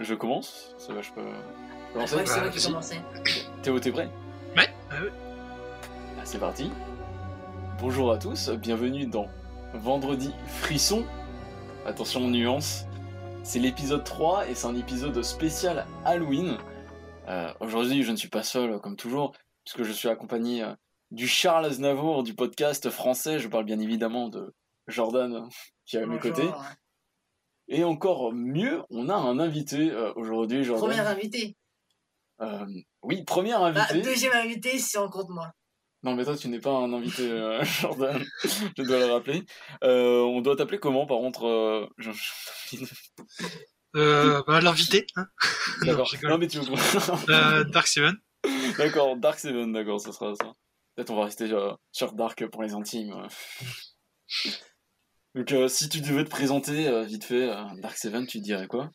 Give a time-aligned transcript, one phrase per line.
[0.00, 1.20] Je commence Ça va, je peux
[2.06, 2.96] c'est Bah, moi qui commencé.
[3.62, 4.08] Théo, t'es prêt?
[4.56, 5.12] Ouais, ah ouais.
[6.18, 6.70] Ah, C'est parti.
[7.80, 9.28] Bonjour à tous, bienvenue dans
[9.74, 11.04] Vendredi Frisson.
[11.88, 12.84] Attention aux nuances.
[13.44, 16.58] C'est l'épisode 3 et c'est un épisode spécial Halloween.
[17.28, 20.74] Euh, Aujourd'hui, je ne suis pas seul comme toujours, puisque je suis accompagné euh,
[21.12, 23.38] du Charles Aznavour du podcast français.
[23.38, 24.54] Je parle bien évidemment de
[24.86, 25.48] Jordan
[25.86, 26.50] qui est à mes côtés.
[27.68, 30.90] Et encore mieux, on a un invité euh, aujourd'hui, Jordan.
[30.90, 31.56] Premier invité.
[32.42, 32.66] Euh,
[33.02, 34.02] oui, premier Bah, invité.
[34.02, 35.50] deuxième invité si on compte moi.
[36.04, 38.24] Non, mais toi, tu n'es pas un invité, euh, Jordan.
[38.44, 39.42] je dois le rappeler.
[39.82, 42.10] Euh, on doit t'appeler comment, par contre euh, je-
[43.94, 45.26] bah, l'invité, hein.
[45.82, 46.08] D'accord.
[46.22, 46.58] Non, mais tu
[47.28, 48.16] Euh, Dark Seven.
[48.76, 50.52] D'accord, Dark Seven, d'accord, ça sera ça.
[50.94, 51.48] Peut-être on va rester
[51.92, 53.14] sur Dark pour les intimes.
[55.34, 57.48] Donc, si tu devais te présenter vite fait,
[57.80, 58.90] Dark Seven, tu dirais quoi?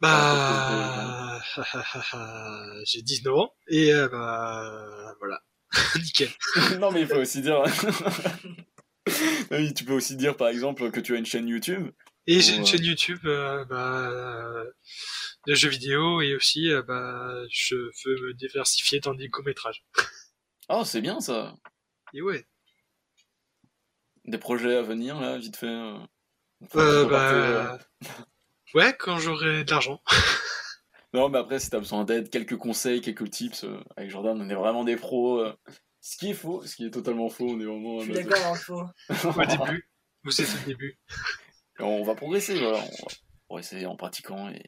[0.00, 1.40] Bah,
[2.86, 5.40] j'ai 19 ans et bah voilà,
[5.96, 6.30] nickel.
[6.80, 7.62] Non, mais il faut aussi dire.
[9.50, 11.90] oui, tu peux aussi dire, par exemple, que tu as une chaîne YouTube.
[12.26, 14.64] Et j'ai une chaîne YouTube euh, bah, euh,
[15.48, 19.84] de jeux vidéo et aussi euh, bah je veux me diversifier dans des courts métrages.
[20.68, 21.56] Ah, c'est bien ça.
[22.14, 22.46] Et ouais.
[24.24, 25.66] Des projets à venir, là, vite fait.
[25.66, 25.98] euh.
[26.76, 27.04] Euh, euh.
[27.06, 27.78] bah,
[28.74, 30.00] ouais, quand j'aurai de l'argent.
[31.14, 34.48] Non, mais après, si t'as besoin d'aide, quelques conseils, quelques tips, euh, avec Jordan, on
[34.48, 35.38] est vraiment des pros.
[35.40, 35.54] euh.
[36.00, 38.00] Ce qui est faux, ce qui est totalement faux, on est vraiment.
[38.00, 38.82] Je suis d'accord, en faux.
[39.10, 39.88] Au début,
[40.24, 40.98] vous êtes au début.
[41.78, 42.78] Et on va progresser, voilà.
[42.78, 43.14] On va
[43.46, 44.62] progresser en pratiquant et,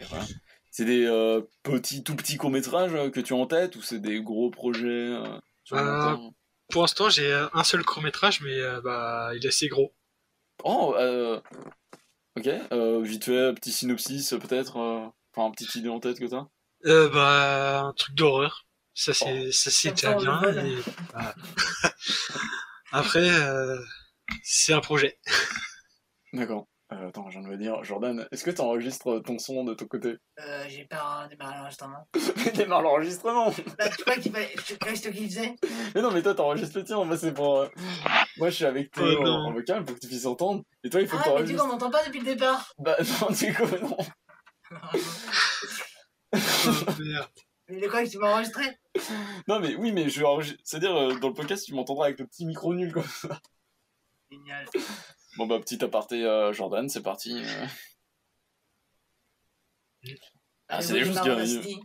[0.00, 0.24] et voilà.
[0.70, 3.98] C'est des euh, petits, tout petits courts-métrages euh, que tu as en tête ou c'est
[3.98, 5.24] des gros projets euh,
[5.64, 6.30] sur le long Euh, terme?
[6.70, 9.94] Pour l'instant, j'ai un seul court métrage, mais euh, bah il est assez gros.
[10.64, 11.40] Oh, euh,
[12.36, 12.48] ok.
[12.72, 14.76] Euh, vite fait, petit synopsis euh, peut-être.
[14.76, 15.06] euh,
[15.36, 16.46] Enfin, une petite idée en tête que t'as
[16.86, 18.66] Euh, bah un truc d'horreur.
[18.94, 20.64] Ça c'est ça c'est Comme ça, le bien.
[20.64, 20.76] et,
[21.12, 21.34] bah,
[22.92, 23.78] Après, euh,
[24.42, 25.18] c'est un projet.
[26.32, 26.66] D'accord.
[26.92, 29.74] Euh, attends, je viens de me dire, Jordan, est-ce que tu enregistres ton son de
[29.74, 30.14] ton côté?
[30.38, 32.06] Euh, j'ai pas démarré l'enregistrement.
[32.54, 34.54] Démarre l'enregistrement Bah, tu crois qu'il fallait.
[34.64, 35.56] Tu crois que c'est toi qui le faisais
[35.96, 37.02] Mais non, mais toi, t'enregistres le tien.
[37.04, 37.58] Moi, c'est pour.
[37.58, 37.68] euh,
[38.36, 39.48] Moi, je suis avec Théo Oh, en, non.
[39.48, 40.62] en vocal pour que tu puisses entendre.
[40.84, 41.64] Et toi, il faut que Ah, mais du coup, t'enregistres.
[41.64, 42.72] on m'entend pas depuis le départ.
[42.78, 43.96] Bah, non, du coup, non.
[44.72, 44.76] Oh,
[46.98, 47.28] merde.
[47.68, 48.62] Mais je crois que tu m'as enregistré.
[49.48, 50.60] Non, mais oui, mais je vais enregistrer.
[50.62, 53.02] C'est-à-dire, euh, dans le podcast, tu m'entendras avec le petit micro nul, quoi.
[54.30, 54.66] Génial.
[55.36, 57.42] Bon, bah, petit aparté, euh, Jordan, c'est parti.
[57.44, 57.66] euh.
[60.68, 61.78] Ah, c'est des choses qui arrivent.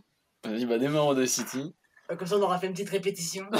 [0.44, 1.74] Vas-y, bah, démarre Audacity.
[2.08, 3.46] Comme ça, on aura fait une petite répétition.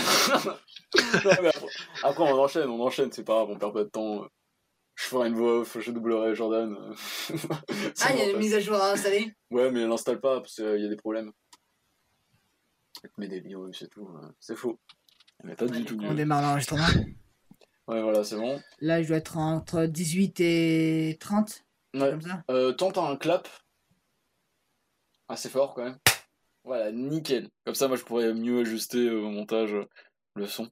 [1.24, 1.66] Non, mais après,
[2.04, 4.26] après, on enchaîne, on enchaîne, c'est pas grave, on perd pas de temps.
[4.94, 6.76] Je ferai une voix off, je doublerai Jordan.
[7.28, 7.38] C'est
[8.02, 9.34] Ah, il y a une mise à jour à installer.
[9.50, 11.32] Ouais, mais l'installe pas parce qu'il y a des problèmes.
[13.02, 14.78] Avec mes des virus et tout, euh, c'est faux.
[15.44, 15.98] Mais pas du tout.
[16.02, 16.86] On démarre l'enregistrement.
[17.88, 18.62] Ouais, voilà, c'est bon.
[18.80, 21.64] Là, je dois être entre 18 et 30.
[21.94, 22.10] Ouais.
[22.10, 22.44] Comme ça.
[22.50, 23.48] Euh, tente un clap.
[25.28, 25.98] Assez fort quand même.
[26.64, 27.48] Voilà, nickel.
[27.64, 29.88] Comme ça, moi, je pourrais mieux ajuster euh, au montage euh,
[30.36, 30.68] le son.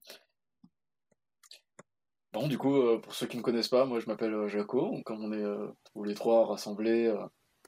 [2.32, 4.48] Bon, du coup, euh, pour ceux qui ne me connaissent pas, moi, je m'appelle euh,
[4.48, 5.00] Jaco.
[5.04, 7.16] Comme on est euh, tous les trois rassemblés, euh,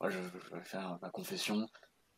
[0.01, 1.67] moi, je, je vais faire ma confession.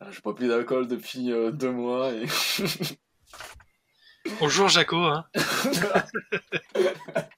[0.02, 2.26] Euh, je bois plus d'alcool depuis euh, deux mois et
[4.40, 5.24] Bonjour Jaco, hein.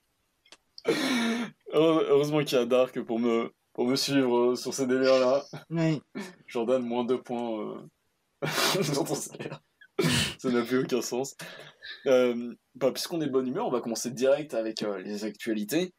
[1.75, 5.45] Heure- heureusement qu'il y a Dark pour me, pour me suivre euh, sur ces délires-là.
[5.71, 6.01] Oui.
[6.47, 7.81] Jordan, moins deux points euh,
[8.95, 9.61] dans ton salaire.
[10.41, 11.35] Ça n'a plus aucun sens.
[12.07, 15.93] Euh, bah, Puisqu'on est de bonne humeur, on va commencer direct avec euh, les actualités.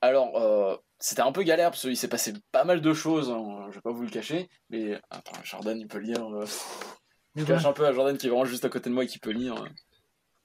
[0.00, 3.66] Alors, euh, c'était un peu galère parce qu'il s'est passé pas mal de choses, hein,
[3.70, 4.48] je vais pas vous le cacher.
[4.70, 6.26] Mais attends, Jordan, il peut lire.
[7.36, 9.06] Je cache un peu à Jordan qui est vraiment juste à côté de moi et
[9.06, 9.62] qui peut lire.
[9.62, 9.68] euh,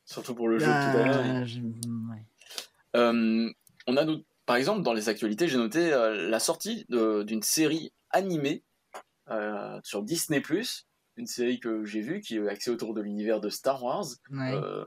[0.06, 1.46] Surtout pour le jeu de tout à l'heure.
[1.46, 3.54] Je- ouais.
[3.88, 8.64] On a not- par exemple dans les actualités, j'ai noté la sortie d'une série animée
[9.84, 10.42] sur Disney+,
[11.20, 14.06] une série que j'ai vue qui est axée autour de l'univers de Star Wars.
[14.32, 14.54] Ouais.
[14.54, 14.86] Euh,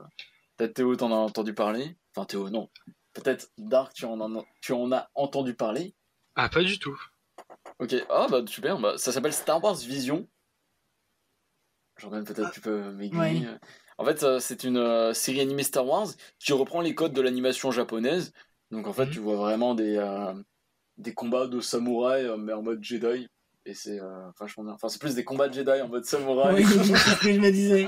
[0.57, 1.95] Peut-être Théo, t'en as entendu parler?
[2.15, 2.69] Enfin Théo, non.
[3.13, 5.95] Peut-être Dark, tu en, en- tu en as entendu parler?
[6.35, 6.99] Ah pas du tout.
[7.79, 10.27] Ok, ah bah super, bah, ça s'appelle Star Wars Vision.
[11.97, 13.47] Jordan, peut-être tu peux m'aiguiller.
[13.97, 16.07] En fait, euh, c'est une euh, série animée Star Wars
[16.39, 18.33] qui reprend les codes de l'animation japonaise.
[18.71, 19.11] Donc en fait, Mhm.
[19.11, 20.33] tu vois vraiment des, euh,
[20.97, 23.27] des combats de samouraï, euh, mais en mode Jedi.
[23.65, 24.73] Et c'est euh, vachement bien.
[24.73, 26.55] Enfin, c'est plus des combats de Jedi en mode samouraï.
[26.55, 27.87] Oui, c'est ce que je me disais.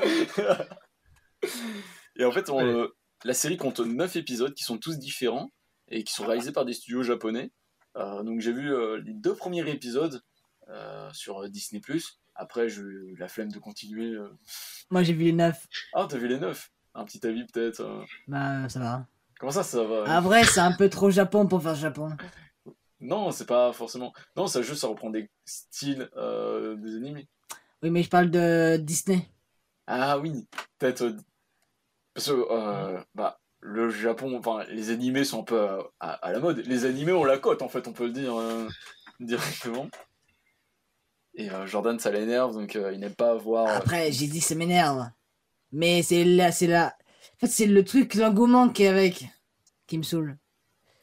[2.18, 2.64] et en fait, on, Ouais.
[2.64, 2.88] euh,
[3.24, 5.52] la série compte 9 épisodes qui sont tous différents
[5.90, 7.52] et qui sont réalisés par des studios japonais.
[7.98, 10.22] Euh, donc j'ai vu euh, les deux premiers épisodes
[10.70, 11.82] euh, sur Disney+.
[12.36, 14.12] Après, j'ai eu la flemme de continuer.
[14.14, 14.30] euh.
[14.92, 15.68] Moi, j'ai vu les neuf.
[15.94, 18.04] Ah, t'as vu les 9 Un petit avis peut-être euh.
[18.28, 19.08] Bah, ça va.
[19.40, 20.04] Comment ça, ça va?
[20.08, 22.16] Ah, vrai, c'est un peu trop Japon pour faire Japon.
[23.06, 24.14] Non, c'est pas forcément...
[24.36, 27.28] Non, ça juste, ça reprend des styles euh, des animés.
[27.84, 29.28] Oui, mais je parle de Disney.
[29.88, 30.48] Ah oui,
[30.80, 31.04] peut-être...
[31.04, 31.18] euh,
[32.14, 36.32] Parce que, euh, bah, le Japon, enfin, les animés sont un peu à, à- à
[36.32, 36.60] la mode.
[36.66, 38.68] Les animés ont la cote, en fait, on peut le dire euh,
[39.20, 39.88] directement.
[41.38, 43.68] Et Jordan, ça l'énerve, donc il n'aime pas voir...
[43.68, 45.10] Après, j'ai dit ça m'énerve.
[45.72, 46.96] Mais c'est là, c'est là.
[47.36, 49.26] En fait, c'est le truc, l'engouement qui est avec,
[49.88, 50.38] qui me saoule.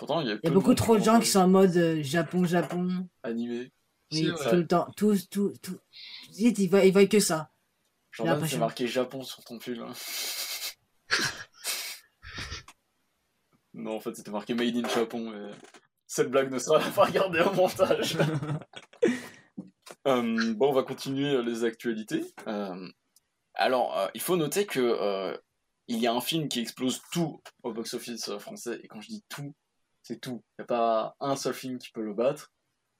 [0.02, 1.46] Pourtant, il y a, Il y peu a beaucoup trop de gens qui sont en
[1.46, 3.08] mode euh, Japon, Japon.
[3.22, 3.70] animés.
[4.10, 4.50] Oui, vrai.
[4.50, 4.88] tout le temps.
[4.96, 5.78] Tout, tout, tout.
[6.36, 7.52] Ils ils voient, ils voient que ça.
[8.10, 9.80] Jordan, c'est marqué Japon sur ton pull.
[9.80, 9.92] hein.
[13.74, 15.32] non, en fait, c'était marqué Made in Japon.
[15.34, 15.52] Et...
[16.08, 18.18] Cette blague ne sera pas regardée au montage.
[20.08, 22.24] Euh, bon, on va continuer euh, les actualités.
[22.48, 22.88] Euh,
[23.54, 25.38] alors, euh, il faut noter que
[25.86, 28.80] il y a un film qui explose tout au box-office français.
[28.82, 29.54] Et quand je dis tout,
[30.02, 30.42] c'est tout.
[30.58, 32.52] Il n'y a pas un seul film qui peut le battre.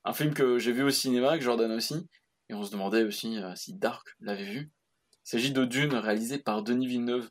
[0.04, 2.08] Un film que j'ai vu au cinéma, que Jordan aussi.
[2.48, 4.70] Et on se demandait aussi euh, si Dark l'avait vu.
[5.24, 7.30] Il s'agit de Dune, réalisé par Denis Villeneuve.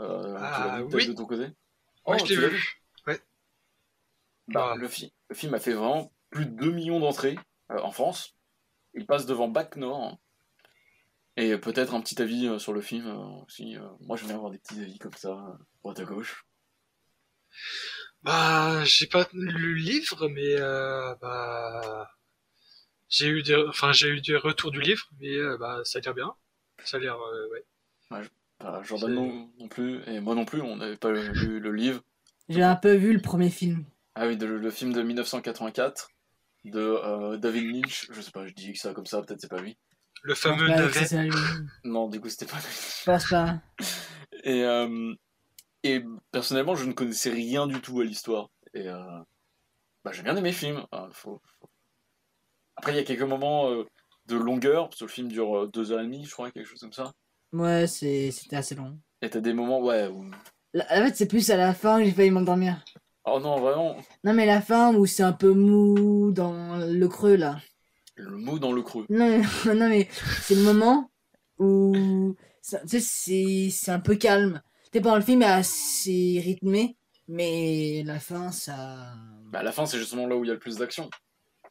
[0.00, 1.06] Euh, Ah, tu vu oui.
[1.08, 1.46] de ton côté
[2.06, 2.80] Moi, Oh, je l'ai vu.
[3.06, 3.20] Ouais.
[4.48, 4.76] Bah, Ah.
[4.76, 7.38] le, fi- le film a fait vraiment plus de 2 millions d'entrées
[7.70, 8.34] euh, en France.
[8.94, 10.02] Il passe devant Bac Nord.
[10.02, 10.18] hein.
[11.36, 13.76] Et peut-être un petit avis euh, sur le film euh, aussi.
[13.78, 16.44] euh, moi, j'aime bien avoir des petits avis comme ça, euh, droite à gauche.
[18.22, 22.10] Bah, j'ai pas lu le livre, mais euh, bah,
[23.08, 26.02] j'ai eu des, enfin, j'ai eu des retours du livre, mais euh, bah, ça a
[26.02, 26.32] l'air bien.
[26.84, 27.64] Ça a l'air, euh, ouais.
[28.60, 32.00] Bah, Jordan non, non plus, et moi non plus, on n'avait pas lu le livre.
[32.48, 33.84] J'ai un peu vu le premier film.
[34.14, 36.08] Ah oui, de- le film de 1984
[36.64, 38.06] de euh, David Lynch.
[38.12, 39.76] Je sais pas, je dis que ça comme ça, peut-être c'est pas lui.
[40.22, 41.30] Le fameux lui.
[41.84, 42.66] Non, du coup, c'était pas lui.
[43.00, 43.60] Je pense pas.
[44.44, 45.14] Et, euh,
[45.82, 48.50] et personnellement, je ne connaissais rien du tout à l'histoire.
[48.74, 49.00] Et euh,
[50.04, 50.84] bah, j'ai bien aimé le film.
[50.92, 51.68] Enfin, faut- faut-
[52.76, 53.84] Après, il y a quelques moments euh,
[54.26, 56.66] de longueur, parce que le film dure euh, deux heures et demie, je crois, quelque
[56.66, 57.12] chose comme ça.
[57.52, 58.98] Ouais, c'est- c'était assez long.
[59.20, 60.24] Et t'as des moments, ouais, où...
[60.72, 62.82] La- En fait, c'est plus à la fin que j'ai failli m'endormir.
[63.24, 67.36] Oh non, vraiment, Non, mais la fin où c'est un peu mou dans le creux
[67.36, 67.60] là.
[68.16, 69.06] le mot dans le creux.
[69.10, 69.42] Non, mais,
[69.74, 70.08] non, mais
[70.40, 71.10] c'est le moment
[71.58, 72.34] où
[72.68, 74.60] tu sais, c'est un peu calme.
[74.92, 76.96] Pendant le film est assez rythmé,
[77.28, 79.14] mais la fin, ça.
[79.50, 81.08] Bah, la fin, c'est justement là où il y a le plus d'action.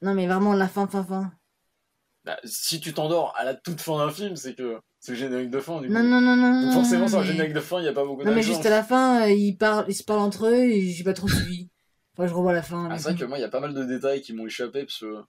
[0.01, 1.31] Non, mais vraiment, la fin, fin, fin.
[2.25, 5.49] Bah, si tu t'endors à la toute fin d'un film, c'est que c'est le générique
[5.49, 5.93] de fin, du coup.
[5.93, 6.61] Non, non, non, non.
[6.63, 8.35] Donc forcément, sur le mais- générique de fin, il n'y a pas beaucoup Non, mais
[8.37, 8.53] d'action.
[8.53, 11.13] juste à la fin, euh, ils, parlent, ils se parlent entre eux et j'ai pas
[11.13, 11.69] trop suivi.
[12.17, 12.87] Que je revois la fin.
[12.91, 14.83] Ah, c'est vrai que moi, il y a pas mal de détails qui m'ont échappé,
[14.83, 15.21] parce que...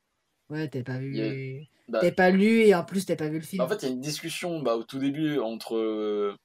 [0.51, 1.67] Ouais, t'as pas vu.
[1.89, 3.63] Bah, T'as pas lu et en plus, t'as pas vu le film.
[3.63, 6.37] En fait, il y a une discussion bah, au tout début entre euh,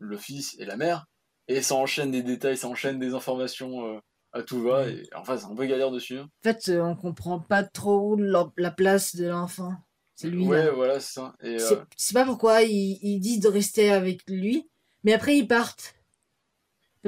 [0.00, 1.06] le fils et la mère,
[1.48, 4.00] et ça enchaîne des détails, ça enchaîne des informations euh,
[4.32, 6.18] à tout va, et enfin, c'est un peu galère dessus.
[6.18, 6.28] hein.
[6.40, 9.74] En fait, euh, on comprend pas trop la, la place de l'enfant.
[10.16, 10.70] C'est lui ouais, là.
[10.70, 11.34] voilà, c'est ça.
[11.42, 14.68] Et, euh, c'est pas pourquoi ils, disent de rester avec lui,
[15.04, 15.94] mais après ils partent.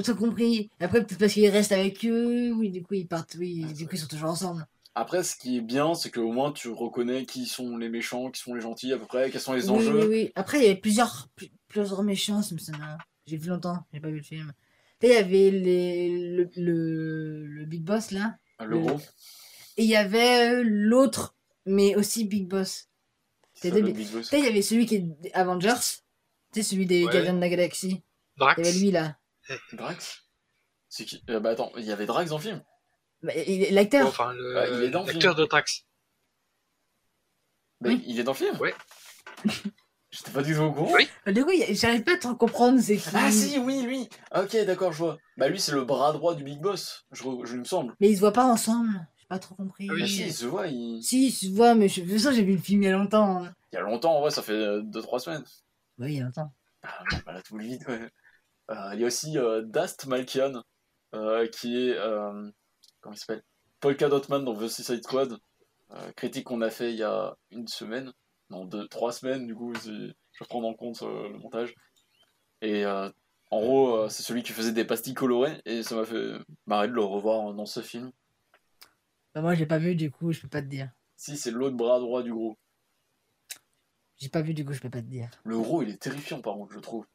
[0.03, 0.69] Tout compris.
[0.79, 3.87] Après, peut-être parce qu'ils restent avec eux, oui, du coup ils partent, oui, Ah, du
[3.87, 4.67] coup ils sont toujours ensemble.
[4.95, 8.41] après, ce qui est bien, c'est qu'au moins, tu reconnais qui sont les méchants, qui
[8.41, 9.99] sont les gentils, à peu près, quels sont les Oui, enjeux.
[10.01, 10.31] oui, oui.
[10.35, 12.97] Après, il y avait plusieurs, pl- plusieurs méchants, ça me semble.
[13.25, 14.53] J'ai vu longtemps, j'ai pas vu le film.
[14.99, 18.79] Tu sais, il y avait les, le, le, le Big Boss là, Ah, Le Le-
[18.85, 18.99] gros,
[19.77, 22.89] et il y avait euh, l'autre, mais aussi Big Boss.
[23.55, 23.79] Tu sais,
[24.39, 25.73] il y avait celui qui est Avengers,
[26.53, 27.13] tu sais, celui des Ouais.
[27.13, 28.03] Gardiens de la Galaxie.
[28.37, 28.59] Drax.
[28.59, 29.17] Il y avait lui là.
[29.73, 30.23] Drax?
[30.89, 31.23] C'est qui?
[31.29, 32.63] Euh, Bah attends, il y avait Drax dans le film
[33.23, 34.07] Bah, il- L'acteur.
[34.07, 35.85] Enfin, le, Ah, il est dans le l'acteur de Drax.
[37.81, 38.01] Oui.
[38.07, 38.73] il est dans le film Ouais.
[40.15, 40.93] J'étais pas du tout au courant.
[40.93, 41.07] Oui.
[41.25, 43.09] Bah, Du coup, y- j'arrive pas à trop comprendre c'est qui.
[43.15, 45.17] Ah si, oui, lui Ok, d'accord, je vois.
[45.37, 47.95] Bah lui, c'est le bras droit du Big Boss, je, re- je me semble.
[47.99, 49.07] Mais ils se voient pas ensemble.
[49.17, 49.87] J'ai pas trop compris.
[49.89, 50.01] Ah oui.
[50.01, 51.01] Bah si, il se voit, il...
[51.01, 52.01] Si, ils se voient, mais je...
[52.01, 53.43] de toute façon, j'ai vu le film il y a longtemps.
[53.43, 53.53] hein.
[53.71, 54.53] il y a longtemps, en vrai, ça fait
[54.83, 55.43] 2-3 semaines.
[55.97, 56.53] Oui, il y a longtemps.
[56.83, 58.07] Ah, bah là, tout vite, ouais.
[58.69, 60.61] Euh, il y a aussi euh, Dast Malkian,
[61.15, 61.97] euh, qui est...
[61.97, 62.49] euh,
[63.01, 63.41] comment il s'appelle?
[63.79, 65.37] Polka Dotman dans The Suicide Squad.
[65.91, 68.11] Euh, critique qu'on a fait il y a une semaine.
[68.53, 71.73] Non, deux, trois semaines, du coup, si je vais prendre en compte euh, le montage.
[72.61, 73.09] Et euh,
[73.49, 76.33] en gros, euh, c'est celui qui faisait des pastilles colorées, et ça m'a fait
[76.67, 78.11] marrer de le revoir dans ce film.
[79.33, 80.91] Bah, moi, j'ai pas vu, du coup, je peux pas te dire.
[81.15, 82.55] Si, c'est l'autre bras droit du gros.
[84.17, 85.31] J'ai pas vu, du coup, je peux pas te dire.
[85.45, 87.07] Le gros, il est terrifiant, par contre, je trouve.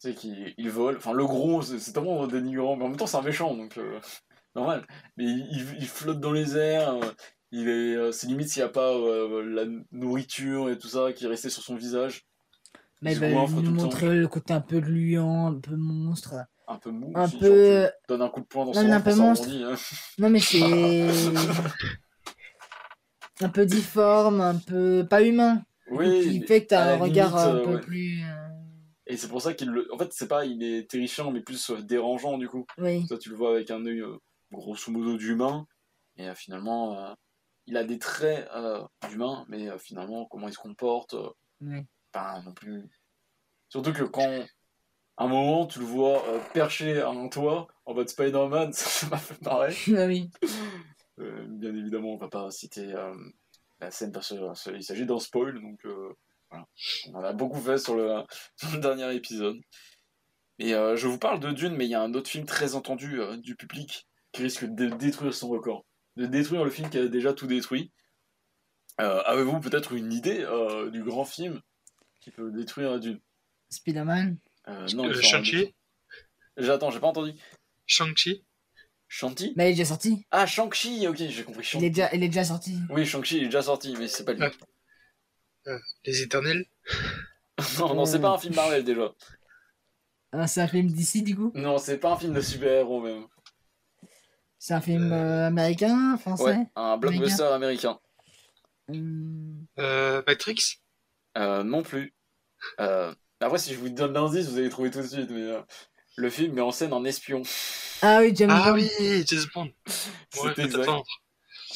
[0.00, 0.96] Tu sais qu'il il vole.
[0.96, 4.00] Enfin, le gros, c'est tellement dénigrant, mais en même temps, c'est un méchant, donc euh,
[4.56, 4.84] normal.
[5.16, 6.98] Mais il flotte dans les airs.
[7.52, 10.88] Euh, il est, euh, c'est limite s'il n'y a pas euh, la nourriture et tout
[10.88, 12.26] ça qui est resté sur son visage.
[13.02, 15.74] Mais Il il va goinfre tout nous montrer le côté un peu gluant, un peu
[15.76, 16.34] monstre.
[16.68, 17.12] Un peu mou.
[17.16, 19.00] Un aussi, peu- genre, tu donnes un coup de poing dans Non, son mais un
[19.00, 19.46] peu monstre.
[19.46, 19.74] rebondit, hein.
[20.18, 20.60] Non, mais c'est.
[23.40, 25.06] un peu difforme, un peu.
[25.08, 25.62] pas humain.
[25.90, 27.80] Oui, qui fait que t'as un regard limite, un euh, peu ouais.
[27.80, 28.22] plus.
[28.22, 28.48] euh,
[29.06, 29.92] Et c'est pour ça qu'il le.
[29.92, 32.64] En fait, c'est pas, il est terrifiant, mais plus euh, dérangeant du coup.
[32.78, 33.04] Oui.
[33.08, 34.16] Toi, tu le vois avec un œil euh,
[34.52, 35.66] grosso modo d'humain,
[36.16, 37.12] et euh, finalement, euh,
[37.70, 41.86] il a des traits euh, d'humain, mais euh, finalement, comment il se comporte, euh, oui.
[42.10, 42.90] pas non plus.
[43.68, 44.44] Surtout que quand,
[45.16, 49.06] à un moment, tu le vois euh, perché à un toit, en mode Spider-Man, ça
[49.06, 49.74] m'a fait marrer.
[49.96, 50.30] Ah oui.
[51.20, 52.92] Euh, bien évidemment, on va pas citer
[53.78, 54.34] la scène parce
[54.64, 56.12] qu'il s'agit d'un spoil, donc euh,
[56.50, 56.66] voilà.
[57.08, 58.22] On en a beaucoup fait sur le,
[58.56, 59.60] sur le dernier épisode.
[60.58, 63.18] Et je vous parle de Dune, mais il y a un autre film très entendu
[63.38, 65.86] du public qui risque de détruire son record,
[66.16, 67.92] de détruire le film qui a déjà tout détruit.
[69.00, 71.60] Euh, Avez-vous peut-être une idée euh, du grand film
[72.20, 73.20] qui peut détruire Dune
[73.70, 74.36] Spider-Man.
[74.68, 75.74] euh, Euh, en Shang-Chi
[76.56, 77.32] J'attends, j'ai pas entendu.
[77.86, 78.44] Shang-Chi
[79.08, 79.54] Shanti?
[79.56, 80.24] Bah, il est déjà sorti.
[80.30, 81.68] Ah, Shang-Chi, ok, j'ai compris.
[81.74, 82.76] Il est déjà, il est déjà sorti.
[82.90, 84.44] Oui, Shang-Chi il est déjà sorti, mais c'est pas lui.
[85.66, 85.78] Ah.
[86.04, 86.64] Les Éternels
[87.78, 89.12] non, non, c'est pas un film Marvel déjà.
[90.32, 91.50] Ah, c'est un film d'ici, du coup?
[91.54, 93.26] Non, c'est pas un film de super-héros même.
[94.62, 96.44] C'est un film euh, américain, français.
[96.44, 97.98] Ouais, un blockbuster américain.
[98.88, 100.80] Hum, euh, Matrix?
[101.38, 102.14] Euh, non plus.
[102.78, 105.30] Euh, après, si je vous donne l'indice, vous allez trouver tout de suite.
[105.30, 105.62] Mais euh,
[106.16, 107.42] le film met en scène un espion.
[108.02, 108.74] Ah oui, James Ah Bond.
[108.74, 109.70] oui, James Bond
[110.44, 110.82] Ouais, peut exact.
[110.82, 111.06] attendre.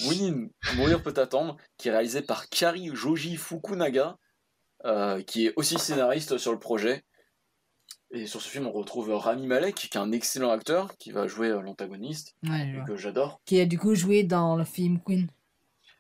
[0.06, 0.34] Oui,
[0.76, 4.18] Mourir peut attendre, qui est réalisé par Kari Joji Fukunaga,
[4.84, 7.02] euh, qui est aussi scénariste sur le projet.
[8.14, 11.26] Et sur ce film, on retrouve Rami Malek, qui est un excellent acteur, qui va
[11.26, 13.40] jouer euh, l'antagoniste, Ouais, et que j'adore.
[13.44, 15.26] Qui a du coup joué dans le film Queen.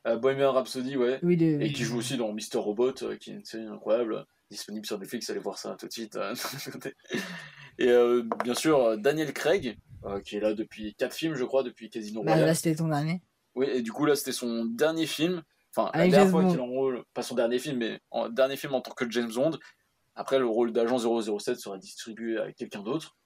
[0.06, 1.18] Euh, Bohemian Rhapsody, ouais.
[1.22, 1.60] Oui, de...
[1.60, 4.98] Et qui joue aussi dans Mister Robot, euh, qui est une série incroyable, disponible sur
[4.98, 6.14] Netflix, allez voir ça tout de suite.
[6.16, 6.34] euh,
[7.78, 11.44] et euh, bien sûr, euh, Daniel Craig, euh, qui est là depuis 4 films, je
[11.44, 12.46] crois, depuis Casino Bah, Royale.
[12.48, 13.22] là, c'était ton dernier.
[13.56, 15.42] Oui, et du coup, là, c'était son dernier film.
[15.76, 18.80] Enfin, la dernière fois qu'il enrôle, pas son dernier film, mais en dernier film en
[18.80, 19.58] tant que James Bond.
[20.14, 23.16] Après, le rôle d'agent 007 sera distribué à quelqu'un d'autre.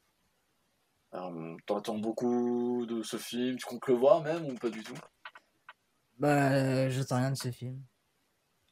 [1.14, 4.99] Euh, T'entends beaucoup de ce film, tu comptes le voir même ou pas du tout?
[6.18, 7.83] Bah, euh, j'entends rien de ce film.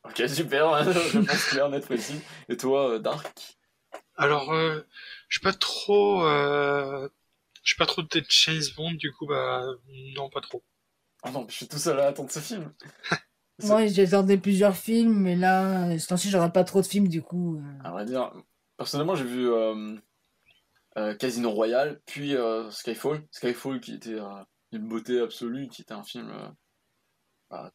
[0.04, 2.20] Ok, super, réponse claire, nette, précise.
[2.48, 3.56] Et toi, euh, Dark?
[4.16, 4.82] Alors, euh,
[5.28, 6.24] je suis pas trop...
[6.24, 7.08] Euh...
[7.62, 9.64] Je suis pas trop de James Bond, du coup, bah...
[10.14, 10.62] Non, pas trop.
[11.22, 12.72] Ah non, je suis tout seul à attendre ce film.
[13.62, 17.08] Moi, j'ai tenté plusieurs films, mais là, euh, ce temps-ci, j'aurais pas trop de films,
[17.08, 17.60] du coup.
[17.82, 18.32] À vrai dire,
[18.76, 19.96] personnellement, j'ai vu euh,
[20.98, 23.26] euh, Casino Royale, puis euh, Skyfall.
[23.30, 24.18] Skyfall qui était
[24.72, 26.30] une beauté absolue, qui était un film
[27.50, 27.72] bah,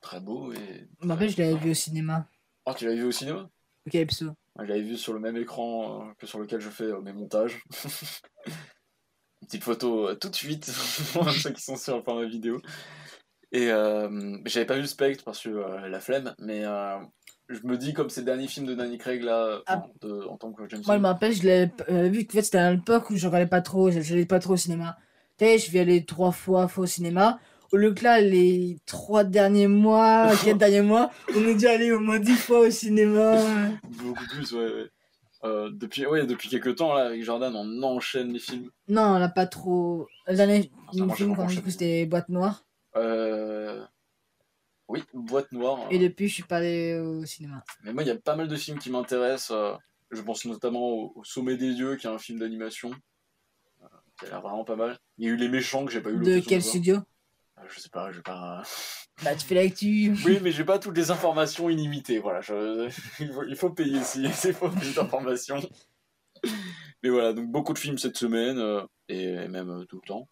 [0.00, 0.52] très beau.
[0.52, 2.26] Et Je rappelle, je l'avais vu au cinéma.
[2.66, 3.48] Oh, tu l'avais vu au cinéma?
[3.86, 3.94] Ok.
[3.94, 7.62] Moi, Je l'avais vu sur le même écran que sur lequel je fais mes montages.
[7.84, 8.50] Une
[9.46, 10.70] petite photo tout de suite
[11.12, 12.60] pour ceux qui sont sur format vidéo.
[13.52, 16.96] Et euh, j'avais pas vu Spectre parce que euh, la flemme, mais euh,
[17.48, 19.82] je me dis comme ces derniers films de Danny Craig là, Ah.
[20.02, 22.34] de- en tant que James Moi, je me rappelle, je l'avais euh, vu que en
[22.34, 24.96] fait, c'était à l'époque où je regardais pas trop, j'allais pas trop au cinéma.
[25.38, 27.40] Tu sais, je vais aller trois fois, fois au cinéma.
[27.72, 31.90] Au lieu que là, les trois derniers mois, quatre derniers mois, on est déjà allé
[31.92, 33.36] au moins dix fois au cinéma.
[33.88, 34.64] Beaucoup plus, ouais.
[34.64, 34.86] ouais.
[35.42, 38.68] Euh, depuis, ouais, depuis quelques temps, là, avec Jordan, on enchaîne les films.
[38.88, 40.06] Non, on n'a pas trop.
[40.28, 42.64] Le dernier Ah, film j'ai qu'on a vu, c'était Boîte Noire.
[42.96, 43.84] Euh...
[44.88, 45.86] Oui, Boîte Noire.
[45.90, 47.62] Et depuis, je suis pas allé au cinéma.
[47.84, 49.52] Mais moi, il y a pas mal de films qui m'intéressent.
[49.52, 49.74] euh,
[50.10, 52.90] je pense notamment au, au Sommet des Dieux, qui est un film d'animation.
[53.82, 53.86] euh,
[54.18, 54.98] qui a l'air vraiment pas mal.
[55.18, 56.70] Il y a eu Les Méchants, que j'ai pas eu De l'occasion quel voir.
[56.70, 56.96] studio?
[57.58, 58.62] Euh, Je sais pas, je vais pas...
[59.22, 60.16] Bah, tu fais l'actu.
[60.24, 62.40] Oui, mais j'ai pas toutes les informations illimitées, voilà.
[62.40, 62.88] je-
[63.20, 65.60] Il, faut, il faut payer si il faut plus d'informations.
[67.02, 70.28] Mais voilà, donc beaucoup de films cette semaine, euh, et même euh, tout le temps.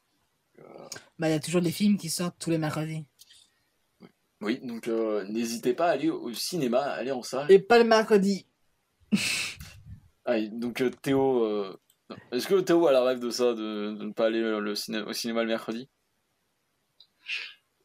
[1.18, 3.04] Bah, il y a toujours des films qui sortent tous les mercredis.
[4.40, 7.50] Oui, donc euh, n'hésitez pas à aller au cinéma, à aller en salle.
[7.50, 8.46] Et pas le mercredi.
[10.30, 11.80] Ah, donc euh, Théo, euh,
[12.32, 15.00] est-ce que Théo a la rêve de ça, de, de ne pas aller le ciné-
[15.00, 15.88] au cinéma le mercredi?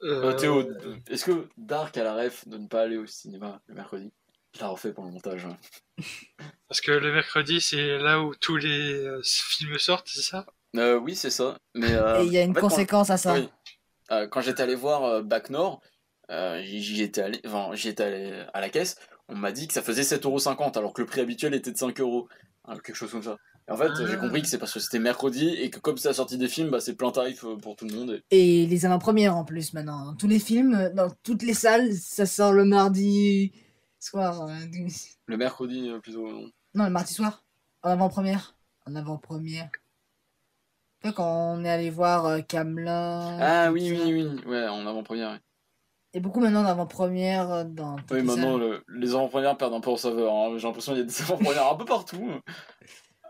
[0.03, 0.61] Euh, Euh, Théo,
[1.09, 4.11] est-ce que Dark a la rêve de ne pas aller au cinéma le mercredi?
[4.53, 5.45] Je la refais pour le montage.
[5.45, 5.57] hein.
[6.67, 10.45] Parce que le mercredi, c'est là où tous les euh, films sortent, c'est ça?
[10.75, 11.57] Euh, oui, c'est ça.
[11.75, 13.33] Mais euh, Et il y a une fait, conséquence à ça.
[13.33, 13.49] Oui.
[14.11, 15.81] euh, quand j'étais allé voir euh, Bac Nord,
[16.31, 18.95] euh, j'y étais allé, enfin, étais allé à la caisse,
[19.27, 21.99] on m'a dit que ça faisait 7,50€ alors que le prix habituel était de 5
[21.99, 22.27] euros,
[22.65, 23.37] hein, quelque chose comme ça.
[23.69, 24.05] Et en fait, Ah.
[24.09, 26.49] j'ai compris que c'est parce que c'était mercredi et que comme c'est la sortie des
[26.49, 28.21] films, bah, c'est plein tarif euh, pour tout le monde.
[28.31, 30.15] et- Et les avant-premières en plus maintenant.
[30.15, 33.53] Tous les films, euh, dans toutes les salles, ça sort le mardi
[33.99, 34.47] soir.
[34.49, 34.55] euh,
[35.27, 36.27] Le mercredi, euh, plutôt.
[36.29, 36.49] non.
[36.73, 37.45] Non, le mardi soir.
[37.83, 38.55] En avant-première.
[38.85, 39.69] En avant-première.
[41.11, 42.89] Quand on est allé voir euh, Camelot.
[42.89, 44.03] Ah oui, ça.
[44.05, 45.31] oui, oui, ouais, en avant-première.
[45.31, 45.39] ouais.
[46.13, 47.95] Et beaucoup maintenant d'avant-première euh, dans.
[48.11, 50.31] Oui, maintenant, le- les avant-premières perdent un peu en saveur.
[50.33, 50.53] hein.
[50.57, 52.29] J'ai l'impression qu'il y a des avant-premières un peu partout.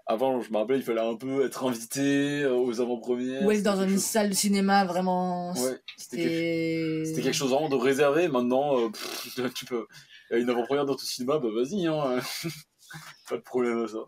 [0.05, 3.41] Avant, je me rappelais, il fallait un peu être invité euh, aux avant-premières.
[3.43, 5.53] Ou aller c'était dans une chose- salle de cinéma vraiment.
[5.53, 7.21] Ouais, c'était quelque...
[7.23, 8.27] Quelque chose vraiment de réservé.
[8.27, 9.87] Maintenant, euh, pff, tu peux.
[10.29, 12.19] Il y a une avant-première dans ton cinéma, bah vas-y, hein.
[13.29, 13.99] Pas de problème à ça.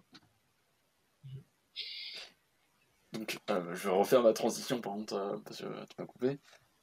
[3.15, 6.39] Donc, euh, je vais refaire ma transition par contre, euh, parce que tu m'as coupé.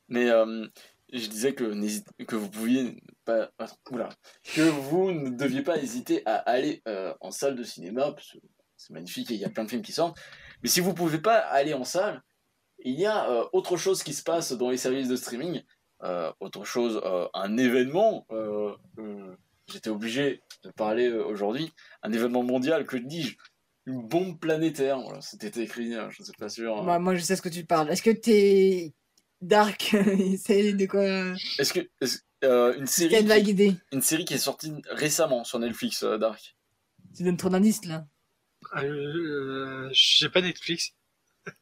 [0.08, 0.66] Mais euh,
[1.12, 3.50] je disais que, que vous pouviez pas.
[4.54, 6.82] que vous ne deviez pas hésiter à aller
[7.20, 8.38] en salle de cinéma, parce que
[8.76, 10.18] c'est magnifique et il y a plein de films qui sortent.
[10.62, 12.22] Mais si vous ne pouvez pas aller en salle,
[12.78, 15.62] il y a autre chose qui se passe dans les services de streaming.
[16.40, 17.00] Autre chose,
[17.34, 18.26] un événement.
[19.68, 21.72] J'étais obligé de parler aujourd'hui.
[22.02, 23.36] Un événement mondial, que dis-je?
[23.86, 25.00] Une bombe planétaire.
[25.00, 26.78] Voilà, C'était écrit, euh, je ne sais pas sûr.
[26.78, 26.84] hein.
[26.84, 27.90] Bah, moi, je sais ce que tu parles.
[27.90, 28.94] Est-ce que t'es.
[29.40, 29.96] Dark?
[30.38, 31.02] C'est de quoi.
[31.58, 31.80] Est-ce que.
[32.44, 33.76] euh, une, série une vague qui, idée?
[33.92, 36.56] une série qui est sortie récemment sur Netflix, euh, Dark?
[37.16, 38.06] Tu donnes trop d'indices là.
[38.76, 40.92] Euh, j'ai pas Netflix.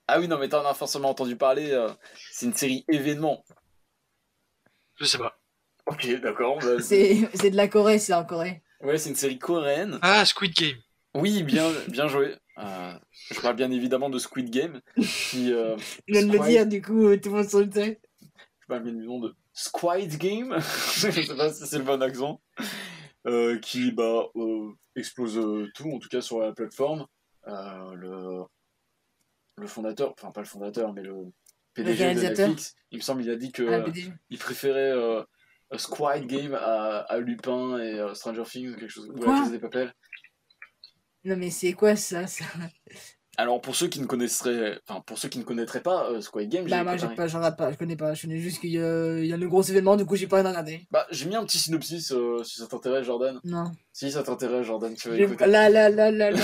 [0.06, 1.70] Ah oui, non, mais t'en as forcément entendu parler.
[1.70, 1.88] euh,
[2.30, 3.42] c'est une série événement.
[4.96, 5.38] Je sais pas.
[5.86, 6.58] Ok, d'accord.
[6.58, 8.62] bah, C'est c'est de la Corée, c'est en Corée.
[8.82, 9.98] Ouais, c'est une série coréenne.
[10.02, 10.76] Ah, Squid Game.
[11.14, 12.34] Oui, bien, bien joué.
[12.58, 12.92] Euh,
[13.30, 14.80] je parle bien évidemment de Squid Game,
[15.30, 15.76] qui, euh,
[16.06, 18.00] Il vient de Squid- dire, du coup, tout le monde s'en doutait.
[18.60, 20.56] je parle bien du nom de Squid Game,
[20.96, 22.40] je sais pas si c'est le bon accent,
[23.26, 25.40] euh, qui bah, euh, explose
[25.74, 27.06] tout, en tout cas sur la plateforme.
[27.46, 28.42] Le,
[29.56, 31.14] le fondateur, enfin pas le fondateur, mais le
[31.74, 32.20] PDG de.
[32.20, 33.84] Netflix, il me semble, il a dit que Ah,
[34.28, 34.94] il préférait
[35.76, 39.58] Squid Game à, à Lupin et Stranger Things, quelque chose, ou la des.
[41.24, 42.44] Non, mais c'est quoi ça, ça?
[43.36, 46.50] Alors pour ceux qui ne connaisseraient, enfin pour ceux qui ne connaîtraient pas euh, Squid
[46.50, 48.12] Game, Bah, j'ai moi, j'ai pas, j'en pas, je connais pas.
[48.12, 50.26] Je connais juste qu'il y a, il y a un gros événement, du coup, j'ai
[50.26, 50.86] pas rien à regarder.
[50.90, 53.40] Bah, j'ai mis un petit synopsis euh, si ça t'intéresse, Jordan.
[53.44, 53.72] Non.
[53.92, 55.46] Si ça t'intéresse, Jordan, tu vas J'ai- écouter.
[55.46, 56.40] Là, là, là, là, là.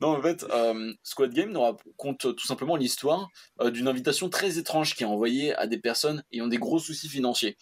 [0.00, 3.28] non, en fait, euh, Squad Game nous raconte euh, tout simplement l'histoire
[3.72, 7.56] d'une invitation très étrange qui est envoyée à des personnes ayant des gros soucis financiers.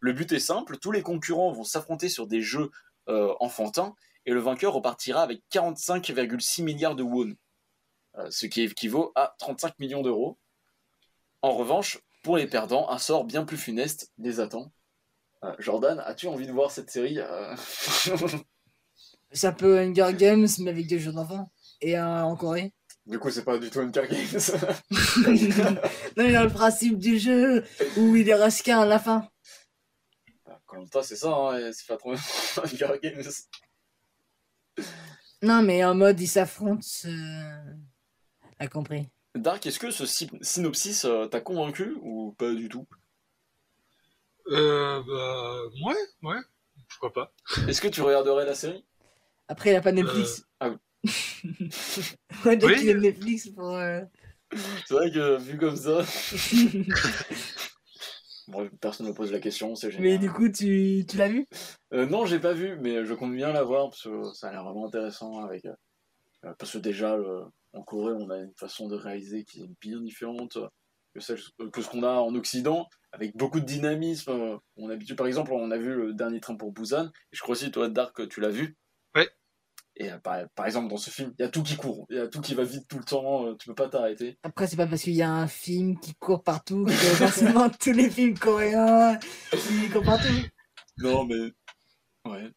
[0.00, 2.70] Le but est simple, tous les concurrents vont s'affronter sur des jeux
[3.08, 3.94] euh, enfantins
[4.26, 7.32] et le vainqueur repartira avec 45,6 milliards de won,
[8.18, 10.36] euh, ce qui équivaut à 35 millions d'euros.
[11.42, 14.72] En revanche, pour les perdants, un sort bien plus funeste les attend.
[15.44, 17.54] Euh, Jordan, as-tu envie de voir cette série euh
[19.32, 21.52] C'est un peu Hunger Games, mais avec des jeux d'enfants.
[21.80, 22.72] Et euh, en Corée.
[23.06, 24.08] Du coup, c'est pas du tout une Games.
[24.90, 25.78] non,
[26.16, 27.64] mais dans le principe du jeu,
[27.96, 29.28] où il est rasquin à la fin.
[30.66, 32.14] Colanta, c'est ça, hein, c'est pas trop
[32.64, 33.22] Hunger Games.
[35.42, 36.86] Non, mais en mode, ils s'affrontent.
[37.04, 37.74] euh,
[38.58, 39.08] T'as compris.
[39.34, 42.86] Dark, est-ce que ce sy- synopsis euh, t'a convaincu ou pas du tout?
[44.48, 46.40] Euh, bah, ouais, ouais.
[46.88, 47.32] Pourquoi pas.
[47.68, 48.84] Est-ce que tu regarderais la série?
[49.48, 50.44] Après, il a pas Netflix.
[50.60, 50.76] ah oui.
[52.44, 52.78] Ouais, donc Oui.
[52.82, 53.74] il a Netflix pour.
[53.74, 54.00] euh,
[54.86, 56.04] C'est vrai que vu comme ça.
[58.48, 60.12] Bon, personne ne me pose la question, c'est génial.
[60.12, 61.46] mais du coup, tu, tu l'as vu?
[61.92, 64.52] Euh, non, j'ai pas vu, mais je compte bien la voir parce que ça a
[64.52, 65.64] l'air vraiment intéressant avec.
[65.64, 65.72] euh,
[66.44, 67.16] euh, parce que déjà,
[67.72, 70.58] en Corée, on a une façon de réaliser qui est bien différente
[71.14, 74.58] que, celle, euh, que ce qu'on a en Occident, avec beaucoup de dynamisme.
[74.76, 77.52] On habitue, par exemple, on a vu le dernier train pour Busan, et je crois
[77.54, 78.76] aussi, toi, Dark, tu l'as vu.
[79.98, 82.16] Et euh, par, par exemple, dans ce film, il y a tout qui court, il
[82.16, 84.38] y a tout qui va vite tout le temps, euh, tu peux pas t'arrêter.
[84.42, 87.92] Après, c'est pas parce qu'il y a un film qui court partout que forcément tous
[87.92, 89.18] les films coréens
[89.52, 90.28] ils courent partout.
[90.98, 91.52] Non, mais.
[92.30, 92.50] Ouais.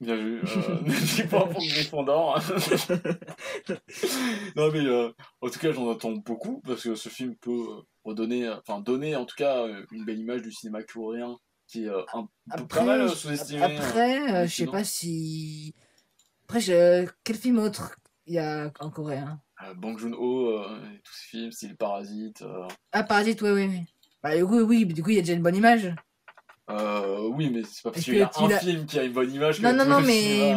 [0.00, 0.40] Bien vu.
[0.40, 2.38] Euh, ne dis pas pour Gryffondor.
[4.56, 5.10] non, mais euh,
[5.40, 8.80] en tout cas, j'en attends beaucoup parce que ce film peut euh, redonner, euh, enfin,
[8.80, 11.36] donner en tout cas euh, une belle image du cinéma coréen
[11.66, 13.62] qui est euh, un peu Après, pas mal euh, sous-estimé.
[13.62, 15.74] après euh, euh, je sais pas si.
[16.48, 17.06] Après, je...
[17.24, 17.94] quel film autre
[18.26, 22.40] il y a en coréen Euh, Bang Joon-ho, euh, tous ces films, style Parasite.
[22.40, 23.80] euh, Ah, Parasite, oui, oui, oui.
[24.22, 25.94] Bah, du coup, oui, mais du coup, il y a déjà une bonne image.
[26.70, 29.12] euh, oui, mais c'est pas parce qu'il y a que un film qui a une
[29.12, 30.50] bonne image que Non, non, tout non, le mais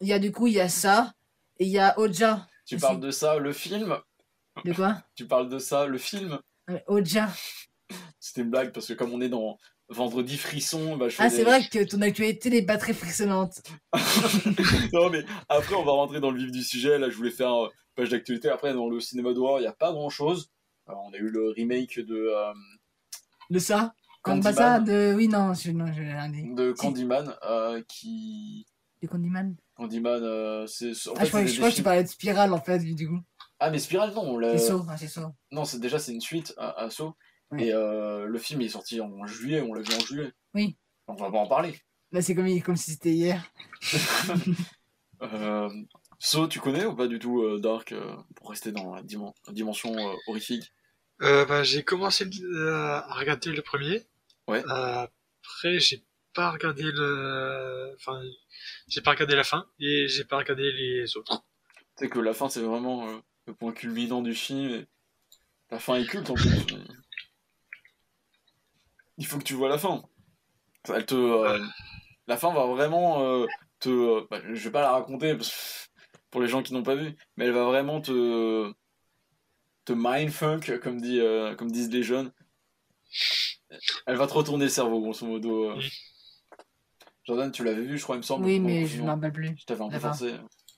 [0.00, 1.12] il y a du coup, il y a ça,
[1.60, 2.46] et il y a Oja.
[2.66, 3.96] Tu parles de ça, le film?
[4.64, 5.04] De quoi?
[5.14, 6.40] Tu parles de ça, le film?
[6.88, 7.28] Oja.
[8.18, 9.56] C'était une blague parce que comme on est dans
[9.88, 13.62] vendredi frisson, bah, je Ah, des- c'est vrai que ton actualité n'est pas très frissonnante.
[14.92, 16.98] non, mais après, on va rentrer dans le vif du sujet.
[16.98, 18.48] Là, je voulais faire euh, page d'actualité.
[18.48, 20.50] Après, dans le cinéma d'horreur, il n'y a pas grand chose.
[20.86, 22.52] on a eu le remake de, euh,
[23.50, 23.94] De ça?
[24.22, 24.54] Candyman.
[24.54, 24.80] ça?
[24.80, 25.14] De...
[25.16, 26.42] Oui, non, je, non, je l'ai rien dit.
[26.54, 28.66] de Candyman euh, qui.
[29.02, 29.54] De Candyman?
[29.76, 30.90] Candyman, euh, c'est.
[31.08, 33.20] en Ah, fait, je crois, je que tu parlais de Spirale, en fait, du coup.
[33.60, 34.22] Ah, mais Spiral, non.
[34.22, 35.20] on l'a- C'est ça, c'est.
[35.52, 37.12] Non, c'est déjà c'est une suite à, à Saw.
[37.50, 37.66] Ouais.
[37.66, 40.32] Et euh, le film il est sorti en juillet, on l'a vu en juillet.
[40.54, 40.76] Oui.
[41.06, 41.74] On va pas en parler.
[42.12, 43.44] Là, c'est comme, comme si c'était hier.
[45.20, 45.68] Euh,
[46.20, 49.34] Saw, tu connais ou pas du tout euh, Dark euh, pour rester dans la dimen-
[49.50, 50.72] dimension euh, horrifique?
[51.22, 52.24] Euh, bah, j'ai commencé
[52.56, 54.02] à regarder le premier.
[54.46, 54.62] Ouais.
[54.70, 55.06] Euh,
[55.42, 58.22] après, j'ai pas regardé le, enfin,
[58.86, 61.44] j'ai pas regardé la fin et j'ai pas regardé les autres.
[61.96, 64.70] Tu sais que la fin c'est vraiment euh, le point culminant du film.
[64.70, 64.86] et
[65.72, 66.48] La fin est culte en plus.
[69.18, 70.02] Il faut que tu vois la fin.
[70.94, 71.58] Elle te, euh,
[72.26, 73.46] La fin va vraiment euh,
[73.80, 73.88] te.
[73.90, 75.90] euh, bah, je vais pas la raconter parce
[76.30, 78.72] pour les gens qui n'ont pas vu, mais elle va vraiment te.
[79.84, 82.32] te mindfunk, comme, dit, euh, comme disent les jeunes.
[84.06, 85.70] Elle va te retourner le cerveau, grosso modo.
[85.72, 85.80] euh.
[87.26, 88.44] Jordan, tu l'avais vu, je crois, il me semble.
[88.46, 89.06] Oui, mais je confinement.
[89.06, 89.54] m'en rappelle plus.
[89.58, 90.34] Je t'avais un peu forcé.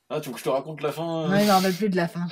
[0.08, 1.88] Ah, tu veux que je te raconte la fin euh Non, je m'en rappelle plus
[1.90, 2.26] de la fin.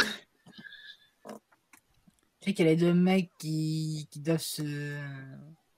[2.40, 4.96] Tu sais qu'il y a les deux mecs qui, qui doivent se.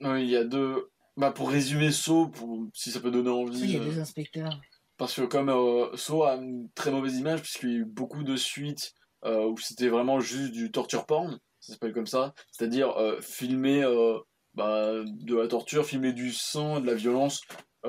[0.03, 0.91] Oui, il y a deux.
[1.17, 2.67] Bah, pour résumer Saw, pour...
[2.73, 3.73] si ça peut donner Tu sais, il envie.
[3.73, 4.61] y a euh, deux inspecteurs.
[4.97, 8.23] Parce que comme euh, Saw a une très mauvaise image, puisqu'il y a eu beaucoup
[8.23, 8.93] de suites
[9.25, 12.35] euh, où c'était vraiment juste du torture porn, ça s'appelle comme ça.
[12.53, 13.83] C'est-à-dire euh, filmer
[14.55, 17.43] bah, de la torture, filmer du sang de la violence,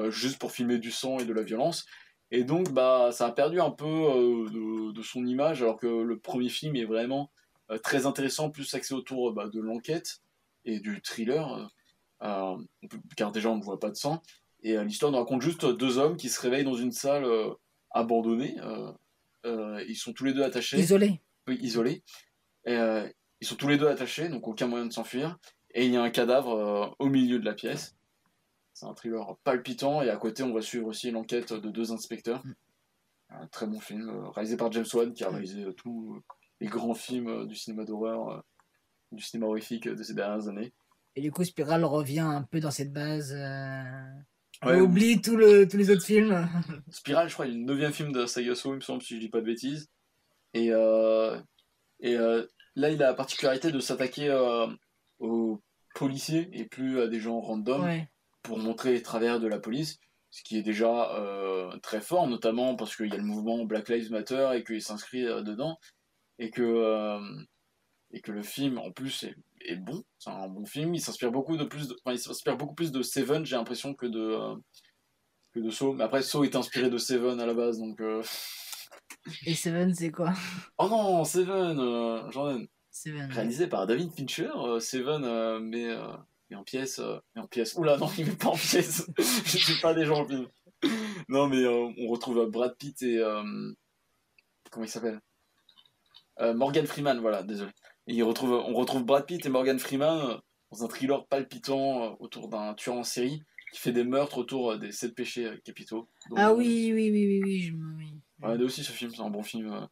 [0.09, 1.85] juste pour filmer du sang et de la violence.
[2.31, 6.17] Et donc, bah, ça a perdu un peu de, de son image, alors que le
[6.19, 7.29] premier film est vraiment
[7.83, 10.19] très intéressant, plus axé autour bah, de l'enquête
[10.63, 11.69] et du thriller,
[12.23, 12.55] euh,
[13.15, 14.21] car déjà on ne voit pas de sang.
[14.63, 17.53] Et euh, l'histoire nous raconte juste deux hommes qui se réveillent dans une salle euh,
[17.91, 18.55] abandonnée.
[19.43, 21.21] ils sont tous les deux attachés, Isolés.
[21.47, 22.03] oui, isolés.
[22.65, 22.77] Et,
[23.41, 25.39] ils sont tous les deux attachés, donc aucun moyen de s'enfuir.
[25.73, 27.95] Et il y a un cadavre au milieu de la pièce.
[28.73, 30.01] C'est un thriller palpitant.
[30.01, 32.45] Et à côté, on va suivre aussi l'enquête de deux inspecteurs.
[32.45, 32.53] Mm.
[33.29, 36.21] Un très bon film, réalisé par James Wan, qui a réalisé euh, tous
[36.59, 38.43] les grands films du cinéma d'horreur,
[39.11, 40.73] du cinéma horrifique de ces dernières années.
[41.15, 43.33] Et du coup, Spiral revient un peu dans cette base.
[43.35, 43.83] Euh...
[44.63, 46.47] Ouais, on oublie tout le, tous les autres films.
[46.89, 49.01] Spiral, je crois, il a le neuvième film de la saga Saw, il me semble,
[49.01, 49.89] si je dis pas de bêtises.
[50.53, 51.39] Et, euh,
[51.99, 52.45] et euh,
[52.75, 54.67] là, il a la particularité de s'attaquer euh,
[55.19, 55.61] aux
[55.95, 58.07] policiers et plus à des gens random Ouais.
[58.43, 61.09] pour montrer les travers de la police, ce qui est déjà
[61.83, 65.23] très fort, notamment parce qu'il y a le mouvement Black Lives Matter et qu'il s'inscrit
[65.23, 65.77] dedans,
[66.39, 67.19] et que,
[68.11, 70.03] et que le film, en plus, est, est bon.
[70.19, 70.93] C'est un bon film.
[70.95, 73.93] Il s'inspire beaucoup de plus, de, enfin, il s'inspire beaucoup plus de Seven, j'ai l'impression,
[73.93, 74.55] que de euh,
[75.53, 75.93] que de Saw.
[75.93, 77.99] Mais après, Saw est inspiré de Seven à la base, donc.
[78.01, 78.23] euh,
[79.45, 80.33] Et Seven, c'est quoi?
[80.77, 82.65] Oh non, Seven, euh, Jordan.
[82.89, 83.31] Seven.
[83.31, 85.21] Réalisé par David Fincher, euh, Seven,
[85.59, 85.87] mais,
[86.49, 87.75] mais en pièces, euh, mais en pièces.
[87.75, 89.07] Oula, non, il met pas en pièces.
[89.17, 90.47] Je suis pas des gens en film.
[91.29, 93.21] Non, mais on retrouve Brad Pitt et
[94.71, 95.21] comment il s'appelle?
[96.55, 97.71] Morgan Freeman, voilà, désolé.
[98.07, 100.37] Et il retrouve, on retrouve Brad Pitt et Morgan Freeman euh,
[100.71, 104.71] dans un thriller palpitant euh, autour d'un tueur en série qui fait des meurtres autour
[104.71, 106.09] euh, des sept péchés capitaux.
[106.29, 107.61] Donc, Ah oui, oui, oui, oui, oui.
[107.61, 107.95] Je me...
[107.97, 108.13] oui.
[108.41, 109.87] Regardez aussi ce film, c'est un bon film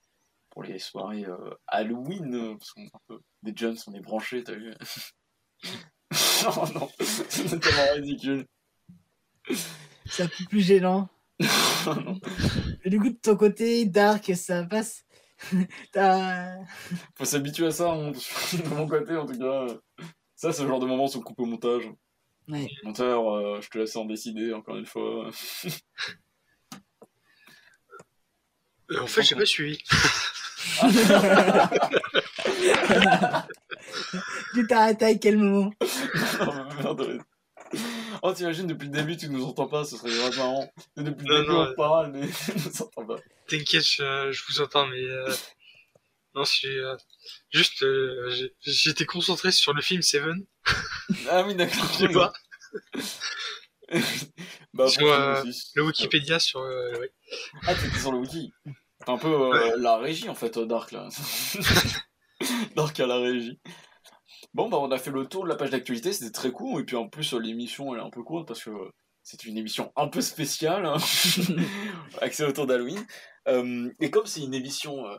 [0.49, 4.43] pour les soirées euh, Halloween, parce qu'on est un peu des jeunes, on est branchés,
[4.43, 4.73] t'as vu
[6.11, 8.45] Oh non, c'est tellement ridicule.
[10.05, 11.09] C'est un peu plus gênant.
[11.85, 12.19] Non.
[12.83, 15.05] Et du coup, de ton côté, Dark, ça passe.
[17.15, 18.11] Faut s'habituer à ça, hein,
[18.53, 19.67] de mon côté en tout cas.
[20.35, 21.89] Ça, c'est le genre de moment où on coupe au montage.
[22.47, 22.67] Ouais.
[22.83, 25.29] Monteur, euh, je te laisse en décider encore une fois.
[28.91, 29.77] Euh, en fait, j'ai pas suivi.
[34.53, 35.71] Tu t'as arrêté à quel moment?
[36.39, 37.21] Non, merde.
[38.21, 40.73] Oh, t'imagines, depuis le début, tu nous entends pas, ce serait vraiment marrant.
[40.97, 43.17] Depuis le Non, début, non, on parle, mais tu nous entends pas.
[43.47, 45.33] T'inquiète, je, je vous entends, mais euh,
[46.35, 46.95] non, c'est euh,
[47.51, 50.45] juste, euh, j'étais concentré sur le film Seven.
[51.29, 51.85] Ah oui, d'accord.
[51.93, 52.33] Je sais pas.
[54.73, 55.43] bah, Sur, euh.
[55.75, 56.59] Le Wikipédia sur.
[56.61, 57.11] ouais.
[57.65, 58.53] Ah, t'étais sur le wiki.
[59.03, 61.09] T'es un peu la régie en fait, Dark là.
[62.75, 63.59] Dark à la régie.
[64.53, 66.83] Bon, bah on a fait le tour de la page d'actualité, c'était très court, et
[66.83, 68.71] puis en plus l'émission elle est un peu courte parce que
[69.21, 70.97] c'est une émission un peu spéciale, hein,
[72.21, 73.05] axée autour d'Halloween.
[73.47, 75.17] Euh, et comme c'est une émission euh,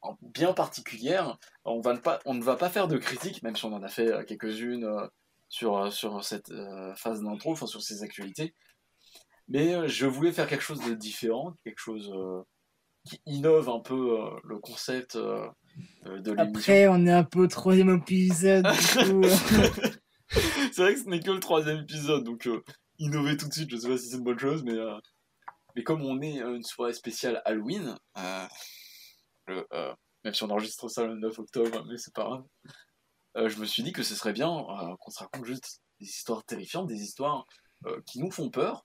[0.00, 3.54] en- bien particulière, on, va ne pas, on ne va pas faire de critiques, même
[3.54, 4.88] si on en a fait euh, quelques-unes
[5.48, 6.52] sur, sur cette
[6.96, 8.54] phase d'intro, enfin sur ces actualités.
[9.48, 12.12] Mais je voulais faire quelque chose de différent, quelque chose
[13.04, 15.18] qui innove un peu le concept
[16.04, 16.58] de l'émission.
[16.60, 18.66] Après, on est un peu au troisième épisode.
[18.96, 19.22] euh,
[20.72, 22.62] c'est vrai que ce n'est que le troisième épisode, donc euh,
[22.98, 24.96] innover tout de suite, je sais pas si c'est une bonne chose, mais, euh,
[25.76, 28.46] mais comme on est euh, une soirée spéciale Halloween, euh,
[29.46, 32.44] le, euh, même si on enregistre ça le 9 octobre, mais c'est pas grave,
[33.36, 36.06] euh, je me suis dit que ce serait bien euh, qu'on se raconte juste des
[36.06, 37.46] histoires terrifiantes, des histoires
[37.86, 38.84] euh, qui nous font peur,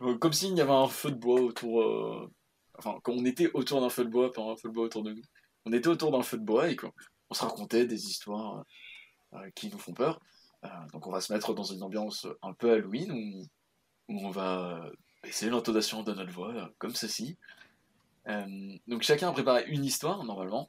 [0.00, 1.82] Euh, comme s'il y avait un feu de bois autour...
[1.82, 2.30] euh,
[2.78, 5.02] Enfin, comme on était autour d'un feu de bois, pas un feu de bois autour
[5.02, 5.22] de nous.
[5.64, 6.76] On était autour d'un feu de bois et
[7.30, 8.64] on se racontait des histoires
[9.34, 10.20] euh, qui nous font peur.
[10.64, 13.46] Euh, donc on va se mettre dans une ambiance un peu Halloween où,
[14.08, 14.90] où on va
[15.24, 17.36] essayer l'intonation de notre voix euh, comme ceci.
[18.28, 20.68] Euh, donc chacun a préparé une histoire normalement.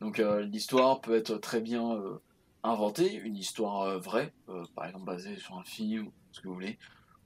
[0.00, 2.18] Donc euh, l'histoire peut être très bien euh,
[2.62, 6.48] inventée, une histoire euh, vraie, euh, par exemple basée sur un film ou ce que
[6.48, 6.78] vous voulez,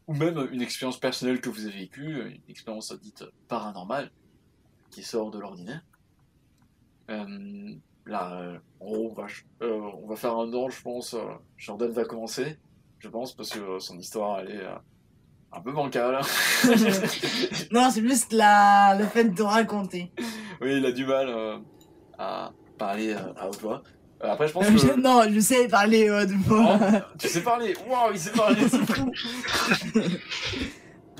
[0.07, 4.11] ou même une expérience personnelle que vous avez vécue, une expérience dite paranormale
[4.91, 5.83] qui sort de l'ordinaire.
[7.11, 7.75] Euh,
[8.07, 9.27] là, euh, en gros, on va,
[9.63, 11.17] euh, on va faire un ordre, je pense.
[11.57, 12.59] Jordan va commencer,
[12.99, 14.67] je pense, parce que son histoire, elle est
[15.53, 16.21] un peu bancale.
[17.73, 18.97] non, c'est plus la...
[18.99, 20.13] le fait de raconter.
[20.61, 21.59] oui, il a du mal euh,
[22.19, 23.83] à parler euh, à haute voix.
[24.23, 25.01] Euh, après, je pense que...
[25.01, 26.79] Non, je sais parler de moi.
[26.81, 29.13] Oh, tu sais parler Waouh, il sait parler, c'est fou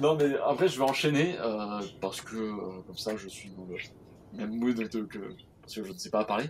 [0.03, 1.37] Non, mais après, je vais enchaîner,
[2.01, 5.19] parce que, comme ça, je suis dans le même mood que...
[5.69, 6.47] Parce que je ne sais pas parler.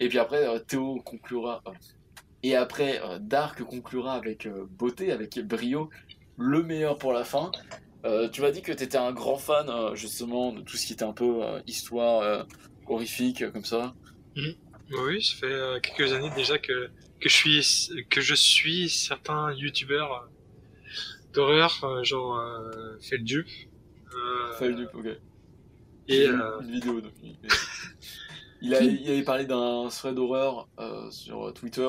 [0.00, 1.62] Et puis après, euh, Théo conclura...
[1.68, 1.70] euh,
[2.42, 5.88] et après, euh, Dark conclura avec euh, beauté, avec brio,
[6.36, 7.52] le meilleur pour la fin.
[8.04, 10.84] Euh, tu m'as dit que tu étais un grand fan, euh, justement, de tout ce
[10.84, 12.42] qui était un peu euh, histoire euh,
[12.88, 13.94] horrifique, euh, comme ça.
[14.36, 19.52] Oui, ça fait euh, quelques années déjà que, que, je, suis, que je suis certains
[19.54, 20.26] youtubeurs euh,
[21.34, 23.46] d'horreur, euh, genre euh, Feldup.
[24.12, 25.06] Euh, Feldup, ok.
[26.08, 27.34] Et euh, une vidéo mais-
[28.62, 31.88] Il, a, il avait parlé d'un thread d'horreur euh, sur Twitter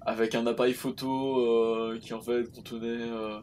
[0.00, 3.40] avec un appareil photo euh, qui en fait contenait euh,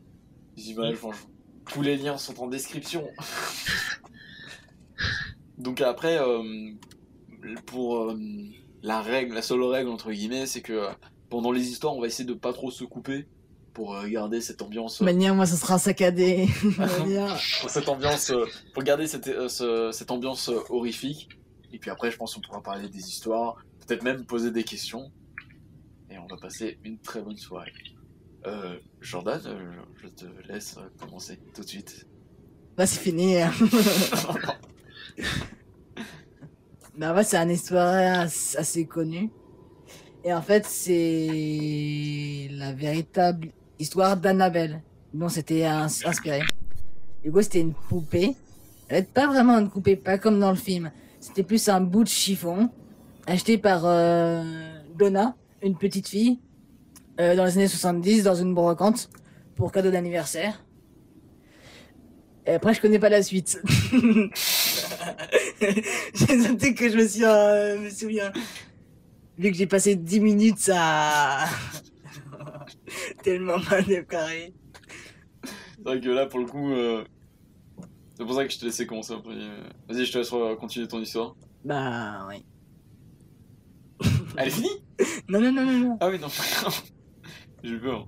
[0.55, 0.95] des images.
[1.01, 3.07] Enfin, je- tous les liens sont en description.
[5.57, 6.71] Donc après, euh,
[7.65, 8.17] pour euh,
[8.83, 10.87] la règle, la seule règle entre guillemets, c'est que euh,
[11.29, 13.27] pendant les histoires, on va essayer de pas trop se couper
[13.73, 14.99] pour euh, garder cette ambiance.
[14.99, 16.47] De manière, moi, ça sera saccadé.
[17.61, 21.29] Pour cette ambiance, euh, pour garder cette, euh, ce- cette ambiance euh, horrifique.
[21.75, 25.11] Et puis après, je pense qu'on pourra parler des histoires, peut-être même poser des questions.
[26.09, 27.73] Et on va passer une très bonne soirée.
[28.47, 32.07] Euh, Jordan, euh, je te laisse commencer tout de suite.
[32.77, 33.41] Bah, c'est fini.
[33.41, 33.51] hein.
[36.97, 39.29] Bah, en fait, c'est une histoire as- assez connue.
[40.23, 44.81] Et en fait, c'est la véritable histoire d'Annabelle,
[45.13, 46.41] dont c'était ins- inspiré.
[47.21, 48.33] Du coup, c'était une poupée.
[48.87, 50.89] Elle n'est pas vraiment une poupée, pas comme dans le film.
[51.25, 52.69] C'était plus un bout de chiffon,
[53.25, 54.43] acheté par euh,
[54.95, 56.39] Donna, une petite fille,
[57.19, 59.09] euh, dans les années 70, dans une brocante,
[59.55, 60.63] pour cadeau d'anniversaire.
[62.45, 63.59] Et après, je connais pas la suite.
[66.13, 68.31] j'ai noté que je me, suis, euh, me souviens.
[69.39, 71.47] Vu que j'ai passé 10 minutes à.
[73.23, 74.53] Tellement mal déclaré.
[75.43, 76.71] C'est vrai que là, pour le coup,
[78.17, 79.31] c'est pour ça que je te laissais commencer peu.
[79.31, 81.35] euh, Vas-y, je te laisse continuer ton histoire.
[81.63, 82.45] Bah, oui.
[84.37, 84.69] Elle est finie?
[85.29, 85.97] Non, non, non, non, non.
[85.99, 86.27] Ah oui, non.
[87.63, 88.07] J'ai eu peur.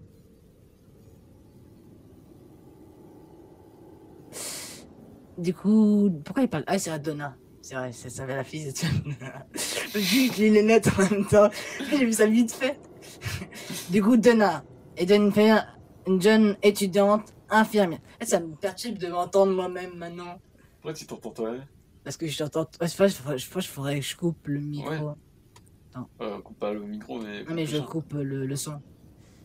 [5.37, 6.63] Du coup, pourquoi il parle?
[6.67, 7.35] Ah, c'est Donna.
[7.61, 8.71] C'est vrai, c'est ça, la fille,
[9.93, 11.49] Vu que j'ai les lettres en même temps,
[11.89, 12.79] j'ai vu ça vite fait.
[13.89, 14.63] du coup, Donna
[14.95, 15.31] est une,
[16.07, 17.99] une jeune étudiante infirmière.
[18.21, 20.39] Ça me perturbe de m'entendre moi-même maintenant.
[20.81, 21.55] Pourquoi tu t'entends toi
[22.03, 22.67] Parce que je t'entends.
[22.81, 24.89] Je pense je, je, je faudrait que je coupe le micro.
[24.91, 25.13] Ouais.
[26.21, 27.43] euh, Coupe pas le micro, mais.
[27.43, 28.79] Non, mais je coupe le, le son.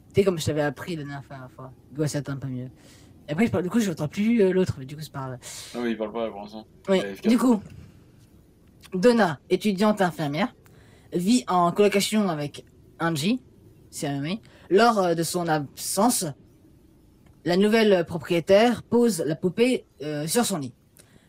[0.09, 1.73] Tu sais, comme je t'avais appris la dernière fois.
[1.97, 2.69] Ouais, ça un peu mieux.
[3.29, 5.12] Et après, je parle- du coup, je n'entends plus euh, l'autre, mais du coup, c'est
[5.12, 5.38] pas grave.
[5.75, 6.67] Ah oui, il parle pas pour l'instant.
[6.88, 7.62] Oui, du coup,
[8.95, 10.55] Donna, étudiante infirmière,
[11.12, 12.65] vit en colocation avec
[13.01, 13.41] Angie,
[13.91, 14.41] c'est un ami.
[14.71, 16.27] Lors euh, de son absence,
[17.44, 20.72] la nouvelle propriétaire pose la poupée euh, sur son lit.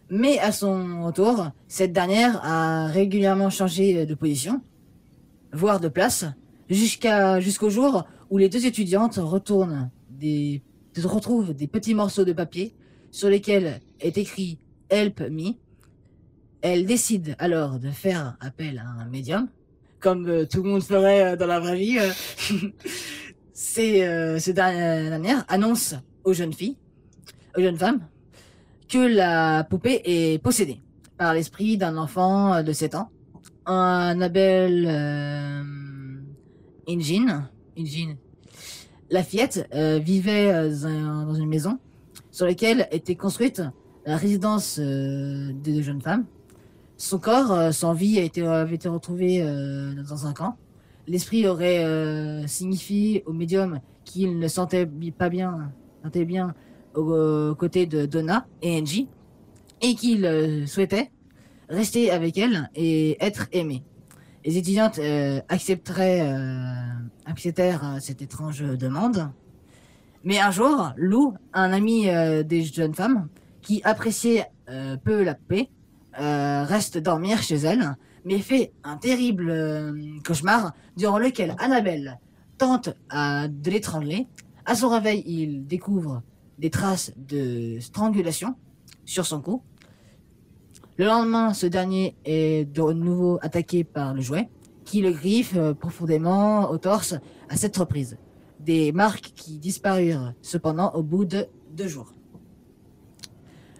[0.09, 4.61] Mais à son retour, cette dernière a régulièrement changé de position,
[5.53, 6.25] voire de place,
[6.69, 10.61] jusqu'à jusqu'au jour où les deux étudiantes retournent des
[11.03, 12.75] retrouvent des petits morceaux de papier
[13.09, 15.53] sur lesquels est écrit Help me.
[16.61, 19.49] Elle décide alors de faire appel à un médium,
[19.99, 21.97] comme euh, tout le monde ferait euh, dans la vraie vie.
[23.53, 23.59] euh.
[23.59, 26.77] ces, euh, ces dernières dernières annoncent aux jeunes filles,
[27.57, 28.01] aux jeunes femmes,
[28.89, 30.81] que la poupée est possédée
[31.17, 33.09] par l'esprit d'un enfant euh, de 7 ans,
[33.65, 35.63] un Abel euh,
[36.87, 37.49] Injin.
[37.77, 38.15] Injin.
[39.09, 40.69] La fillette euh, vivait euh,
[41.25, 41.79] dans une maison
[42.31, 43.61] sur laquelle était construite
[44.05, 46.25] la résidence euh, des deux jeunes femmes.
[46.97, 50.57] Son corps euh, sans vie a avait été retrouvé euh, dans un camp.
[51.07, 54.87] L'esprit aurait euh, signifié au médium qu'il ne sentait
[55.17, 55.71] pas bien,
[56.03, 56.53] sentait bien
[56.95, 59.07] aux côtés de Donna et Angie,
[59.81, 61.11] et qu'il euh, souhaitait
[61.69, 63.83] rester avec elle et être aimé.
[64.45, 66.67] Les étudiantes euh, accepteraient, euh,
[67.25, 69.29] acceptèrent euh, cette étrange demande.
[70.23, 73.27] Mais un jour, Lou, un ami euh, des jeunes femmes,
[73.61, 75.37] qui appréciait euh, peu la
[76.19, 79.93] euh, reste dormir chez elle, mais fait un terrible euh,
[80.25, 82.19] cauchemar durant lequel Annabelle
[82.57, 84.27] tente à- de l'étrangler.
[84.65, 86.21] À son réveil, il découvre
[86.59, 88.55] des traces de strangulation
[89.05, 89.61] sur son cou.
[90.97, 94.49] Le lendemain, ce dernier est de nouveau attaqué par le jouet,
[94.85, 97.15] qui le griffe euh, profondément au torse
[97.49, 98.17] à cette reprise.
[98.59, 102.13] Des marques qui disparurent cependant au bout de deux jours.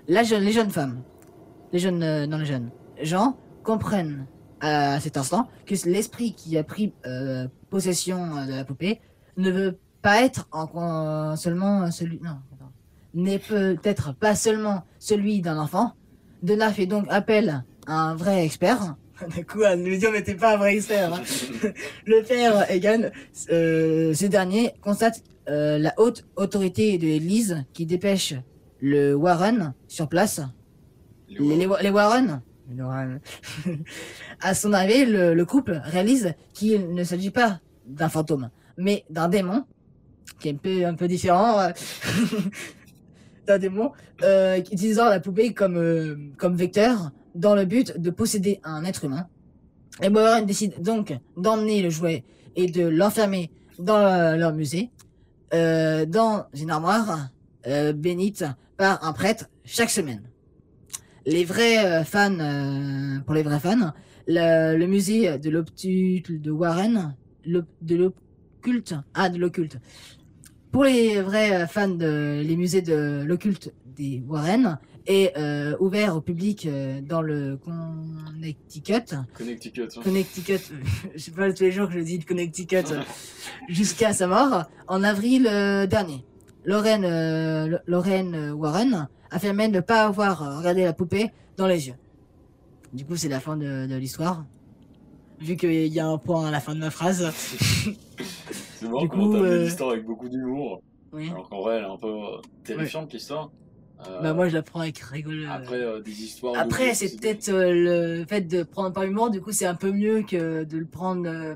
[0.08, 1.02] Les jeunes femmes,
[1.72, 4.26] les jeunes, euh, non les jeunes, gens comprennent
[4.64, 9.00] à cet instant que l'esprit qui a pris euh, possession euh, de la poupée
[9.38, 12.38] ne veut pas être en, en- seulement celui, non,
[13.14, 15.94] n'est peut-être pas seulement celui d'un enfant.
[16.42, 18.96] Donna fait donc appel à un vrai expert.
[19.38, 21.14] Du coup, le médium n'était pas un vrai expert.
[21.14, 21.22] hein.
[22.06, 23.10] le père Egan,
[23.52, 28.34] euh, ce dernier constate euh, la haute autorité de l'Église qui dépêche
[28.82, 30.42] le Warren sur place.
[31.30, 32.42] Les, les, les Warren,
[34.42, 39.30] à son arrivée, le, le couple réalise qu'il ne s'agit pas d'un fantôme, mais d'un
[39.30, 39.66] démon,
[40.40, 41.60] qui est un peu, différent.
[41.60, 41.70] euh,
[43.48, 43.92] d'un démon,
[44.24, 49.06] euh, utilisant la poupée comme, euh, comme vecteur dans le but de posséder un être
[49.06, 49.28] humain.
[50.02, 52.24] Les Warren décident donc d'emmener le jouet
[52.56, 54.92] et de l'enfermer dans leur musée,
[55.54, 57.30] euh, dans une armoire
[57.96, 58.44] bénite
[58.76, 60.22] par un prêtre chaque semaine.
[61.26, 63.94] Les vrais euh, fans, euh, pour les vrais fans,
[64.28, 69.78] le, le musée de l'obtulte de Warren, de l'occulte, ah de l'occulte.
[70.72, 76.16] Pour les vrais euh, fans de les musées de l'occulte des Warren est euh, ouvert
[76.16, 79.16] au public euh, dans le Connecticut.
[79.38, 79.82] Connecticut.
[79.98, 80.02] hein.
[80.04, 80.60] Connecticut,
[81.16, 82.86] je sais pas tous les jours que je dis Connecticut,
[83.70, 86.26] jusqu'à sa mort en avril euh, dernier.
[86.66, 87.04] Lorraine,
[87.70, 91.96] Lo- Lorraine Warren affirmait ne pas avoir euh, regardé la poupée dans les yeux.
[92.94, 94.46] Du coup, c'est la fin de, de l'histoire.
[95.40, 97.30] Vu qu'il y a un point à la fin de ma phrase.
[98.80, 100.82] C'est marrant comment t'as euh, l'histoire avec beaucoup d'humour,
[101.14, 101.30] Oui.
[101.30, 103.50] alors qu'en vrai elle est un peu euh, terrifiante l'histoire.
[104.08, 105.46] Euh, Bah moi, je la prends avec rigolo.
[105.50, 106.56] Après euh, des histoires.
[106.58, 109.92] Après, c'est peut-être euh, le fait de prendre par humour, du coup, c'est un peu
[109.92, 111.56] mieux que de le prendre.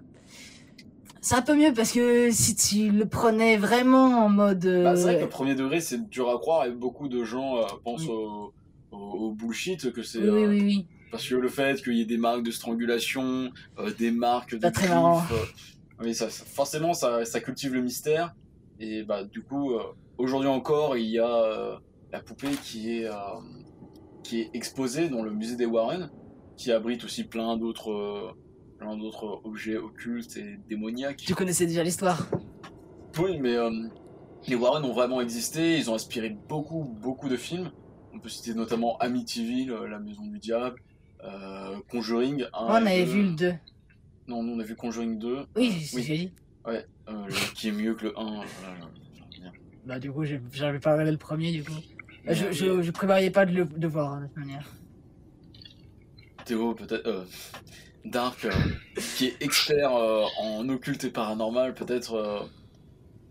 [1.27, 4.65] Euh, C'est un peu mieux parce que si tu le prenais vraiment en mode.
[4.65, 7.23] euh, Bah, c'est vrai que le premier degré c'est dur à croire et beaucoup de
[7.23, 8.09] gens euh, pensent Oui.
[8.09, 8.53] au,
[8.91, 10.87] au, au bullshit que c'est oui, oui, euh, oui, oui.
[11.11, 14.59] parce que le fait qu'il y ait des marques de strangulation, euh, des marques de
[14.59, 15.21] Pas très marrant.
[15.31, 15.35] euh,
[16.03, 18.33] oui, ça, ça- forcément ça, ça cultive le mystère
[18.79, 19.81] et bah du coup euh,
[20.17, 21.75] aujourd'hui encore il y a euh,
[22.11, 23.13] la poupée qui est euh,
[24.23, 26.09] qui est exposée dans le musée des Warren
[26.57, 28.31] qui abrite aussi plein d'autres euh,
[28.77, 31.17] plein d'autres objets occultes et démoniaques.
[31.17, 32.27] Tu connaissais déjà l'histoire.
[33.19, 33.71] Oui, mais euh,
[34.47, 37.71] les Warren ont vraiment existé, ils ont inspiré beaucoup, beaucoup de films.
[38.13, 40.79] On peut citer notamment Amityville, euh, La Maison du Diable,
[41.23, 42.65] euh, Conjuring 1.
[42.65, 43.53] Moi, on avait vu le 2.
[44.27, 45.45] Non, nous on a vu Conjuring 2.
[45.55, 46.31] Oui, c'est ce que j'ai dit.
[46.65, 48.21] ouais, euh, qui est mieux que le 1.
[48.21, 49.49] euh, euh,
[49.85, 51.71] Bah, du coup, j'avais pas regardé le premier, du coup.
[52.27, 54.67] Je, je, je prévoyais pas de le de voir, hein, de toute manière.
[56.45, 57.05] Théo, peut-être.
[57.07, 57.23] euh,
[58.09, 58.51] Dark, euh,
[59.15, 62.39] qui est expert euh, en occulte et paranormal, peut-être euh,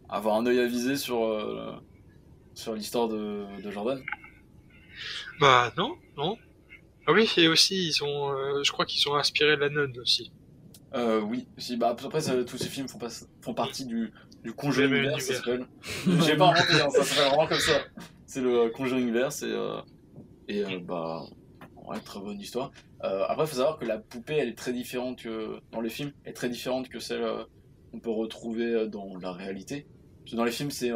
[0.09, 1.83] avoir un œil avisé sur,
[2.55, 4.03] sur l'histoire de, de Jordan?
[5.41, 6.37] Bah non, non.
[7.07, 10.33] Ah oui, et aussi ils ont, je crois qu'ils ont inspiré la nonne aussi.
[10.95, 13.11] Euh, oui, si, bah, après, ça, tous ces films font, pas,
[13.43, 14.13] font partie du,
[14.45, 15.67] du Conjuring Verse, ça s'appelle.
[16.25, 17.81] J'ai pas inventé, hein, ça s'appelle vraiment comme ça.
[18.25, 19.55] C'est le Conjuring Verse et,
[20.49, 21.23] et bah,
[21.87, 22.71] ouais, très bonne histoire.
[23.05, 25.91] Euh, après, il faut savoir que la poupée, elle est très différente que dans les
[25.91, 27.45] films, est très différente que celle euh,
[27.91, 29.87] qu'on peut retrouver euh, dans la réalité.
[30.21, 30.91] Parce que dans les films, c'est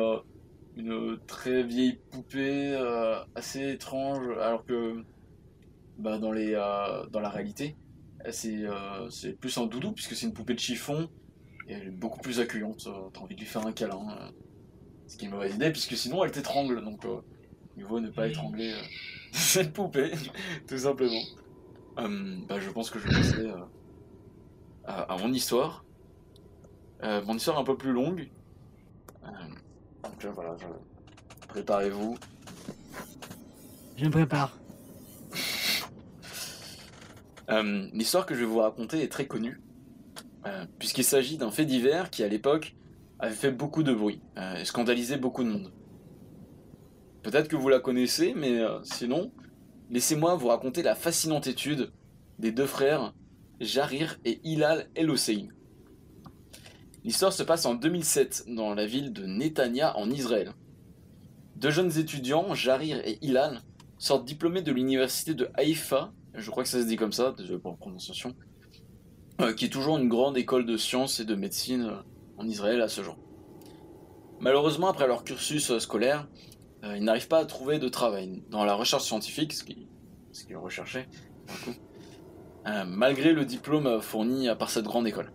[0.77, 2.75] une très vieille poupée
[3.37, 5.05] assez étrange, alors que
[5.99, 6.53] bah, dans, les,
[7.13, 7.77] dans la réalité,
[8.31, 8.65] c'est
[9.09, 11.09] c'est plus un doudou puisque c'est une poupée de chiffon
[11.69, 14.33] Et elle est beaucoup plus accueillante, t'as envie de lui faire un câlin.
[15.07, 17.21] ce qui est une mauvaise idée, puisque sinon elle t'étrangle, donc euh,
[17.77, 18.83] il vaut ne pas étrangler euh,
[19.33, 20.11] cette poupée,
[20.69, 21.23] tout simplement.
[22.01, 23.57] Euh, bah, je pense que je vais passer euh,
[24.85, 25.85] à, à mon histoire.
[27.03, 28.31] Euh, mon histoire est un peu plus longue.
[30.03, 32.17] Donc voilà, je- préparez-vous.
[33.97, 34.57] Je me prépare.
[37.51, 39.61] Euh, L'histoire que je vais vous raconter est très connue,
[40.47, 42.77] euh, puisqu'il s'agit d'un fait divers qui, à l'époque,
[43.19, 45.73] avait fait beaucoup de bruit euh, et scandalisé beaucoup de monde.
[47.23, 49.33] Peut-être que vous la connaissez, mais sinon,
[49.91, 51.93] laissez-moi vous raconter la fascinante étude
[52.39, 53.13] des deux frères
[53.61, 55.49] Jarir et Hilal El Hossein.
[57.05, 60.53] L'histoire se passe en 2007 dans la ville de Netanya en Israël.
[61.57, 63.61] Deux jeunes étudiants, Jarir et Hilal,
[63.99, 67.59] sortent diplômés de l'université de Haïfa je crois que ça se dit comme ça, désolé
[67.59, 68.35] pour la prononciation,
[69.41, 71.97] euh, qui est toujours une grande école de sciences et de médecine euh,
[72.39, 73.17] en Israël à ce jour.
[74.39, 76.29] Malheureusement, après leur cursus euh, scolaire,
[76.85, 79.87] euh, ils n'arrivent pas à trouver de travail dans la recherche scientifique, ce qu'ils
[80.47, 81.09] qu'ils recherchaient,
[82.67, 85.33] euh, malgré le diplôme fourni par cette grande école.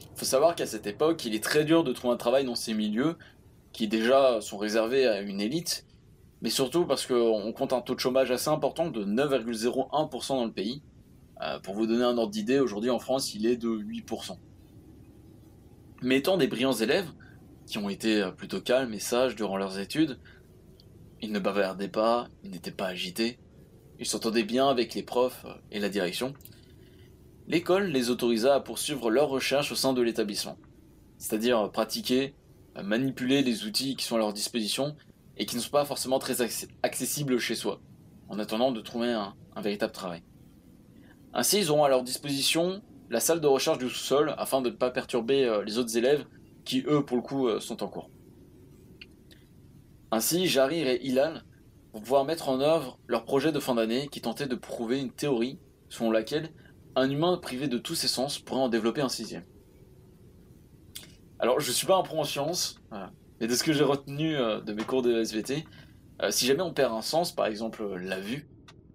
[0.00, 2.54] Il faut savoir qu'à cette époque, il est très dur de trouver un travail dans
[2.54, 3.16] ces milieux,
[3.72, 5.86] qui déjà sont réservés à une élite,
[6.42, 10.52] mais surtout parce qu'on compte un taux de chômage assez important de 9,01% dans le
[10.52, 10.82] pays.
[11.42, 14.36] Euh, pour vous donner un ordre d'idée, aujourd'hui en France, il est de 8%.
[16.02, 17.10] Mais étant des brillants élèves,
[17.66, 20.18] qui ont été plutôt calmes et sages durant leurs études,
[21.20, 23.38] ils ne bavardaient pas, ils n'étaient pas agités,
[23.98, 26.34] ils s'entendaient bien avec les profs et la direction.
[27.46, 30.58] L'école les autorisa à poursuivre leurs recherches au sein de l'établissement,
[31.16, 32.34] c'est-à-dire pratiquer,
[32.82, 34.94] manipuler les outils qui sont à leur disposition
[35.36, 37.80] et qui ne sont pas forcément très acc- accessibles chez soi,
[38.28, 40.22] en attendant de trouver un, un véritable travail.
[41.32, 44.74] Ainsi, ils auront à leur disposition la salle de recherche du sous-sol afin de ne
[44.74, 46.26] pas perturber euh, les autres élèves
[46.64, 48.10] qui, eux, pour le coup, euh, sont en cours.
[50.10, 51.44] Ainsi, Jarir et Hilal
[51.92, 55.10] vont pouvoir mettre en œuvre leur projet de fin d'année qui tentait de prouver une
[55.10, 56.50] théorie selon laquelle
[56.96, 59.44] un humain privé de tous ses sens pourrait en développer un sixième.
[61.38, 62.80] Alors, je suis pas un pro en sciences,
[63.40, 65.64] mais de ce que j'ai retenu euh, de mes cours de SVT,
[66.22, 68.48] euh, si jamais on perd un sens, par exemple euh, la vue,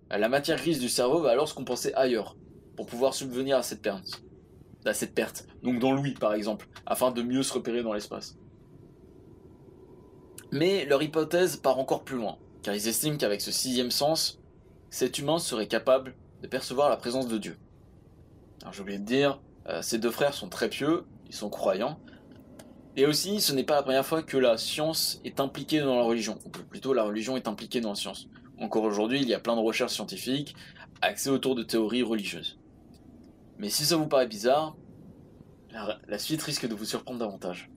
[0.10, 2.36] la matière grise du cerveau va alors se compenser ailleurs
[2.76, 4.24] pour pouvoir subvenir à cette perte.
[4.86, 5.48] À cette perte.
[5.64, 8.38] Donc dans l'ouïe, par exemple, afin de mieux se repérer dans l'espace.
[10.54, 14.40] Mais leur hypothèse part encore plus loin, car ils estiment qu'avec ce sixième sens,
[14.92, 17.58] cet humain serait capable de percevoir la présence de Dieu.
[18.62, 22.00] Alors j'ai oublié de dire, euh, ces deux frères sont très pieux, ils sont croyants,
[22.96, 26.04] et aussi ce n'est pas la première fois que la science est impliquée dans la
[26.04, 28.28] religion, ou plutôt la religion est impliquée dans la science.
[28.60, 30.56] Encore aujourd'hui, il y a plein de recherches scientifiques
[31.02, 32.60] axées autour de théories religieuses.
[33.58, 34.76] Mais si ça vous paraît bizarre,
[35.72, 37.72] la, la suite risque de vous surprendre davantage.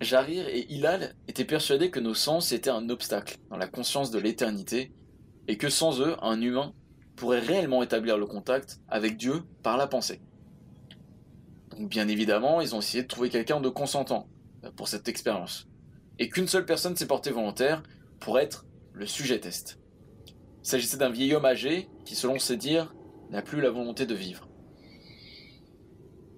[0.00, 4.18] Jarir et Hilal étaient persuadés que nos sens étaient un obstacle dans la conscience de
[4.18, 4.92] l'éternité,
[5.48, 6.72] et que sans eux, un humain
[7.16, 10.20] pourrait réellement établir le contact avec Dieu par la pensée.
[11.70, 14.28] Donc bien évidemment, ils ont essayé de trouver quelqu'un de consentant
[14.64, 15.66] euh, pour cette expérience,
[16.20, 17.82] et qu'une seule personne s'est portée volontaire
[18.20, 19.80] pour être le sujet test.
[20.28, 22.94] Il s'agissait d'un vieil homme âgé qui, selon ses dires,
[23.30, 24.48] n'a plus la volonté de vivre.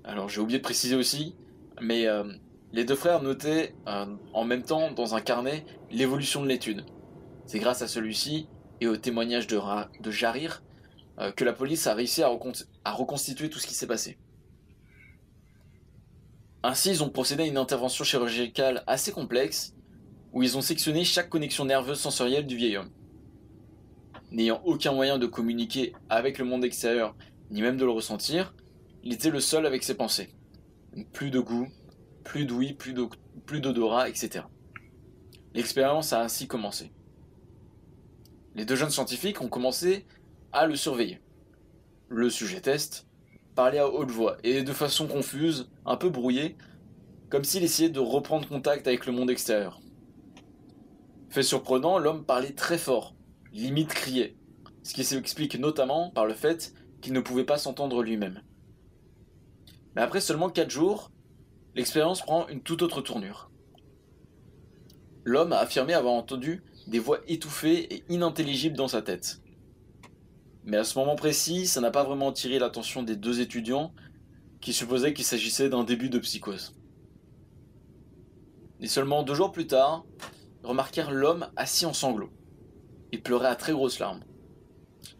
[0.05, 1.37] Alors j'ai oublié de préciser aussi,
[1.81, 2.25] mais euh,
[2.73, 6.85] les deux frères notaient euh, en même temps dans un carnet l'évolution de l'étude.
[7.47, 8.49] C'est grâce à celui-ci
[8.81, 9.61] et au témoignage de,
[10.11, 10.63] Jarir
[11.19, 14.19] euh, que la police a réussi à, recon- à reconstituer tout ce qui s'est passé.
[16.63, 19.75] Ainsi, ils ont procédé à une intervention chirurgicale assez complexe
[20.33, 22.91] où ils ont sectionné chaque connexion nerveuse sensorielle du vieil homme.
[24.31, 27.17] N'ayant aucun moyen de communiquer avec le monde extérieur,
[27.51, 28.55] ni même de le ressentir,
[29.03, 30.33] il était le seul avec ses pensées.
[31.13, 31.67] Plus de goût,
[32.25, 33.11] plus d'ouïe, plus d'o-
[33.47, 34.45] plus d'odorat, etc.
[35.55, 36.93] L'expérience a ainsi commencé.
[38.55, 40.07] Les deux jeunes scientifiques ont commencé
[40.53, 41.21] à le surveiller.
[42.09, 43.07] Le sujet test
[43.55, 46.57] parlait à haute voix et de façon confuse, un peu brouillée,
[47.29, 49.81] comme s'il essayait de reprendre contact avec le monde extérieur.
[51.29, 53.15] Fait surprenant, l'homme parlait très fort,
[53.53, 54.37] limite criait,
[54.83, 58.43] ce qui s'explique notamment par le fait qu'il ne pouvait pas s'entendre lui-même.
[59.95, 61.13] Mais après seulement 4 jours,
[61.75, 63.51] l'expérience prend une toute autre tournure.
[65.25, 69.41] L'homme a affirmé avoir entendu des voix étouffées et inintelligibles dans sa tête.
[70.65, 73.93] Mais à ce moment précis, ça n'a pas vraiment attiré l'attention des deux étudiants
[74.61, 76.75] qui supposaient qu'il s'agissait d'un début de psychose.
[78.81, 80.05] Et seulement deux jours plus tard,
[80.63, 82.31] ils remarquèrent l'homme assis en sanglots.
[83.13, 84.25] Il pleurait à très grosses larmes.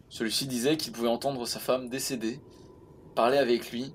[0.09, 2.39] Celui-ci disait qu'il pouvait entendre sa femme décédée
[3.15, 3.93] parler avec lui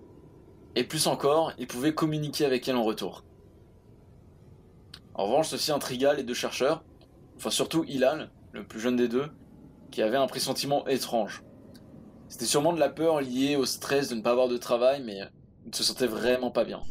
[0.76, 3.24] Et plus encore, il pouvait communiquer avec elle en retour.
[5.14, 6.84] En revanche, ceci intrigua les deux chercheurs,
[7.36, 9.30] enfin surtout Hilal, le plus jeune des deux,
[9.90, 11.42] qui avait un pressentiment étrange.
[12.28, 15.20] C'était sûrement de la peur liée au stress de ne pas avoir de travail, mais
[15.64, 16.82] il ne se sentait vraiment pas bien.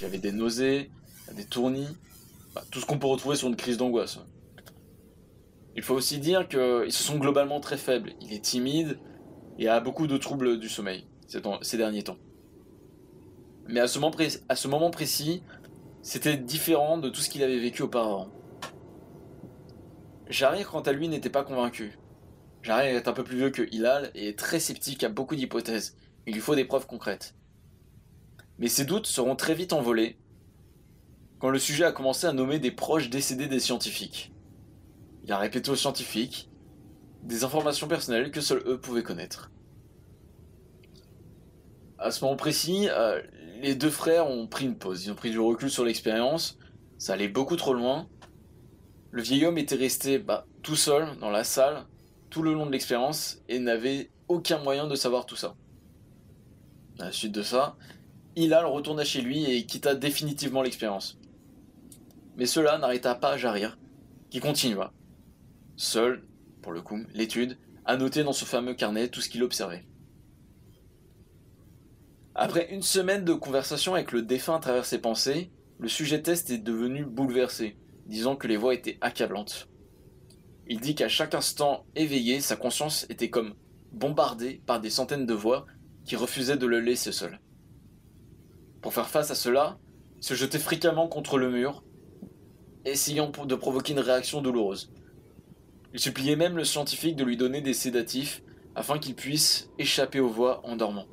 [0.00, 0.90] Il avait des nausées,
[1.36, 1.88] des tournis,
[2.70, 4.20] tout ce qu'on peut retrouver sur une crise d'angoisse.
[5.76, 8.12] Il faut aussi dire qu'ils se sont globalement très faibles.
[8.22, 8.98] Il est timide
[9.58, 11.06] et a beaucoup de troubles du sommeil
[11.62, 12.16] ces derniers temps.
[13.68, 15.42] Mais à ce moment précis,
[16.02, 18.28] c'était différent de tout ce qu'il avait vécu auparavant.
[20.28, 21.98] Jarir, quant à lui, n'était pas convaincu.
[22.62, 25.96] Jarir est un peu plus vieux que Hilal et est très sceptique à beaucoup d'hypothèses.
[26.26, 27.34] Il lui faut des preuves concrètes.
[28.58, 30.18] Mais ses doutes seront très vite envolés
[31.38, 34.32] quand le sujet a commencé à nommer des proches décédés des scientifiques.
[35.24, 36.48] Il a répété aux scientifiques
[37.22, 39.50] des informations personnelles que seuls eux pouvaient connaître.
[42.04, 43.22] À ce moment précis, euh,
[43.62, 46.58] les deux frères ont pris une pause, ils ont pris du recul sur l'expérience,
[46.98, 48.06] ça allait beaucoup trop loin.
[49.10, 51.86] Le vieil homme était resté bah, tout seul dans la salle
[52.28, 55.56] tout le long de l'expérience et n'avait aucun moyen de savoir tout ça.
[56.98, 57.74] À la suite de ça,
[58.36, 61.18] Hilal retourna chez lui et quitta définitivement l'expérience.
[62.36, 63.78] Mais cela n'arrêta pas Jarir,
[64.28, 64.92] qui continua,
[65.76, 66.22] seul,
[66.60, 69.86] pour le coup, l'étude, à noter dans ce fameux carnet tout ce qu'il observait.
[72.36, 76.50] Après une semaine de conversation avec le défunt à travers ses pensées, le sujet test
[76.50, 77.76] est devenu bouleversé,
[78.06, 79.68] disant que les voix étaient accablantes.
[80.66, 83.54] Il dit qu'à chaque instant éveillé, sa conscience était comme
[83.92, 85.66] bombardée par des centaines de voix
[86.04, 87.38] qui refusaient de le laisser seul.
[88.82, 89.78] Pour faire face à cela,
[90.16, 91.84] il se jetait fréquemment contre le mur,
[92.84, 94.92] essayant de provoquer une réaction douloureuse.
[95.92, 98.42] Il suppliait même le scientifique de lui donner des sédatifs
[98.74, 101.06] afin qu'il puisse échapper aux voix en dormant.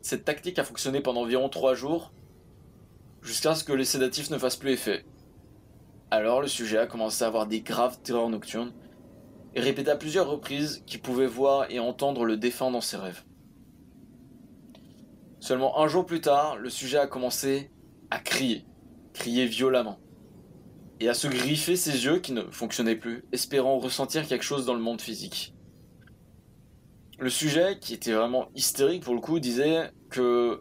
[0.00, 2.10] Cette, tactique a fonctionné pendant environ trois jours,
[3.20, 5.04] jusqu'à ce que les sédatifs ne fassent plus effet.
[6.10, 8.72] Alors le sujet a commencé à avoir des graves terreurs nocturnes,
[9.54, 13.24] et répéta plusieurs reprises qu'il pouvait voir et entendre le défunt dans ses rêves.
[15.38, 17.70] Seulement un jour plus tard, le sujet a commencé
[18.10, 18.64] à crier,
[19.12, 19.98] crier violemment,
[20.98, 24.74] et à se griffer ses yeux qui ne fonctionnaient plus, espérant ressentir quelque chose dans
[24.74, 25.52] le monde physique
[27.22, 30.60] le sujet, qui était vraiment hystérique pour le coup, disait que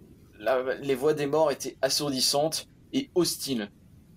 [0.82, 3.72] les voix des morts étaient assourdissantes et hostiles,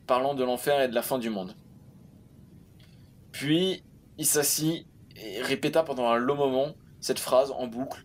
[0.06, 1.56] parlant de l'enfer et de la fin du monde.
[3.32, 3.82] Puis,
[4.18, 4.86] il s'assit
[5.16, 8.04] et répéta pendant un long moment cette phrase en boucle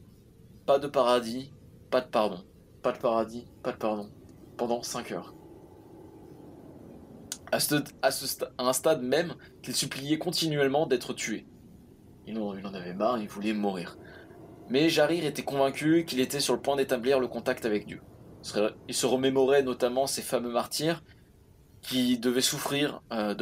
[0.65, 1.51] Pas de paradis,
[1.91, 2.41] pas de pardon.
[2.81, 4.09] Pas de paradis, pas de pardon.
[4.57, 5.33] Pendant 5 heures.
[7.51, 7.57] À,
[8.59, 11.45] un stade même qu'il suppliait continuellement d'être tué.
[12.25, 13.97] Il en avait marre, il voulait mourir.
[14.70, 18.01] Mais Jarir était convaincu qu'il était sur le point d'établir le contact avec Dieu.
[18.88, 21.03] Il se remémorait notamment ces fameux martyrs
[21.82, 23.34] qui devaient souffrir euh,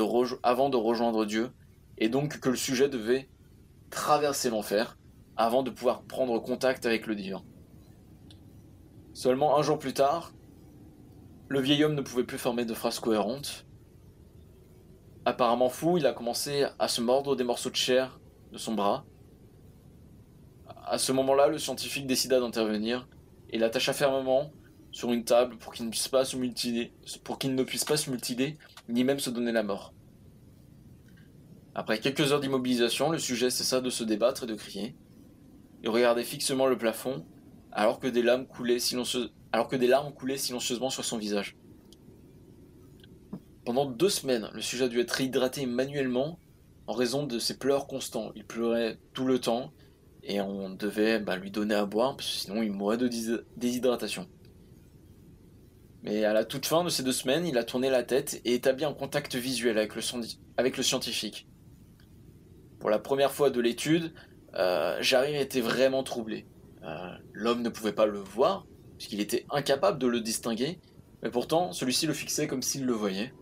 [0.43, 1.51] avant de rejoindre Dieu,
[1.97, 3.30] et donc que le sujet devait
[3.89, 4.97] traverser l'enfer
[5.36, 7.43] avant de pouvoir prendre contact avec le divin.
[9.13, 10.34] Seulement un jour plus tard,
[11.49, 13.65] le vieil homme ne pouvait plus former de phrases cohérentes.
[15.25, 18.19] Apparemment fou, il a commencé à se mordre des morceaux de chair
[18.51, 19.05] de son bras,
[20.89, 23.07] à ce moment-là, le scientifique décida d'intervenir
[23.49, 24.51] et l'attacha fermement
[24.91, 26.91] sur une table pour qu'il ne puisse pas se mutiler,
[28.89, 29.93] ni même se donner la mort.
[31.75, 34.95] Après quelques heures d'immobilisation, le sujet cessa de se débattre et de crier.
[35.83, 37.25] Il regardait fixement le plafond,
[37.71, 38.79] alors que des larmes coulaient,
[39.51, 41.55] alors que des larmes coulaient silencieusement sur son visage.
[43.65, 46.39] Pendant deux semaines, le sujet a dû être hydraté manuellement
[46.88, 48.31] en raison de ses pleurs constants.
[48.35, 49.71] Il pleurait tout le temps
[50.28, 53.09] et on devait bah, lui donner à boire, parce que sinon il mourrait de
[53.55, 54.28] déshydratation.
[56.03, 58.53] Mais à la toute fin de ces deux semaines, il a tourné la tête et
[58.53, 61.47] établi un contact visuel avec le, scientifique.
[62.80, 64.13] Pour la première fois de l'étude,
[64.55, 66.45] euh, Jarir était vraiment troublé.
[66.84, 68.67] Euh, l'homme ne pouvait pas le voir,
[68.97, 70.80] puisqu'il était incapable de le distinguer,
[71.23, 73.34] mais pourtant celui-ci le fixait comme s'il le voyait.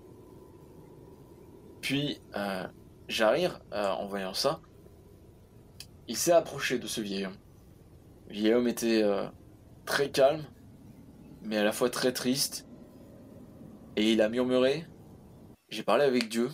[1.81, 2.67] Puis, euh,
[3.07, 4.61] Jarir, euh, en voyant ça,
[6.07, 7.37] il s'est approché de ce vieil homme.
[8.27, 9.27] Le vieil homme était euh,
[9.85, 10.45] très calme,
[11.41, 12.67] mais à la fois très triste.
[13.95, 14.85] Et il a murmuré
[15.69, 16.49] J'ai parlé avec Dieu,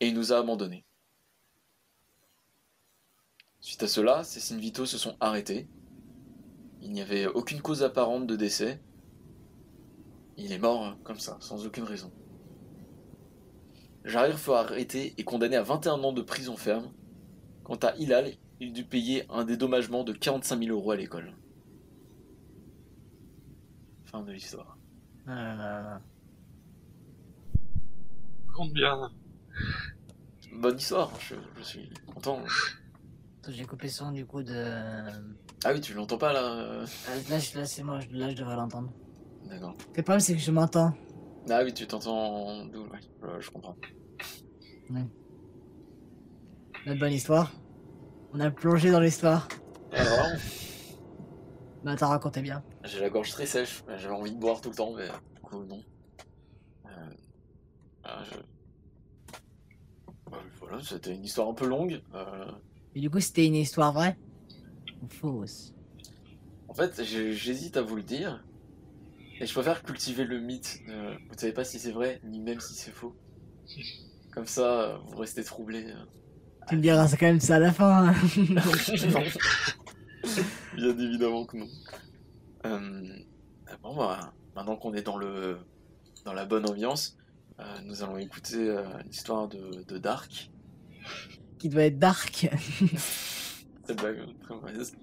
[0.00, 0.84] et il nous a abandonnés.
[3.60, 5.68] Suite à cela, ses signes vitaux se sont arrêtés.
[6.80, 8.80] Il n'y avait aucune cause apparente de décès.
[10.36, 12.12] Il est mort comme ça, sans aucune raison.
[14.04, 16.90] Jarir fut arrêté et condamné à 21 ans de prison ferme
[17.68, 21.34] Quant à Hilal, il dut payer un dédommagement de 45 000 euros à l'école.
[24.06, 24.78] Fin de l'histoire.
[25.28, 25.98] Euh,
[28.54, 29.10] Compte bien.
[30.54, 32.38] Bonne histoire, je, je suis content.
[33.42, 34.54] attends, J'ai coupé son du coup de.
[34.54, 35.10] Euh,
[35.62, 36.86] Ah oui, tu l'entends pas là euh
[37.28, 38.90] Là, je- là c'est moi, là je devrais l'entendre.
[39.44, 39.76] D'accord.
[39.94, 40.94] Le problème c'est que je m'entends.
[41.50, 43.76] Ah oui, tu t'entends d'où ouais, je- je comprends.
[46.86, 47.52] Notre bonne histoire.
[48.32, 49.48] On a plongé dans l'histoire.
[49.92, 50.26] Alors,
[51.84, 52.62] Mais attends, racontez bien.
[52.84, 55.62] j'ai la gorge très sèche, j'avais envie de boire tout le temps, mais du coup,
[55.64, 55.82] non.
[56.86, 56.90] Euh,
[58.04, 58.38] ah, je-
[60.30, 62.02] Bah, voilà, c'était une histoire un peu longue.
[62.14, 62.50] euh,
[62.94, 64.16] Et du coup, c'était une histoire vraie
[65.02, 65.72] ou fausse?
[66.68, 68.44] En fait, j'hésite à vous le dire.
[69.40, 70.80] Et je préfère cultiver le mythe.
[70.86, 73.14] de- Vous ne savez pas si c'est vrai, ni même si c'est faux.
[74.32, 75.86] Comme ça, euh, vous restez troublé.
[76.68, 78.08] Tu me diras, c'est quand même ça à la fin.
[78.08, 78.14] hein.
[78.36, 79.22] non.
[80.76, 81.68] Bien évidemment que non.
[82.66, 83.16] Euh,
[83.82, 85.58] bon, bah, maintenant qu'on est dans, le,
[86.24, 87.16] dans la bonne ambiance,
[87.60, 90.50] euh, nous allons écouter euh, l'histoire de, de Dark.
[91.58, 92.48] Qui doit être dark.
[93.86, 94.94] Cette blague très mauvaise.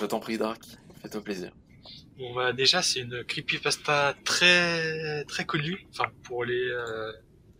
[0.00, 0.62] Je t'en prie, Dark,
[1.02, 1.52] fais-toi plaisir.
[2.18, 7.12] Bon bah déjà c'est une creepypasta très très connue, enfin pour les euh,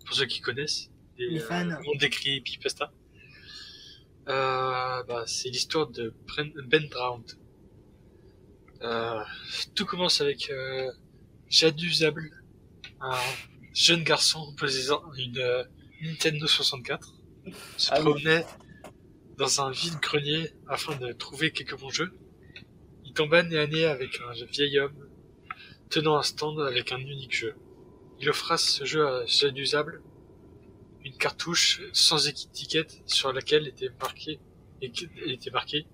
[0.04, 1.60] pour ceux qui connaissent des, Les fans.
[1.70, 2.92] euh, le monde des creepypasta.
[4.28, 6.14] Euh, bah, c'est l'histoire de
[6.66, 7.32] Ben Drowned.
[8.82, 9.20] Euh,
[9.74, 10.90] tout commence avec euh,
[11.48, 12.30] Jadusable,
[13.00, 13.18] un
[13.74, 15.64] jeune garçon possédant une euh,
[16.02, 17.14] Nintendo 64,
[17.76, 18.04] se Ah oui.
[18.04, 18.46] promenait
[19.36, 22.12] dans un vide grenier afin de trouver quelques bons jeux.
[23.04, 25.08] Il tomba nez à nez avec un vieil homme
[25.90, 27.54] tenant un stand avec un unique jeu.
[28.20, 30.02] Il offra ce jeu à Jadusable,
[31.04, 34.40] une cartouche sans étiquette sur laquelle était marqué,
[34.82, 35.86] était marqué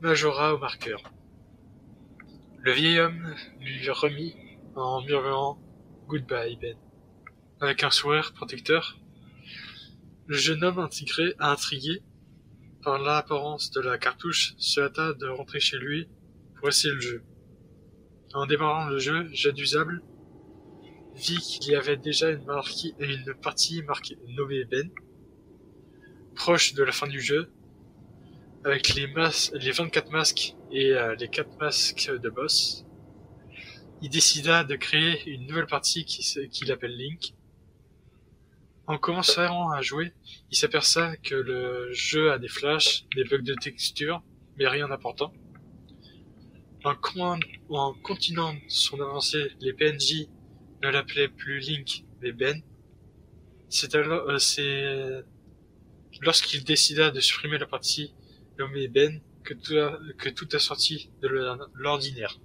[0.00, 1.02] Majora au marqueur.
[2.60, 4.34] Le vieil homme lui remit
[4.74, 5.58] en murmurant
[6.06, 6.76] Goodbye Ben.
[7.60, 8.98] Avec un sourire protecteur,
[10.26, 12.02] le jeune homme intégré, intrigué
[12.82, 16.08] par l'apparence de la cartouche, se hâta de rentrer chez lui
[16.56, 17.24] pour essayer le jeu.
[18.34, 20.02] En démarrant le jeu, Jadusable
[21.18, 22.44] vit qu'il y avait déjà une,
[23.42, 24.90] partie marquée, nommée Ben,
[26.34, 27.50] proche de la fin du jeu,
[28.64, 29.06] avec les,
[29.54, 32.84] les 24 masques et euh, les 4 masques de boss.
[34.00, 37.34] Il décida de créer une nouvelle partie qu'il appelle Link.
[38.86, 40.12] En commençant à jouer,
[40.50, 44.22] il s'aperçoit que le jeu a des flashs, des bugs de texture,
[44.56, 45.32] mais rien d'important.
[46.84, 50.28] En continuant son avancée, les PNJ
[50.82, 52.62] ne l'appelaient plus Link, mais Ben.
[53.68, 55.22] C'est alors, euh,
[56.22, 58.14] lorsqu'il décida de supprimer la partie
[58.58, 59.54] nommée Ben que
[60.28, 62.38] tout a, sorti de l'or- l'ordinaire.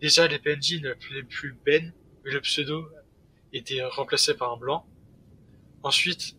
[0.00, 1.92] Déjà, les PNJ ne l'appelaient plus Ben,
[2.24, 2.88] mais le pseudo
[3.52, 4.86] était remplacé par un blanc.
[5.82, 6.36] Ensuite,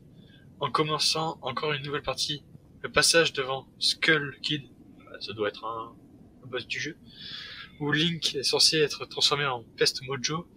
[0.60, 2.44] en commençant encore une nouvelle partie,
[2.84, 4.64] le passage devant Skull Kid,
[5.20, 5.96] ça doit être un
[6.46, 6.96] boss du jeu,
[7.80, 10.48] où Link est censé être transformé en Pest Mojo,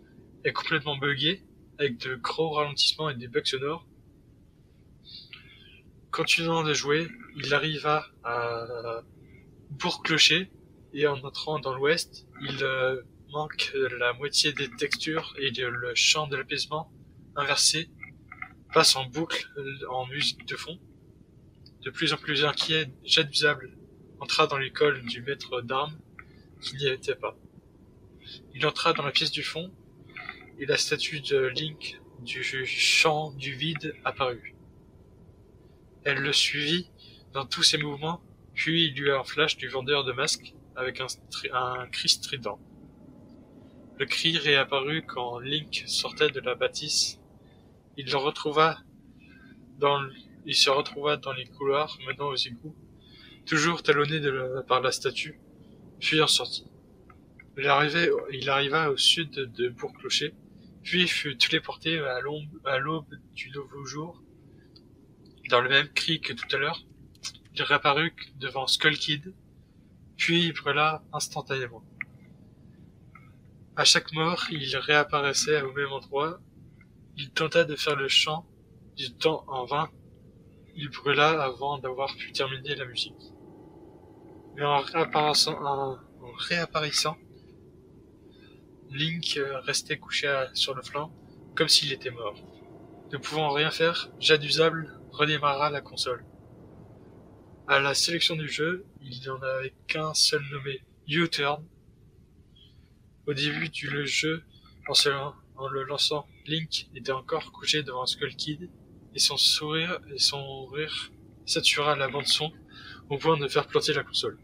[0.44, 1.44] est complètement buggé,
[1.78, 3.86] avec de gros ralentissements et des bugs sonores.
[6.10, 9.02] Continuant de jouer, il arriva à
[9.70, 10.50] Bourg-Clocher,
[10.92, 13.00] et en entrant dans l'ouest, il euh,
[13.32, 16.92] manque la moitié des textures et le chant de l'apaisement
[17.36, 17.90] inversé
[18.72, 20.78] passe en boucle euh, en musique de fond.
[21.82, 23.78] De plus en plus inquiet, Jadusable
[24.20, 25.96] entra dans l'école du maître d'armes
[26.60, 27.36] qui n'y était pas.
[28.54, 29.70] Il entra dans la pièce du fond
[30.58, 34.54] et la statue de Link du chant du vide apparut.
[36.04, 36.90] Elle le suivit
[37.32, 38.20] dans tous ses mouvements,
[38.54, 42.58] puis il eut un flash du vendeur de masques avec un, cri strident.
[43.98, 47.20] Le cri réapparut quand Link sortait de la bâtisse.
[47.96, 48.78] Il le retrouva
[49.78, 50.02] dans,
[50.46, 52.76] il se retrouva dans les couloirs menant aux égouts,
[53.46, 54.20] toujours talonné
[54.66, 55.38] par la statue,
[56.00, 56.66] puis en sortit.
[57.58, 60.34] Il, arrivait, il arriva au sud de Bourg-Clocher,
[60.82, 64.22] puis fut téléporté à l'aube du nouveau jour.
[65.50, 66.82] Dans le même cri que tout à l'heure,
[67.54, 69.34] il réapparut devant Skull Kid,
[70.16, 71.84] puis il brûla instantanément.
[73.76, 76.40] À chaque mort, il réapparaissait au même endroit.
[77.16, 78.46] Il tenta de faire le chant
[78.96, 79.90] du temps en vain.
[80.76, 83.14] Il brûla avant d'avoir pu terminer la musique.
[84.56, 84.80] Mais en
[86.38, 87.16] réapparaissant,
[88.90, 91.12] Link euh, restait couché à- sur le flanc,
[91.54, 92.34] comme s'il était mort.
[93.12, 96.24] Ne pouvant rien faire, Jadusable redémarra la console.
[97.68, 101.64] À la sélection du jeu, il n'y en avait qu'un seul nommé U-Turn.
[103.26, 104.42] Au début du jeu,
[104.88, 108.68] en, en le lançant, Link était encore couché devant Skull Kid
[109.14, 111.12] et son sourire et son rire
[111.46, 112.52] satura la bande son
[113.10, 114.38] au point de faire planter la console.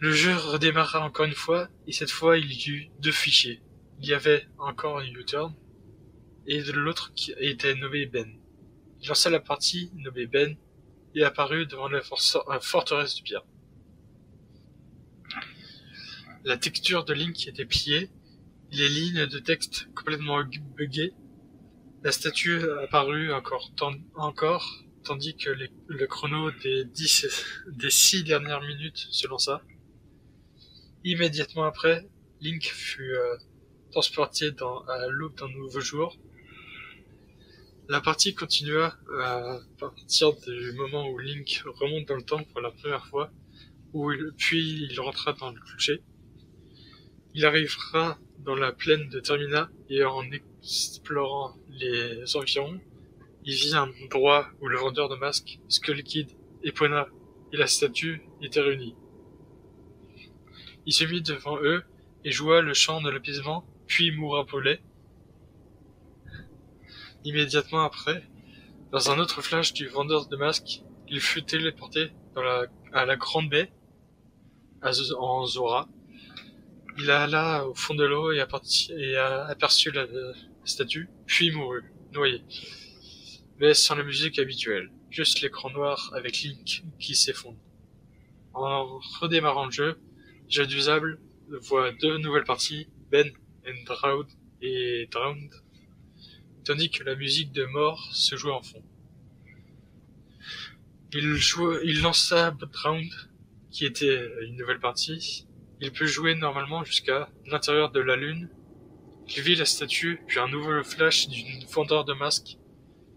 [0.00, 3.62] Le jeu redémarra encore une fois et cette fois il y eut deux fichiers.
[4.00, 5.54] Il y avait encore un U-turn
[6.46, 8.28] et l'autre qui était nommé Ben.
[9.00, 10.56] Il lança la partie nommée Ben
[11.14, 12.00] et apparut devant la
[12.48, 13.44] la forteresse de pierre.
[16.44, 18.10] La texture de Link était pliée,
[18.70, 20.42] les lignes de texte complètement
[20.76, 21.14] buggées.
[22.02, 23.70] La statue apparut encore,
[24.14, 27.26] encore tandis que le chrono des, dix,
[27.68, 29.62] des six dernières minutes se lança.
[31.04, 32.08] Immédiatement après,
[32.40, 33.36] Link fut euh,
[33.92, 36.16] transporté dans, à l'aube d'un nouveau jour.
[37.88, 42.70] La partie continua à partir du moment où Link remonte dans le temps pour la
[42.70, 43.30] première fois,
[43.92, 46.02] où puis il rentra dans le clocher.
[47.34, 52.80] Il arrivera dans la plaine de Termina et en explorant les environs,
[53.44, 56.30] il vit un endroit où le vendeur de masques, Skull Kid,
[56.62, 57.06] Epona
[57.52, 58.94] et la statue étaient réunis.
[60.86, 61.84] Il se mit devant eux
[62.24, 64.46] et joua le chant de l'apaisement, puis mourra.
[67.24, 68.22] Immédiatement après,
[68.90, 72.12] dans un autre flash du vendeur de masques, il fut téléporté
[72.92, 73.72] à la grande baie,
[74.82, 75.88] en Zora.
[76.98, 80.14] Il alla au fond de l'eau et, aperçut- la
[80.64, 82.42] statue, puis mourut, noyé.
[83.58, 87.58] Mais sans la musique habituelle, juste l'écran noir avec Link qui s'effondre.
[88.52, 89.98] En redémarrant le jeu,
[90.48, 93.30] Jeu d'usable voit deux nouvelles parties, Ben
[93.66, 94.26] and Drowned
[94.60, 95.50] et Drowned,
[96.64, 98.82] tandis que la musique de mort se jouait en fond.
[101.12, 103.12] Il, joua- il lança Drowned,
[103.70, 105.46] qui était une nouvelle partie.
[105.80, 108.48] Il peut jouer normalement jusqu'à l'intérieur de la lune.
[109.36, 112.58] Il vit la statue, puis un nouveau flash d'une vendeur de masques,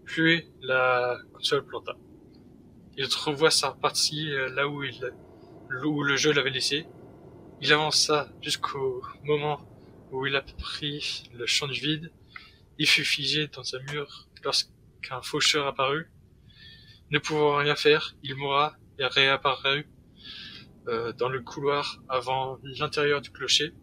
[0.08, 1.94] puis la console planta.
[2.96, 5.12] Il revoit sa partie euh, là où, il,
[5.84, 6.86] où le jeu l'avait laissé.
[7.60, 9.60] Il avança jusqu'au moment
[10.10, 12.10] où il a pris le champ du vide.
[12.78, 16.10] Il fut figé dans un mur lorsqu'un faucheur apparut.
[17.10, 19.86] Ne pouvant rien faire, il mourra et réapparut
[20.88, 23.74] euh, dans le couloir avant l'intérieur du clocher.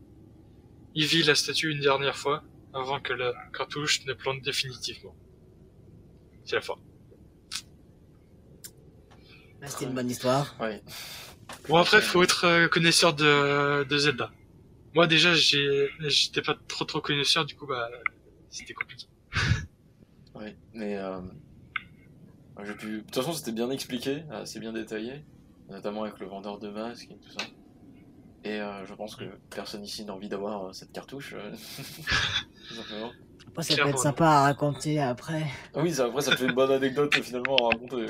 [0.96, 5.16] Il vit la statue une dernière fois avant que la cartouche ne plante définitivement.
[6.46, 6.76] C'est la fin.
[9.62, 10.56] Ah, C'était une bonne histoire.
[10.60, 10.82] Ouais.
[11.68, 14.32] Bon après, faut être euh, connaisseur de, de Zelda.
[14.94, 17.90] Moi déjà, j'étais pas trop trop connaisseur, du coup bah,
[18.50, 19.08] c'était compliqué.
[20.36, 21.22] Ouais, mais euh,
[22.66, 22.98] j'ai pu.
[22.98, 25.24] De toute façon, c'était bien expliqué, assez bien détaillé,
[25.70, 27.46] notamment avec le vendeur de masques et tout ça.
[28.44, 31.36] Et euh, je pense que personne ici n'a envie d'avoir euh, cette cartouche.
[31.38, 31.52] euh,
[32.68, 33.14] tout simplement.
[33.48, 35.46] Après, ça peut être sympa à raconter après.
[35.74, 38.06] Ah oui, ça, après, ça fait une bonne anecdote finalement à raconter.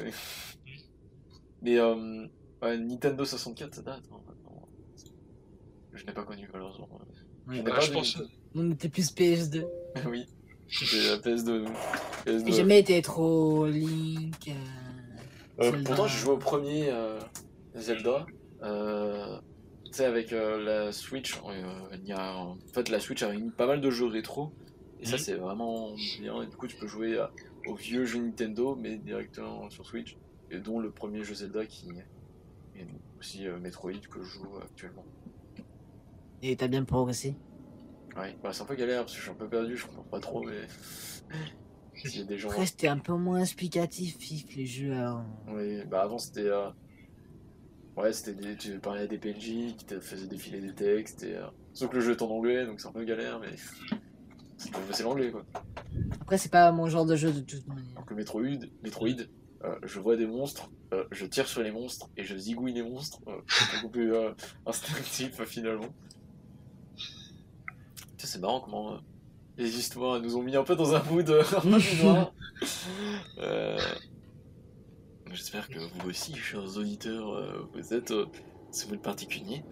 [1.62, 2.26] Mais euh,
[2.62, 4.02] ouais, Nintendo 64, ça date.
[4.12, 4.18] hein.
[5.94, 6.90] Je n'ai pas connu malheureusement.
[7.48, 7.58] Oui.
[7.58, 8.32] Je Bah, je pense- Nintendo.
[8.56, 9.66] On était plus PS2.
[10.10, 10.26] oui,
[10.68, 11.66] c'était la PS2.
[12.26, 12.46] PS2.
[12.48, 14.48] J'ai jamais été trop Link.
[14.48, 14.54] euh,
[15.62, 15.84] Euh, Zelda.
[15.90, 17.20] pourtant, j'ai joué au premier euh,
[17.76, 18.26] Zelda.
[18.64, 19.38] Euh,
[19.86, 21.64] tu sais, avec euh, la Switch, euh,
[21.94, 24.52] il y a, en fait, la Switch a mis pas mal de jeux rétro.
[25.06, 25.24] Et ça, Mhm.
[25.24, 26.42] c'est vraiment bien.
[26.42, 27.32] Et du coup, tu peux jouer à-
[27.68, 30.18] aux vieux jeux Nintendo, mais directement sur Switch.
[30.50, 31.90] Et dont le premier jeu Zelda qui
[32.76, 32.88] est
[33.20, 35.06] aussi euh, Metroid que je joue actuellement.
[36.42, 37.36] Et t'as bien progressé?
[38.16, 40.04] Ouais, bah, c'est un peu galère parce que je suis un peu perdu, je comprends
[40.04, 40.68] pas trop, mais.
[41.96, 42.50] S'il y a des gens.
[42.50, 45.26] Après, c'était un peu moins explicatif, Fif, les jeux avant.
[45.48, 46.42] Oui, bah avant c'était.
[46.42, 46.70] euh,
[47.96, 48.58] Ouais, c'était des...
[48.58, 51.24] tu parlais à des PNJ qui te faisaient défiler des textes.
[51.24, 53.56] Et, euh, Sauf que le jeu est en anglais, donc c'est un peu galère, mais.
[54.58, 55.46] C'est l'anglais quoi.
[56.22, 58.06] Après, c'est pas mon genre de jeu de toute manière.
[58.06, 59.26] Que Metroid, Metroid
[59.64, 62.84] euh, je vois des monstres, euh, je tire sur les monstres et je zigouille les
[62.84, 63.20] monstres.
[63.28, 64.32] euh, c'est beaucoup plus euh,
[64.66, 65.90] instinctif finalement.
[68.18, 69.00] C'est marrant comment
[69.58, 71.30] les histoires nous ont mis un peu dans un mood
[72.04, 72.34] noir.
[75.32, 78.12] J'espère que vous aussi, chers auditeurs, vous êtes
[78.72, 79.64] ce mood particulier.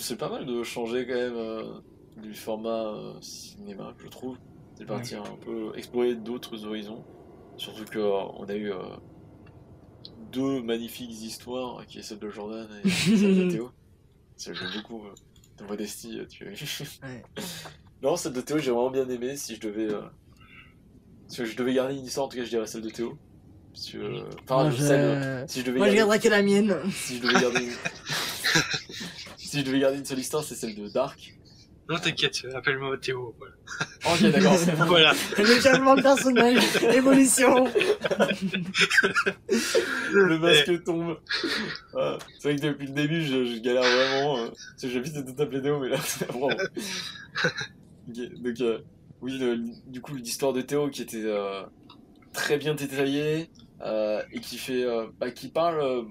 [0.00, 1.82] C'est pas mal de changer quand même
[2.16, 4.36] du format euh, cinéma, je trouve.
[4.76, 7.04] C'est partir un peu explorer d'autres horizons.
[7.56, 8.78] Surtout que euh, on a eu euh,
[10.32, 13.70] deux magnifiques histoires, qui est celle de Jordan et celle de Théo.
[14.44, 15.02] Que J'aime beaucoup
[15.58, 16.46] de modestie, tu.
[16.48, 16.54] Ouais.
[18.02, 19.36] Non, celle de Théo, j'ai vraiment bien aimé.
[19.36, 19.88] Si je devais.
[21.28, 23.16] Si je devais garder une histoire, en tout cas, je dirais celle de Théo.
[23.72, 23.98] Parce que.
[23.98, 24.82] euh, Enfin, Moi, je...
[24.82, 25.44] celle.
[25.48, 26.76] Si je devais Moi, je garder- garderai que la mienne.
[26.90, 27.72] si je devais garder une...
[29.36, 31.38] si je devais garder une seule histoire, c'est celle de Dark.
[31.92, 33.34] Non, t'inquiète, appelle-moi Théo.
[33.38, 33.52] Voilà.
[34.14, 34.84] Ok, d'accord, c'est bon.
[34.86, 35.12] voilà.
[35.38, 36.62] Le changement de personnage,
[36.94, 37.66] évolution.
[40.12, 41.18] Le masque tombe.
[41.96, 44.38] Ah, c'est vrai que depuis le début, je, je galère vraiment.
[44.38, 46.48] Euh, parce que j'habite de t'appeler Théo, mais là, c'est vraiment.
[46.48, 48.78] Ok, donc, euh,
[49.20, 51.62] oui, le- du coup, l'histoire de Théo qui était euh,
[52.32, 53.48] très bien détaillée
[53.82, 56.02] euh, et qui fait, euh, bah, qui parle euh,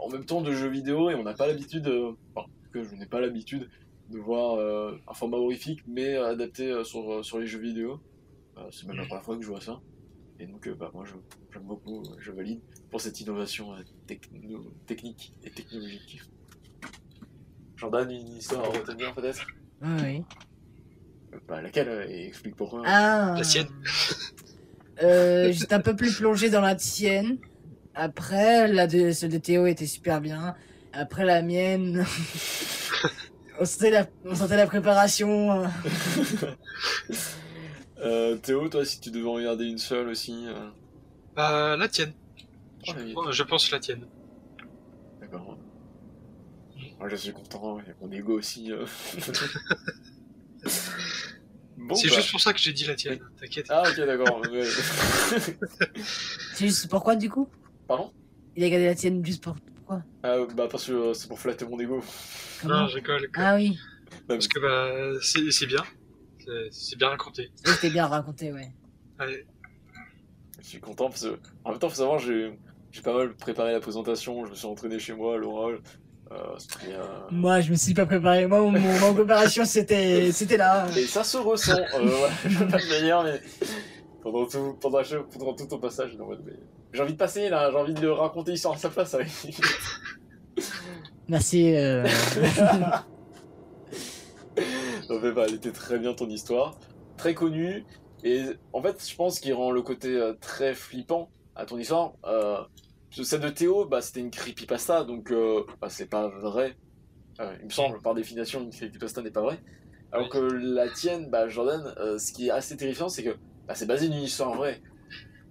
[0.00, 2.94] en même temps de jeux vidéo et on n'a pas l'habitude, euh, enfin, cas, je
[2.96, 3.68] n'ai pas l'habitude
[4.10, 8.00] de voir euh, un format horrifique mais euh, adapté euh, sur, sur les jeux vidéo.
[8.58, 9.80] Euh, c'est même la première fois que je vois ça.
[10.38, 11.14] Et donc, euh, bah, moi, je-
[11.52, 16.20] j'aime beaucoup, je valide pour cette innovation euh, techno- technique et technologique.
[17.76, 19.46] Jordan, une histoire à retenir peut-être?
[19.82, 20.22] Oui.
[21.34, 21.88] Euh, bah, Laquelle?
[21.88, 22.82] Euh, Et explique pourquoi.
[22.84, 23.34] Ah.
[23.36, 23.68] La sienne.
[25.02, 27.38] Euh, J'étais un peu plus plongé dans la tienne.
[27.94, 30.54] Après, la de, celle de Théo était super bien.
[30.92, 32.04] Après, la mienne.
[33.60, 35.64] On, sentait la, on sentait la préparation.
[35.64, 35.66] euh.
[38.02, 40.46] Euh, Théo, toi, si tu devais en regarder une seule aussi.
[40.46, 40.70] euh,
[41.36, 42.14] Bah, la tienne.
[42.82, 44.06] Je, Ah, je pense la tienne.
[45.20, 45.58] D'accord.
[46.98, 48.72] Moi, je suis content, et mon ego aussi.
[48.72, 48.86] euh.
[51.76, 52.14] bon, c'est bah.
[52.16, 53.18] juste pour ça que j'ai dit la tienne.
[53.38, 53.66] T'inquiète.
[53.68, 54.40] Ah, ok, d'accord.
[56.54, 57.48] C'est juste pourquoi du coup?
[57.86, 58.10] Pardon?
[58.56, 59.56] Il a gardé la tienne juste pour.
[59.90, 62.02] Pourquoi Ah, bah, parce que euh, c'est pour flatter mon ego.
[62.62, 63.28] Comment non, je rigole.
[63.36, 63.76] Ah oui,
[64.28, 65.82] Bah, Parce que bah, c'est c'est bien.
[66.38, 67.50] C'est- C'est bien raconté.
[67.64, 68.72] c'était bien raconté, ouais.
[69.18, 69.46] Allez.
[70.60, 72.58] Je suis content parce que, en même temps, faut savoir, j'ai
[72.92, 75.78] j'ai pas mal préparé la présentation, je me suis entraîné chez moi à l'oral.
[76.32, 78.46] Euh, c'était, euh, Moi, je me suis pas préparé.
[78.46, 80.86] Moi, mon, mon préparation, c'était c'était là.
[80.96, 81.76] Et ça se ressent.
[81.94, 83.40] Euh, ouais, je veux pas le meilleur, mais
[84.22, 85.02] pendant tout, pendant,
[85.32, 86.52] pendant tout ton passage, non, ouais, mais
[86.92, 89.14] j'ai envie de passer là, j'ai envie de le raconter l'histoire à sa place.
[89.14, 89.28] Avec...
[91.28, 91.74] Merci.
[91.76, 92.06] euh,
[95.08, 96.78] non, mais bah, elle était très bien ton histoire,
[97.16, 97.84] très connue.
[98.24, 98.42] Et
[98.72, 102.12] en fait, je pense qu'il rend le côté euh, très flippant à ton histoire.
[102.26, 102.58] Euh,
[103.10, 106.76] celle de Théo, bah, c'était une creepypasta, donc euh, bah, c'est pas vrai.
[107.40, 109.60] Euh, il me semble, par définition, une creepypasta n'est pas vraie.
[110.12, 110.30] Alors Oui.
[110.30, 113.36] que la tienne, bah, Jordan, euh, ce qui est assez terrifiant, c'est que
[113.70, 114.82] bah, c'est basé sur une histoire vraie.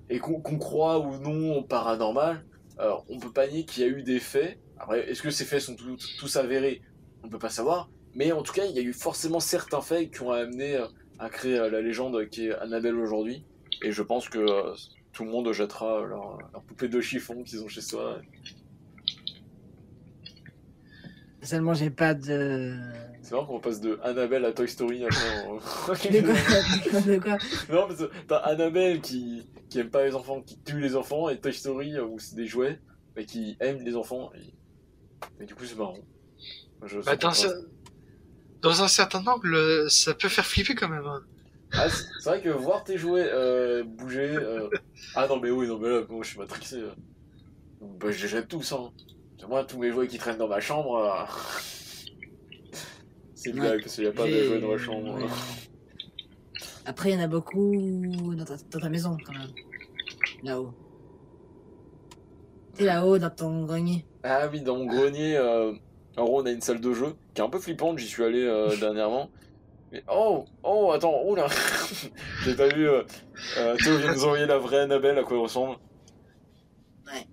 [0.10, 2.44] Et qu'on croit ou non au paranormal,
[2.82, 4.60] euh, on peut pas nier qu'il y a eu des faits.
[4.78, 6.82] Après, est-ce que ces faits sont tous, avérés?
[7.24, 7.90] On peut pas savoir.
[8.16, 10.88] Mais en tout cas, il y a eu forcément certains faits qui ont amené euh,
[11.18, 13.46] à créer euh, la légende qui est Annabelle aujourd'hui.
[13.84, 14.76] Et je pense que euh,
[15.14, 18.20] tout le monde jettera leur, leur poupée de chiffon qu'ils ont chez soi.
[21.42, 22.78] Seulement, j'ai pas de.
[23.30, 25.20] C'est marrant qu'on passe de Annabelle à Toy Story après.
[25.46, 30.42] on- De quoi, de non, parce que t'as Annabelle qui, qui aime pas les enfants,
[30.42, 32.80] qui tue les enfants, et Toy Story euh, où c'est des jouets,
[33.16, 34.32] mais qui aime les enfants.
[34.34, 36.00] Et, et du coup, c'est marrant.
[36.84, 37.34] Je Bah, dans, pas.
[37.36, 37.68] ce-
[38.64, 41.06] dans un certain angle, euh, ça peut faire flipper quand même.
[41.06, 41.22] hein.
[41.74, 44.26] Ah, c'est vrai que voir tes jouets euh, bouger.
[44.38, 44.70] euh,
[45.14, 46.82] Ah non, mais oui, non, mais là, moi je suis matrixé.
[47.80, 48.92] Bah, je les jette tous, hein.
[49.48, 50.96] Moi, tous mes jouets qui traînent dans ma chambre.
[50.98, 51.24] euh,
[53.40, 55.16] C'est une blague, parce qu'il n'y a pas de jouets dans la chambre.
[55.16, 55.24] ouais.
[56.86, 57.74] Après, il y en a beaucoup
[58.36, 59.48] dans ta, dans ta maison, quand même.
[60.44, 60.74] Là-haut.
[62.80, 64.06] Et là-haut, dans ton grenier.
[64.24, 65.72] Ah oui, dans mon grenier, euh,
[66.18, 67.98] en gros, on a une salle de jeu qui est un peu flippante.
[67.98, 69.30] J'y suis allé euh, dernièrement.
[69.94, 71.48] Mais oh, oh, attends, oh là
[72.44, 72.90] J'ai pas vu.
[72.90, 73.04] Euh,
[73.58, 75.78] euh, Théo vient nous envoyer la vraie Annabelle, à quoi elle ressemble.
[77.06, 77.26] Ouais.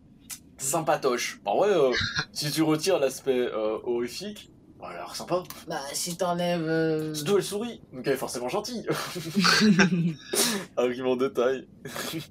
[0.56, 1.40] Sympatoche.
[1.44, 1.90] En vrai, euh,
[2.32, 4.52] si tu retires l'aspect horrifique,
[4.86, 5.42] bah, elle a l'air sympa.
[5.68, 6.62] Bah, si t'enlèves.
[6.68, 8.86] euh, Surtout, elle sourit, donc elle est forcément gentille.
[10.76, 11.66] Argument de taille.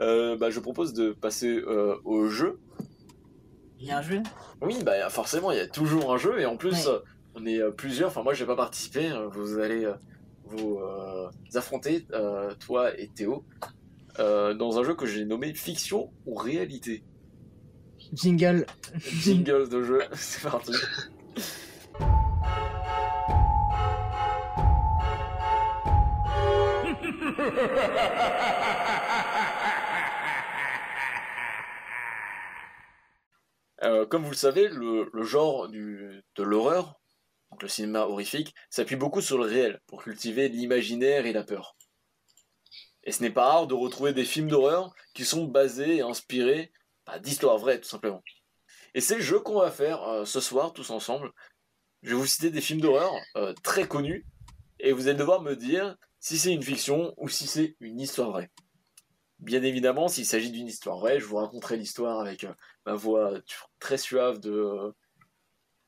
[0.00, 2.58] Euh, bah, je propose de passer euh, au jeu.
[3.78, 4.22] Il y a un jeu?
[4.62, 6.88] Oui, bah forcément, il y a toujours un jeu et en plus, Ouais.
[6.88, 6.98] euh,
[7.34, 8.08] on est euh, plusieurs.
[8.08, 9.10] Enfin, moi, je vais pas participer.
[9.12, 9.92] euh, Vous allez euh,
[10.44, 13.44] vous euh, affronter, euh, toi et Théo,
[14.20, 17.04] euh, dans un jeu que j'ai nommé Fiction ou Réalité.
[18.14, 18.64] Jingle.
[19.00, 20.72] Jingle de jeu, c'est parti.
[33.82, 37.00] Euh, comme vous le savez, le, genre de l'horreur,
[37.60, 41.76] le cinéma horrifique, s'appuie beaucoup sur le réel pour cultiver l'imaginaire et la peur.
[43.04, 46.72] Et ce n'est pas rare de retrouver des films d'horreur qui sont basés et inspirés
[47.06, 48.22] bah, d'histoires vraies, tout simplement.
[48.94, 51.30] Et c'est le jeu qu'on va faire euh, ce soir, tous ensemble.
[52.02, 54.26] Je vais vous citer des films d'horreur euh, très connus,
[54.78, 58.30] et vous allez devoir me dire si c'est une fiction ou si c'est une histoire
[58.30, 58.50] vraie.
[59.38, 62.52] Bien évidemment, s'il s'agit d'une histoire vraie, je vous raconterai l'histoire avec euh,
[62.86, 63.32] ma voix
[63.78, 64.94] très suave de,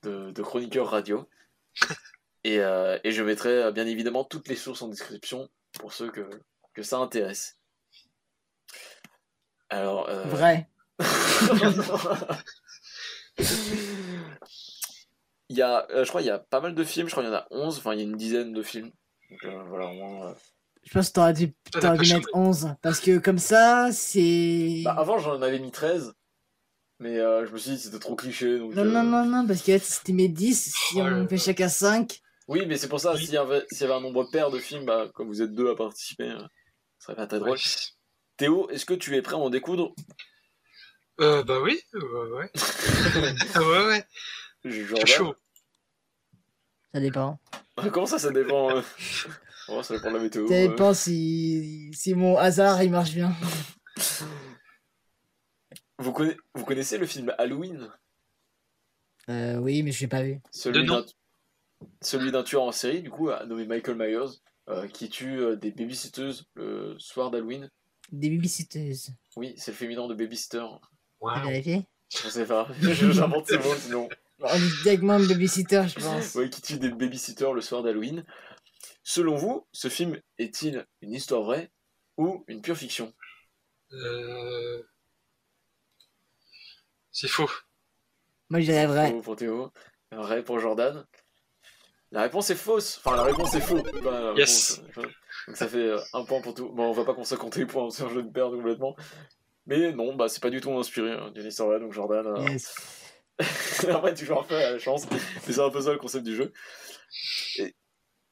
[0.03, 1.29] de, de chroniqueur radio.
[2.45, 6.11] Et, euh, et je mettrai euh, bien évidemment toutes les sources en description pour ceux
[6.11, 6.29] que,
[6.75, 7.57] que ça intéresse.
[9.69, 10.69] Alors, euh, Vrai.
[15.49, 17.33] il y a, je crois qu'il y a pas mal de films, je crois qu'il
[17.33, 18.91] y en a 11, enfin il y a une dizaine de films.
[19.33, 20.31] Donc euh, voilà, au moins.
[20.31, 20.35] euh.
[20.85, 22.75] Je pense que t'aurais dû, Ah, t'aurais dû mettre 11.
[22.83, 24.83] Parce que comme ça, c'est.
[24.85, 26.13] Bah, avant j'en avais mis 13,
[26.99, 28.59] mais euh, je me suis dit que c'était trop cliché.
[28.59, 31.39] Donc, Non, euh, non, non, non, parce que si mes 10, si Oh on fait
[31.39, 32.21] chacun 5.
[32.49, 33.25] Oui, mais c'est pour ça, Oui.
[33.25, 35.55] s'il y, avait, s'il y avait un nombre pair de films, bah, comme vous êtes
[35.55, 36.39] deux à participer, euh,
[36.99, 37.53] ce serait pas très drôle.
[37.53, 37.59] Ouais.
[38.37, 39.95] Théo, est-ce que tu es prêt à en découdre?
[41.21, 42.51] Euh, bah oui, ouais, ouais.
[43.55, 44.05] Ah ouais, ouais,
[44.65, 45.35] je Jordan suis chaud.
[46.93, 47.39] Ça dépend.
[47.93, 48.83] Comment ça, ça dépend euh
[49.69, 50.47] oh, Ça dépend de la météo.
[50.47, 50.69] Ça euh.
[50.69, 53.35] dépend si, si mon hasard il marche bien.
[55.99, 57.89] Vous, conna- vous connaissez le film Halloween?
[59.29, 60.41] Euh, oui, mais je l'ai pas vu.
[60.51, 61.01] Celui De nom.
[61.01, 61.07] d'un
[62.01, 64.39] celui d'un tueur en série, du coup, euh, nommé Michael Myers,
[64.69, 67.71] euh, qui tue euh, des babysitteuses le soir d'Halloween.
[68.11, 69.11] Des babysitteuses.
[69.37, 70.65] Oui, c'est le féminin de babysitter.
[71.21, 71.35] Wow.
[71.35, 74.09] T'as vérifié Je sais pas, j'invente ces mots sinon.
[74.43, 76.35] On dit directement babysitter, je pense.
[76.35, 78.25] Ouais, qui tue des babysitters le soir d'Halloween.
[79.05, 81.71] Selon vous, ce film est-il une histoire vraie
[82.17, 83.13] ou une pure fiction?
[83.93, 84.83] Euh...
[87.11, 87.51] C'est faux.
[88.49, 89.11] Moi je dirais vrai.
[89.11, 89.73] Faux pour Théo,
[90.13, 91.05] vrai pour Jordan.
[92.11, 93.01] La réponse est fausse.
[93.03, 93.83] Enfin, la réponse est faux.
[94.37, 94.83] Yes.
[94.95, 95.13] réponse,
[95.47, 96.69] Donc ça fait euh, un point pour tout.
[96.69, 98.95] Bon, on va pas commencer à compter les points, sinon je vais me perdre complètement.
[99.67, 102.27] Mais non, bah c'est pas du tout inspiré hein, d'une histoire vraie, donc Jordan.
[102.27, 102.57] euh,
[103.89, 105.19] Après, tu joues un peu à la chance, mais
[105.53, 106.53] c'est un peu ça le concept du jeu.
[107.59, 107.75] Et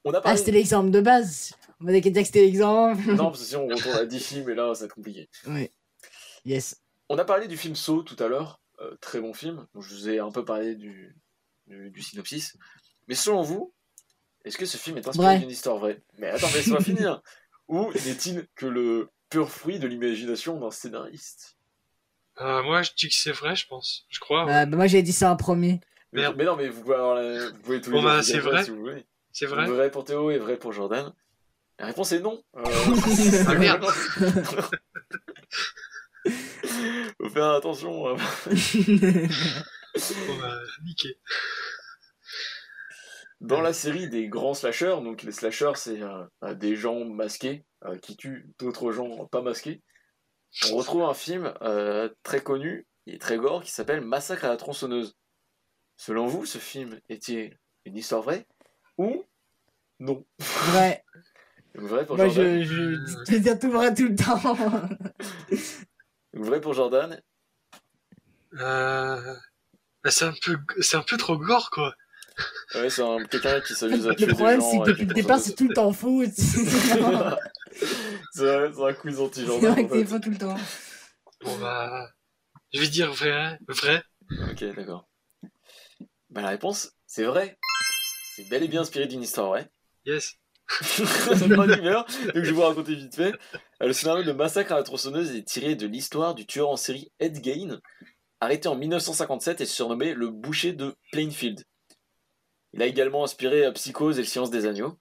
[0.05, 0.39] on a Ah, parlé.
[0.39, 1.53] c'était l'exemple de base.
[1.81, 3.03] On va dire que c'était l'exemple.
[3.15, 5.29] non, parce que sinon on retourne à 10 films et là ça va être compliqué.
[5.47, 5.71] Oui.
[6.45, 6.81] Yes.
[7.09, 9.67] On a parlé du film Saw tout à l'heure, euh, très bon film.
[9.75, 11.17] Donc, je vous ai un peu parlé du,
[11.67, 12.57] du, du synopsis.
[13.09, 13.75] Mais selon vous,
[14.45, 15.39] est-ce que ce film est inspiré Vrai.
[15.41, 16.03] d'une histoire vraie?
[16.19, 17.21] Mais attends, laisse-moi finir.
[17.69, 21.57] Ou n'est-il que le pur fruit de l'imagination d'un scénariste?
[22.41, 24.07] Euh, moi, je dis que c'est vrai, je pense.
[24.09, 24.45] Je crois.
[24.47, 24.53] ouais.
[24.55, 25.81] Euh, bah, moi j'ai dit ça en premier.
[26.13, 26.35] mais, Merde.
[26.39, 28.25] mais non, mais vous pouvez, avoir la- vous pouvez tous les Bon, deux bah, dire
[28.25, 28.65] c'est vrai vrai.
[28.65, 29.05] si vous voulez.
[29.33, 29.67] C'est vrai.
[29.67, 31.13] Vrai pour Théo et vrai pour Jordan.
[31.79, 32.43] La réponse est non.
[32.57, 32.63] Euh,
[33.49, 33.85] Ah, merde.
[37.19, 38.09] Faut faire attention.
[38.09, 38.17] euh.
[40.27, 41.19] Bon, bah, niqué.
[43.41, 47.65] Dans la série des grands slashers, donc les slashers, c'est euh, euh, des gens masqués
[47.87, 49.83] euh, qui tuent d'autres gens pas masqués.
[50.71, 54.57] On retrouve un film euh, très connu et très gore qui s'appelle Massacre à la
[54.57, 55.17] tronçonneuse.
[55.97, 58.47] Selon vous, ce film est-il une histoire vraie
[58.99, 59.25] ou
[59.99, 60.25] non?
[60.39, 61.05] Vrai.
[61.75, 62.63] Vrai pour Moi Jordan.
[62.65, 62.97] je,
[63.29, 64.57] je, dire tout vrai tout le temps.
[66.33, 67.21] Vrai pour Jordan.
[68.55, 69.35] Euh...
[70.03, 71.95] bah, c'est un peu, c'est un peu trop gore, quoi.
[72.75, 75.07] Ouais, c'est un- quelqu'un qui s'amuse à tuer Le problème des c'est que avec depuis
[75.07, 76.23] le départ c'est tout le temps faux.
[78.33, 79.73] c'est vrai, c'est un quiz C'est anti-Jordan.
[79.73, 80.57] vrai que c'est faux tout le temps.
[81.45, 82.11] Bon, bah,
[82.73, 84.03] je vais dire vrai, vrai.
[84.51, 85.09] Ok, d'accord.
[86.31, 87.59] Bah, la réponse, c'est vrai.
[88.37, 89.69] C'est bel et bien inspiré d'une histoire vraie.
[90.07, 90.35] Yes.
[90.83, 93.33] C'est pas d'humeur, donc je vais vous raconter vite fait.
[93.83, 96.77] Euh, Le scénario de Massacre à la tronçonneuse est tiré de l'histoire du tueur en
[96.77, 97.81] série Ed Gein,
[98.39, 101.65] arrêté en 1957 et surnommé le boucher de Plainfield.
[102.73, 104.99] Il a également inspiré euh, Psychose et le silence des agneaux.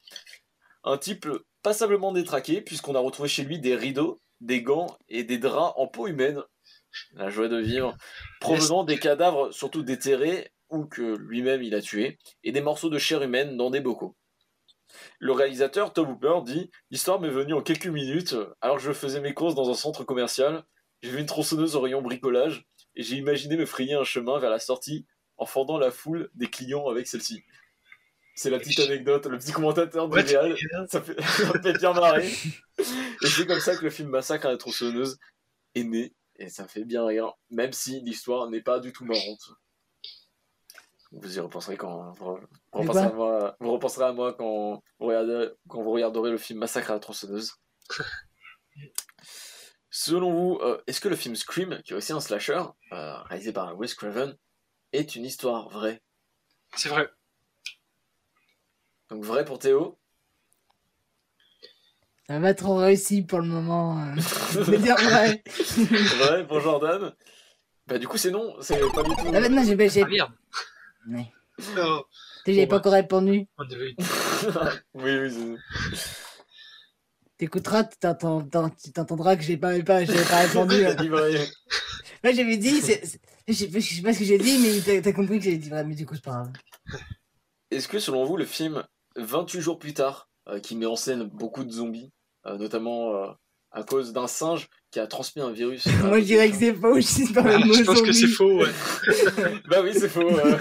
[0.84, 1.28] Un type
[1.61, 5.88] passablement détraqué, puisqu'on a retrouvé chez lui des rideaux, des gants et des draps en
[5.88, 6.41] peau humaine,
[7.13, 7.95] la joie de vivre,
[8.39, 12.99] provenant des cadavres surtout déterrés ou que lui-même il a tués, et des morceaux de
[12.99, 14.15] chair humaine dans des bocaux.
[15.20, 19.22] Le réalisateur Tom Hooper dit L'histoire m'est venue en quelques minutes, alors que je faisais
[19.22, 20.63] mes courses dans un centre commercial.
[21.01, 22.65] J'ai vu une tronçonneuse au rayon bricolage
[22.95, 25.05] et j'ai imaginé me frayer un chemin vers la sortie
[25.39, 27.43] en fendant la foule des clients avec celle-ci.
[28.35, 30.55] C'est la petite anecdote, le petit commentateur Ouais, réal.
[30.89, 32.27] Ça fait, ça me fait bien marrer.
[32.77, 35.17] Et c'est comme ça que le film Massacre à la tronçonneuse
[35.75, 36.13] est né.
[36.37, 39.51] Et ça fait bien rire, même si l'histoire n'est pas du tout marrante.
[41.11, 42.39] Vous y repenserez quand vous,
[42.71, 46.59] repenserez, à moi, vous repenserez à moi quand vous, regarderez, quand vous regarderez le film
[46.59, 47.55] Massacre à la tronçonneuse.
[49.89, 52.63] Selon vous, euh, est-ce que le film Scream, qui est aussi un slasher,
[52.93, 54.37] euh, réalisé par Wes Craven,
[54.93, 56.01] est une histoire vraie
[56.75, 57.07] C'est vrai.
[59.09, 59.97] Donc vrai pour Théo
[62.27, 63.99] Ça va trop réussi pour le moment.
[64.03, 64.15] euh.
[64.53, 65.43] Je vais dire vrai.
[66.17, 67.13] Vrai pour Jordan
[67.87, 69.31] Bah du coup c'est non, c'est pas du tout.
[69.33, 70.31] Ah, maintenant j'ai j'ai- Ah merde.
[71.09, 71.31] Ouais.
[71.75, 72.03] Non.
[72.45, 72.79] J'avais Bon, pas bah.
[72.79, 73.47] encore répondu.
[74.93, 76.15] Oui, oui, c'est...
[77.37, 77.97] T'écouteras, tu
[78.93, 80.83] t'entendras que j'ai pas, pas, pas répondu.
[81.09, 81.47] Vrai.
[82.23, 83.19] Moi j'avais dit, c'est-
[83.49, 85.45] Je sais pas, je sais pas ce que j'ai dit, mais t'as- t'as compris que
[85.45, 86.51] j'ai dit vrai, mais du coup, c'est pas grave.
[87.71, 88.83] Est-ce que selon vous, le film
[89.15, 92.11] 28 jours plus tard, euh, qui met en scène beaucoup de zombies,
[92.45, 93.27] euh, notamment euh,
[93.71, 95.85] à cause d'un singe qui a transmis un virus.
[96.03, 98.59] Moi, je dirais que c'est faux aussi par le mot Je pense que c'est faux,
[98.61, 98.71] ouais.
[99.69, 100.21] Bah oui, c'est faux.
[100.29, 100.57] euh.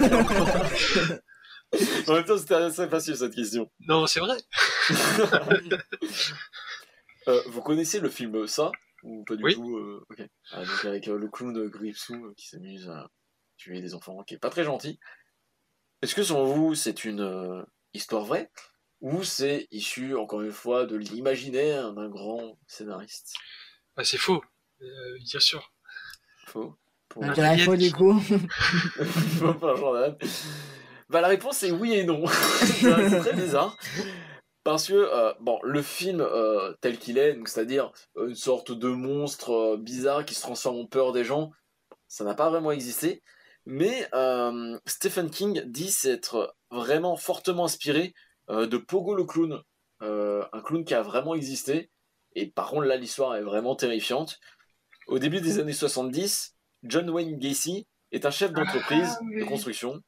[2.07, 3.69] en même temps, c'était assez facile cette question.
[3.87, 4.37] Non, c'est vrai.
[7.27, 8.71] Euh, vous connaissez le film Ça?
[9.03, 9.53] Ou pas du Oui.
[9.53, 10.05] tout euh.
[10.51, 13.09] Ah, donc avec euh, le clown de Gripsou euh, qui s'amuse à
[13.57, 14.99] tuer des enfants, qui est pas très gentil.
[16.01, 17.61] Est-ce que selon vous, c'est une euh,
[17.93, 18.49] histoire vraie?
[19.01, 23.33] Ou c'est issu, encore une fois, de l'imaginaire d'un grand scénariste?
[23.95, 24.41] Bah, c'est faux.
[24.81, 25.73] Euh, bien sûr.
[26.47, 26.75] Faux.
[27.09, 27.23] Pour...
[27.25, 28.13] Je dirais faux, du coup.
[31.09, 32.27] Bah, la réponse est oui et non.
[32.27, 33.75] c'est très bizarre.
[34.69, 38.87] Parce que euh, bon, le film euh, tel qu'il est, c'est-à-dire euh, une sorte de
[38.89, 41.49] monstre bizarre qui se transforme en peur des gens,
[42.07, 43.23] ça n'a pas vraiment existé.
[43.65, 44.07] Mais
[44.85, 48.13] Stephen King dit s'être vraiment fortement inspiré
[48.47, 49.59] de Pogo le clown,
[50.01, 51.89] un clown qui a vraiment existé.
[52.35, 54.39] Et par contre là, l'histoire est vraiment terrifiante.
[55.07, 59.41] Au début des années 70, John Wayne Gacy est un chef d'entreprise Ah, oui.
[59.41, 60.03] de construction.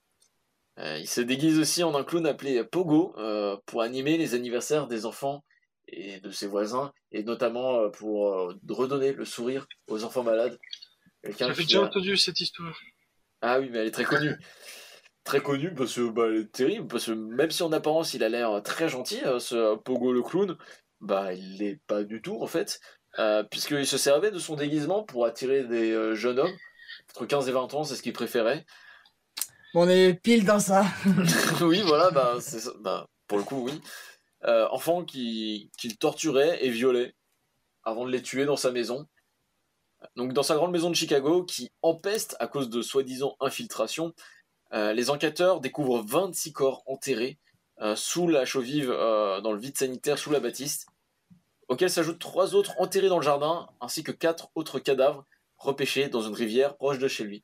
[0.79, 4.87] Euh, il se déguise aussi en un clown appelé Pogo euh, pour animer les anniversaires
[4.87, 5.43] des enfants
[5.87, 10.57] et de ses voisins, et notamment euh, pour redonner le sourire aux enfants malades.
[11.37, 12.79] J'avais déjà a- entendu cette histoire.
[13.41, 14.35] Ah oui, mais elle est très connue.
[15.23, 18.23] très connue parce que bah, elle est terrible, parce que même si en apparence il
[18.23, 20.57] a l'air très gentil, euh, ce Pogo le clown,
[21.01, 22.79] bah il l'est pas du tout en fait,
[23.19, 26.55] euh, puisqu'il se servait de son déguisement pour attirer des jeunes hommes,
[27.09, 28.65] entre 15 et 20 ans, c'est ce qu'il préférait.
[29.73, 30.85] On est pile dans ça.
[31.61, 32.37] oui, voilà, bah.
[32.81, 33.81] Bah, pour le coup, oui.
[34.43, 37.15] Euh, enfants qui, qu'il torturait et violait
[37.83, 39.07] avant de les tuer dans sa maison.
[40.17, 44.13] Donc, dans sa grande maison de Chicago, qui empeste à cause de soi-disant infiltration,
[44.73, 47.39] euh, les enquêteurs découvrent 26 corps enterrés
[47.79, 50.85] euh, sous la chaux vive, dans le vide sanitaire, sous la bâtisse,
[51.69, 55.25] auxquels s'ajoutent trois autres enterrés dans le jardin, ainsi que quatre autres cadavres
[55.57, 57.43] repêchés dans une rivière proche de chez lui.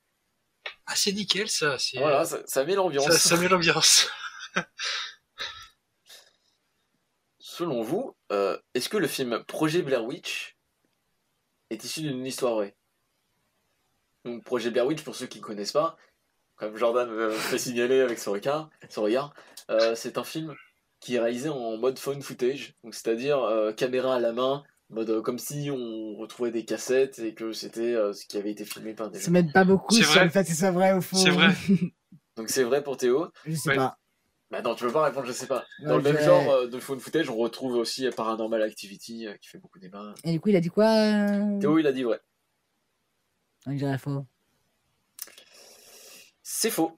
[0.86, 1.78] Ah, c'est nickel, ça.
[1.96, 3.06] Voilà, ça, ça met l'ambiance.
[3.06, 4.10] ça, ça met l'ambiance.
[7.40, 10.56] Selon vous, euh, est-ce que le film Projet Blair Witch
[11.70, 12.76] est issu d'une histoire vraie?
[14.26, 15.98] Donc Projet Blair Witch, pour ceux qui ne connaissent pas,
[16.56, 19.34] comme Jordan me fait signaler avec son regard, son regard
[19.70, 20.56] euh, c'est un film
[21.00, 25.10] qui est réalisé en mode phone footage, donc c'est-à-dire euh, caméra à la main, mode
[25.10, 28.64] euh, comme si on retrouvait des cassettes et que c'était euh, ce qui avait été
[28.66, 30.24] filmé par des Ça m'aide pas beaucoup C'est sur vrai.
[30.26, 31.18] le fait que ce soit vrai ou faux.
[31.18, 31.50] C'est vrai.
[32.38, 33.28] Donc c'est vrai pour Théo.
[33.46, 33.76] Je sais Ouais.
[33.76, 33.98] pas.
[34.50, 35.66] Bah non, tu veux pas répondre, je sais pas.
[35.82, 39.36] Dans Ouais, le même genre euh, de phone footage, on retrouve aussi Paranormal Activity euh,
[39.42, 40.14] qui fait beaucoup débat.
[40.24, 40.88] Et du coup, il a dit quoi
[41.60, 42.22] Théo, il a dit vrai.
[43.66, 44.26] On dirait faux.
[46.44, 46.98] C'est faux.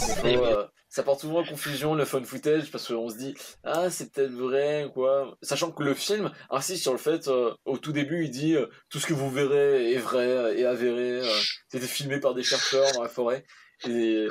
[0.00, 3.34] C'est faux, euh, ça porte souvent à confusion le phone footage parce qu'on se dit
[3.64, 5.38] ah c'est peut-être vrai quoi.
[5.40, 8.66] Sachant que le film insiste sur le fait euh, au tout début il dit euh,
[8.90, 11.20] tout ce que vous verrez est vrai et avéré.
[11.20, 13.44] euh, C'était filmé par des chercheurs dans la forêt.
[13.88, 14.26] Et,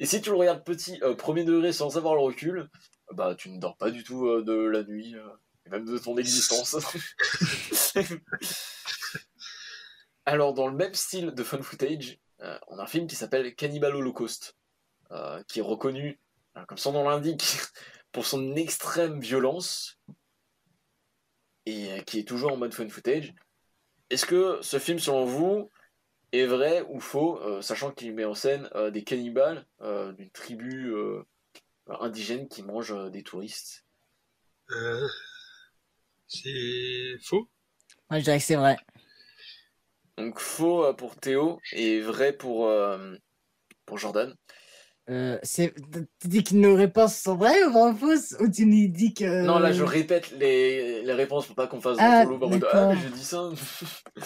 [0.00, 2.68] et si tu le regardes petit premier degré sans avoir le recul,
[3.12, 5.14] bah tu ne dors pas du tout de la nuit
[5.66, 6.74] et même de ton existence.
[10.26, 12.18] Alors dans le même style de phone footage,
[12.68, 14.56] on a un film qui s'appelle Cannibal Holocaust,
[15.10, 16.18] euh, qui est reconnu,
[16.56, 17.44] euh, comme son nom l'indique,
[18.12, 19.98] pour son extrême violence,
[21.66, 23.34] et euh, qui est toujours en mode phone footage.
[24.10, 25.70] Est-ce que ce film, selon vous,
[26.32, 30.30] est vrai ou faux, euh, sachant qu'il met en scène euh, des cannibales euh, d'une
[30.30, 31.22] tribu euh,
[31.88, 33.84] indigène qui mange euh, des touristes?
[34.70, 35.08] Euh,
[36.26, 37.48] c'est faux.
[38.10, 38.76] Moi, je dirais que c'est vrai.
[40.16, 43.14] Donc faux pour Théo et vrai pour, euh,
[43.86, 44.34] pour Jordan.
[45.10, 45.74] Euh, c'est...
[46.20, 48.36] Tu dis que nos réponses sont vraies ou vraies ou fausses?
[48.40, 49.42] Ou tu nous dis que.
[49.44, 52.50] Non, là, je répète les, les réponses pour pas qu'on fasse Ah, de en mode
[52.60, 52.70] d'accord.
[52.74, 53.50] Ah, mais j'ai dit ça.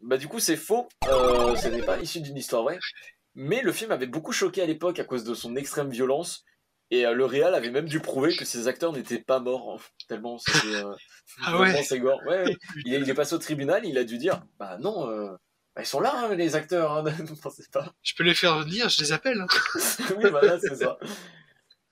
[0.00, 0.88] bah, du coup, c'est faux.
[1.08, 2.78] Euh, ce n'est pas issu d'une histoire vraie.
[3.34, 6.44] Mais le film avait beaucoup choqué à l'époque à cause de son extrême violence.
[6.90, 9.80] Et euh, le réal avait même dû prouver que ses acteurs n'étaient pas morts.
[10.08, 10.76] tellement c'était.
[10.76, 10.94] euh,
[11.44, 11.98] Ah vraiment ouais.
[11.98, 12.20] gore.
[12.26, 12.56] Ouais, ouais.
[12.86, 15.30] Il, est- il est passé au tribunal, il a dû dire Bah non, euh,
[15.78, 16.90] bah, ils sont là, hein, les acteurs.
[16.90, 17.94] Hein, ne pensez pas.
[18.02, 19.40] Je peux les faire venir, je les appelle.
[19.40, 19.46] hein.
[20.16, 20.98] oui, voilà, c'est ça.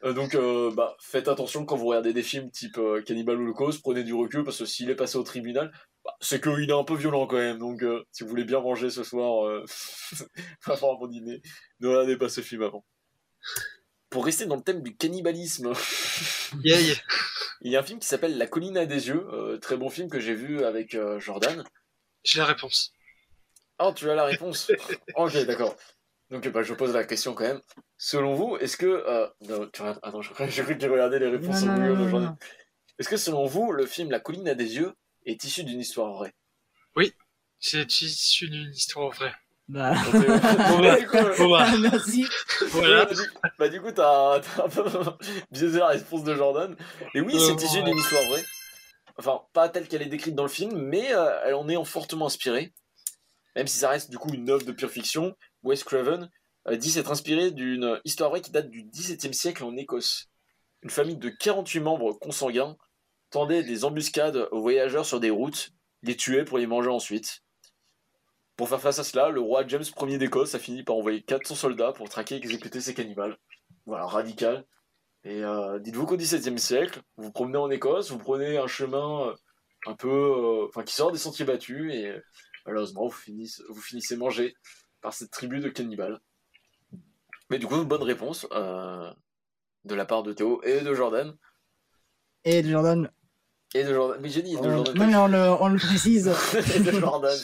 [0.02, 3.80] Euh, donc, euh, bah, faites attention quand vous regardez des films type euh, Cannibal Holocaust,
[3.82, 5.70] prenez du recul parce que s'il est passé au tribunal,
[6.04, 7.58] bah, c'est qu'il est un peu violent quand même.
[7.58, 9.48] Donc, euh, si vous voulez bien manger ce soir,
[10.64, 11.40] avant un bon dîner,
[11.78, 12.84] ne regardez pas ce film avant.
[14.10, 15.72] Pour rester dans le thème du cannibalisme,
[16.64, 16.96] Yay.
[17.60, 19.28] il y a un film qui s'appelle La colline à des yeux,
[19.62, 21.62] très bon film que j'ai vu avec Jordan.
[22.24, 22.92] J'ai la réponse.
[23.78, 24.70] Oh, tu as la réponse
[25.16, 25.76] Ok, d'accord.
[26.30, 27.60] Donc, bah, je pose la question quand même.
[27.98, 28.86] Selon vous, est-ce que.
[28.86, 31.94] euh, non, tu regardes- Attends, j'ai j'ai cru qu'il regardait les réponses Non, au milieu
[31.94, 32.36] non.
[32.98, 34.92] Est-ce que selon vous, le film La colline a des yeux
[35.24, 36.32] est issu d'une histoire vraie?
[37.58, 39.32] C'est issu d'une histoire vraie.
[39.68, 40.20] Bah, euh,
[40.68, 42.26] bon, bah, du coup, euh, Bon bah, merci.
[42.68, 43.04] voilà.
[43.06, 43.20] bah, du,
[43.58, 44.84] bah, du coup, t'as un peu
[45.50, 46.76] biaisé la réponse de Jordan.
[47.14, 47.82] Et oui, Euh, c'est issu ouais.
[47.84, 48.44] d'une histoire vraie.
[49.18, 51.84] Enfin, pas telle qu'elle est décrite dans le film, mais euh, elle en est en
[51.84, 52.72] fortement inspirée.
[53.56, 56.30] Même si ça reste du coup une œuvre de pure fiction, Wes Craven
[56.68, 60.28] euh, dit s'être inspiré d'une histoire vraie qui date du XVIIe siècle en Écosse.
[60.82, 62.76] Une famille de 48 membres consanguins
[63.30, 65.70] tendait des embuscades aux voyageurs sur des routes,
[66.02, 67.42] les tuait pour les manger ensuite.
[68.56, 71.54] Pour faire face à cela, le roi James Ier d'Écosse a fini par envoyer 400
[71.54, 73.38] soldats pour traquer et exécuter ces cannibales.
[73.86, 74.66] Voilà, radical.
[75.24, 79.28] Et euh, dites-vous qu'au XVIIe siècle, vous vous promenez en Écosse, vous prenez un chemin
[79.28, 79.34] euh,
[79.86, 82.12] un peu, enfin, qui sort des sentiers battus, et
[82.66, 84.54] malheureusement, vous finissez, vous finissez mangé
[85.00, 86.20] par cette tribu de cannibales.
[87.50, 89.10] Mais du coup, bonne réponse euh,
[89.84, 91.36] de la part de Théo et de Jordan.
[92.44, 93.10] Et de Jordan.
[93.74, 94.18] Et de Jordan.
[94.20, 94.94] Mais j'ai dit de on- Jordan.
[94.96, 96.28] Non, mais on le, on le précise.
[96.74, 97.36] et de Jordan.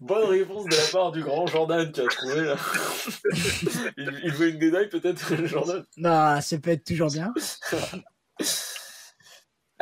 [0.00, 2.56] Bonne réponse de la part du grand Jordan qui a trouvé là.
[3.96, 5.84] il, il veut une médaille peut-être, Jordan?
[5.96, 7.32] Bah, ça peut être toujours bien.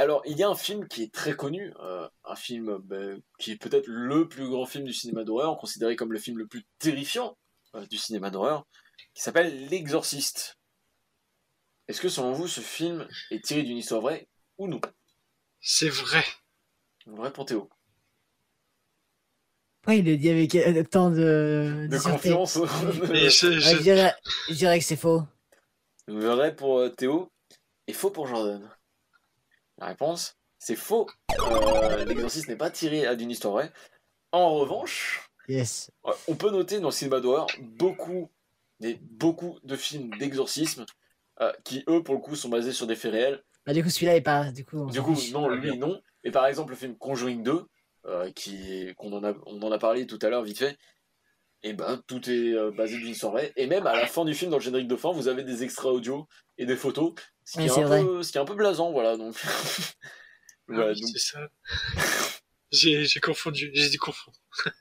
[0.00, 3.50] Alors, il y a un film qui est très connu, euh, un film ben, qui
[3.50, 6.64] est peut-être le plus grand film du cinéma d'horreur, considéré comme le film le plus
[6.78, 7.36] terrifiant
[7.74, 8.66] euh, du cinéma d'horreur,
[9.12, 10.56] qui s'appelle L'Exorciste.
[11.86, 14.80] Est-ce que selon vous, ce film est tiré d'une histoire vraie ou non?
[15.60, 16.24] C'est vrai.
[17.04, 17.68] Vrai pour Théo.
[19.82, 21.88] Après, il le dit avec euh, tant de.
[21.90, 22.56] De confiance.
[23.10, 24.14] Mais je, Ouais, dirais,
[24.48, 25.24] je dirais que c'est faux.
[26.08, 27.30] Vrai pour euh, Théo
[27.86, 28.66] et faux pour Jordan.
[29.80, 31.06] La réponse, c'est faux.
[31.40, 33.72] Euh, L'exorciste n'est pas tiré d'une histoire vraie.
[34.32, 35.90] En revanche, Yes.
[36.06, 38.30] euh, on peut noter dans le cinéma d'horreur beaucoup,
[38.78, 40.84] des, beaucoup de films d'exorcisme
[41.40, 43.42] euh, qui, eux, pour le coup, sont basés sur des faits réels.
[43.66, 44.52] Bah, du coup, celui-là est pas.
[44.52, 46.00] Du coup, on Du coup, non, lui, non.
[46.24, 47.64] Et par exemple, le film Conjuring 2,
[48.06, 50.78] euh, qui, qu'on en a, on en a parlé tout à l'heure vite fait,
[51.62, 53.52] et ben tout est euh, basé d'une histoire vraie.
[53.56, 55.62] Et même à la fin du film, dans le générique de fin, vous avez des
[55.62, 56.26] extraits audio
[56.56, 57.12] et des photos,
[57.50, 58.04] ce qui, Oui, est, un vrai.
[58.04, 59.16] peu, ce qui est un peu blasant, voilà.
[59.16, 59.48] Donc, Ah
[60.68, 61.48] voilà, oui, donc- c'est ça.
[62.72, 64.36] J'ai j'ai confondu, j'ai dû confondre.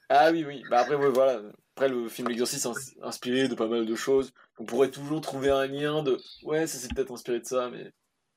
[0.10, 0.62] Ah oui, oui.
[0.70, 1.41] Bah après, ouais, voilà.
[1.76, 4.32] Après, le film L'Exorciste est ins- inspiré de pas mal de choses.
[4.60, 7.91] On pourrait toujours trouver un lien de ouais, ça s'est peut-être inspiré de ça, mais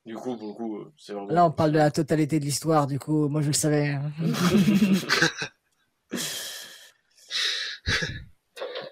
[0.06, 1.28] du coup, pour le coup, euh, c'est vraiment.
[1.30, 3.98] Là, on parle de la totalité de l'histoire, du coup, moi je le savais.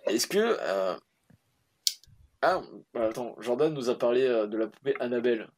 [0.07, 0.39] Est-ce que.
[0.61, 0.97] euh,
[2.43, 2.63] Ah,
[2.95, 5.49] bah, attends, Jordan nous a parlé euh, de la poupée Annabelle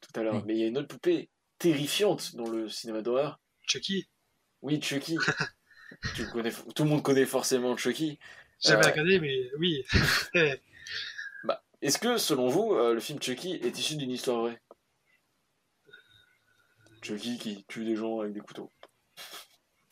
[0.00, 0.42] tout à l'heure, Oui.
[0.46, 3.40] mais il y a une autre poupée terrifiante dans le cinéma d'horreur.
[3.66, 4.08] Chucky,
[4.62, 5.16] Oui, Chucky.
[6.14, 8.18] tu connais, tout le monde connaît forcément Chucky.
[8.60, 9.84] j'avais Euh, regardé, mais oui.
[11.44, 14.60] Bah, Est-ce que, selon vous, euh, le film Chucky est issu d'une histoire vraie?
[17.02, 18.70] Chucky qui tue des gens avec des couteaux.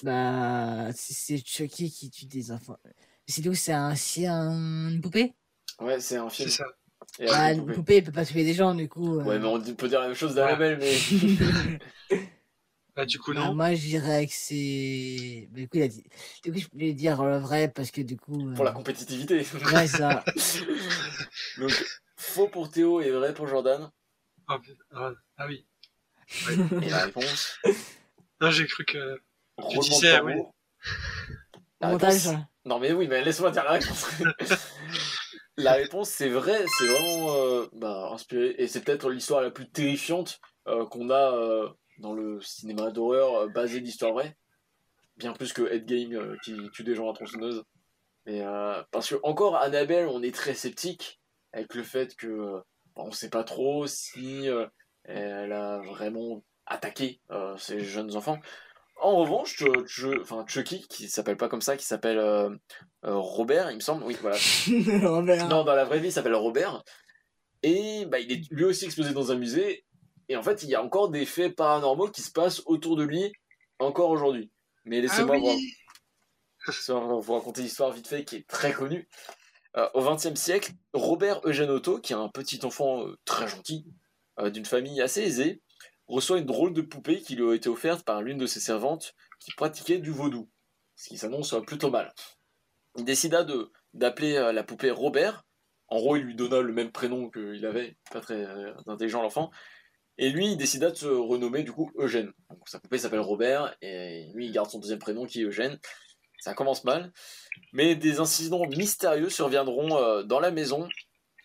[0.02, 2.78] Bah, c'est Chucky qui tue des enfants.
[3.26, 5.34] C'est d'où c'est un, un- une poupée?
[5.80, 6.48] Ouais, c'est un film.
[6.48, 6.64] c'est ça.
[7.18, 9.18] Et Ah, Une poupée, elle peut pas tuer des gens, du coup.
[9.20, 9.24] euh.
[9.24, 10.96] Ouais, mais on peut dire la même chose d'Annabelle, mais.
[12.96, 13.54] Bah, du coup, Bah, non.
[13.54, 15.48] moi, je dirais que c'est.
[15.50, 16.02] bah, du coup, il a dit...
[16.44, 18.54] du coup, je voulais dire le vrai parce que du coup.
[18.54, 19.44] pour la euh, compétitivité.
[19.74, 20.24] Ouais, ça.
[21.58, 21.84] Donc,
[22.16, 23.90] faux pour Théo et vrai pour Jordan.
[24.48, 24.58] Ah,
[24.94, 25.66] ah, ah oui.
[26.82, 27.58] Et la réponse
[28.40, 28.96] Non, j'ai cru que.
[29.58, 30.18] de disais.
[31.80, 32.14] La Montage.
[32.14, 32.48] ça.
[32.64, 34.06] Non mais oui, mais laisse-moi dire la réponse.
[35.56, 38.54] La réponse, c'est vrai, c'est vraiment euh, bah, inspiré.
[38.58, 40.38] Et c'est peut-être l'histoire la plus terrifiante
[40.68, 41.68] euh, qu'on a euh,
[41.98, 44.36] dans le cinéma d'horreur basé d'histoire vraie.
[45.16, 47.62] Bien plus que Ed euh, qui tue des gens à tronçonneuse.
[48.26, 48.42] Mais,
[48.90, 51.20] parce que encore Annabelle, on est très sceptique
[51.52, 52.60] avec le fait que
[52.96, 54.48] on sait pas trop si
[55.04, 57.20] elle a vraiment attaqué
[57.56, 58.40] ces jeunes enfants.
[58.98, 59.62] En revanche,
[60.22, 62.48] enfin, Chucky, qui s'appelle pas comme ça, qui s'appelle euh,
[63.04, 64.36] euh, Robert, il me semble, oui, voilà.
[65.08, 65.48] Robert.
[65.48, 66.82] Non, dans la vraie vie, il s'appelle Robert.
[67.62, 69.84] Et bah, il est lui aussi exposé dans un musée.
[70.28, 73.04] Et en fait, il y a encore des faits paranormaux qui se passent autour de
[73.04, 73.32] lui,
[73.78, 74.50] encore aujourd'hui.
[74.84, 75.72] Mais Ah laissez-moi voir- oui
[76.66, 79.08] laissez-moi vous raconter l'histoire vite fait qui est très connue.
[79.76, 83.86] Euh, au XXe siècle, Robert Eugène Otto, qui est un petit enfant très gentil,
[84.52, 85.62] d'une famille assez aisée,
[86.08, 89.14] reçoit une drôle de poupée qui lui a été offerte par l'une de ses servantes
[89.40, 90.48] qui pratiquait du vaudou,
[90.94, 92.12] ce qui s'annonce euh, plutôt mal.
[92.96, 95.44] Il décida de d'appeler euh, la poupée Robert.
[95.88, 99.50] En gros, il lui donna le même prénom qu'il avait, pas très euh, intelligent l'enfant.
[100.18, 102.32] Et lui, il décida de se renommer du coup Eugène.
[102.50, 105.78] Donc sa poupée s'appelle Robert et lui, il garde son deuxième prénom qui est Eugène.
[106.38, 107.12] ça commence mal.
[107.72, 110.88] Mais des incidents mystérieux surviendront dans la maison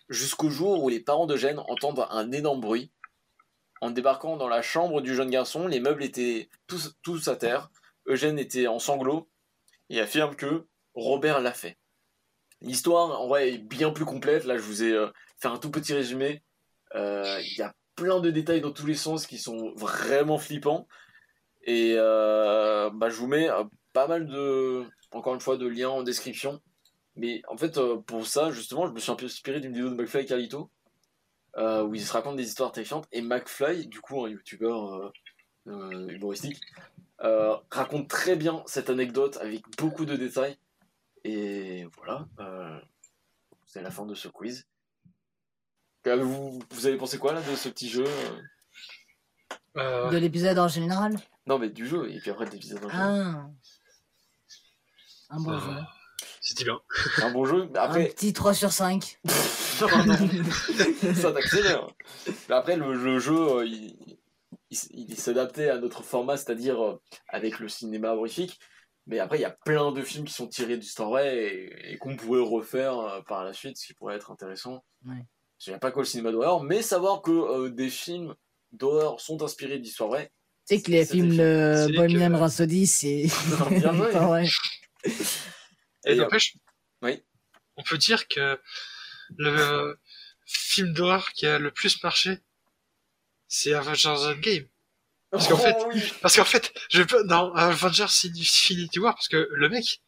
[0.08, 2.90] jusqu'au jour où les parents d'Eugène entendent un énorme bruit.
[3.82, 7.68] En débarquant dans la chambre du jeune garçon, les meubles étaient tous, à terre.
[8.06, 9.28] Eugène était en sanglots
[9.90, 11.76] et affirme que Robert l'a fait.
[12.60, 14.44] L'histoire, en vrai, est bien plus complète.
[14.44, 15.08] Là, je vous ai euh,
[15.40, 16.44] fait un tout petit résumé.
[16.94, 20.86] Euh, Il y a plein de détails dans tous les sens qui sont vraiment flippants.
[21.64, 23.48] Et euh, bah, je vous mets
[23.92, 26.60] pas mal de, encore une fois, de liens en description.
[27.16, 29.96] Mais en fait, pour ça, justement, je me suis un peu inspiré d'une vidéo de
[29.96, 30.70] McFly et Carlito,
[31.56, 33.06] euh, où ils se racontent des histoires terrifiantes.
[33.12, 35.12] Et McFly, du coup, un youtubeur euh,
[35.68, 36.60] euh, humoristique,
[37.22, 40.56] euh, raconte très bien cette anecdote avec beaucoup de détails.
[41.24, 42.78] Et voilà, euh,
[43.66, 44.66] c'est la fin de ce quiz.
[46.04, 48.04] Vous, vous avez pensé quoi là de ce petit jeu
[49.76, 51.16] De l'épisode en général?
[51.46, 53.36] Non, mais du jeu, et puis après d'épisodes en général.
[53.36, 53.50] Ah.
[55.30, 55.80] Un bon euh, jeu.
[56.40, 56.80] C'était bien.
[57.22, 58.08] Un bon jeu, mais Un après.
[58.08, 59.20] petit 3 sur 5.
[59.82, 61.86] Non, ça t'accélère.
[62.48, 64.18] Mais après, le, le jeu, euh, il,
[64.70, 68.58] il, s'adaptait à notre format, c'est-à-dire euh, avec le cinéma horrifique.
[69.06, 71.98] Mais après, il y a plein de films qui sont tirés d'histoires vraies et, et
[71.98, 74.84] qu'on pourrait refaire euh, par la suite, ce qui pourrait être intéressant.
[75.06, 75.24] Ouais.
[75.68, 78.34] N'y a pas que le cinéma d'horreur, mais savoir que euh, des films
[78.72, 80.32] d'horreur sont inspirés d'histoires vraies.
[80.68, 83.26] Tu sais que les films de C'est Bohemian Rhapsody, c'est.
[83.70, 84.44] Bien vrai.
[85.04, 85.10] Et
[86.04, 86.56] Et, euh, n'empêche,
[87.02, 87.22] oui.
[87.76, 88.58] on peut dire que
[89.38, 89.98] le
[90.44, 92.38] film d'horreur qui a le plus marché,
[93.48, 94.64] c'est Avengers Endgame.
[95.30, 96.12] Parce qu'en fait- Oh oui.
[96.20, 100.02] Parce qu'en fait, je peux, dans Avengers Infinity War, parce que le mec,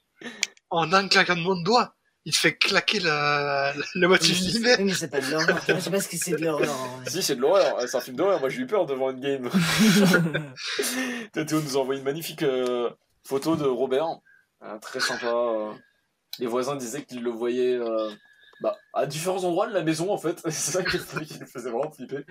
[0.70, 1.94] en un claquement de doigts,
[2.26, 4.78] il te fait claquer la, la, la moitié Oui, l'univers.
[4.80, 5.60] mais c'est pas de l'horreur.
[5.68, 6.74] Je sais pas ce que c'est de l'horreur.
[7.06, 8.40] Si, c'est de l'horreur, c'est un film d'horreur.
[8.40, 9.50] Moi, j'ai eu peur devant Endgame.
[11.32, 12.90] Théo nous a envoyé une magnifique euh,
[13.24, 14.06] photo de Robert,
[14.62, 15.26] Euh, très sympa.
[15.26, 15.72] euh.
[16.38, 18.10] Les voisins disaient qu'ils le voyaient euh,
[18.60, 20.40] bah, à différents endroits de la maison en fait.
[20.44, 22.24] C'est ça qui les faisait vraiment flipper.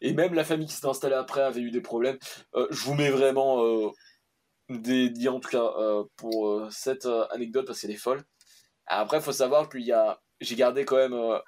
[0.00, 2.18] Et même la famille qui s'était installée après avait eu des problèmes.
[2.54, 3.90] Euh, je vous mets vraiment euh,
[4.68, 8.22] des liens en tout cas euh, pour cette anecdote parce qu'elle est folle.
[8.86, 11.40] Après, il faut savoir qu'il y a, j'ai gardé quand même.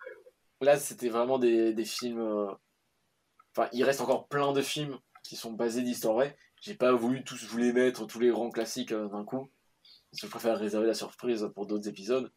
[0.60, 2.54] là, c'était vraiment des, des films.
[3.56, 6.36] Enfin, il reste encore plein de films qui sont basés d'histoires vraies.
[6.60, 9.50] J'ai pas voulu tous vous les mettre, tous les grands classiques d'un coup.
[10.10, 12.30] Parce que je préfère réserver la surprise pour d'autres épisodes.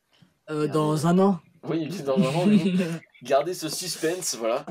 [0.50, 1.40] Euh, dans un an.
[1.68, 4.66] Oui, coup, garder ce suspense, voilà.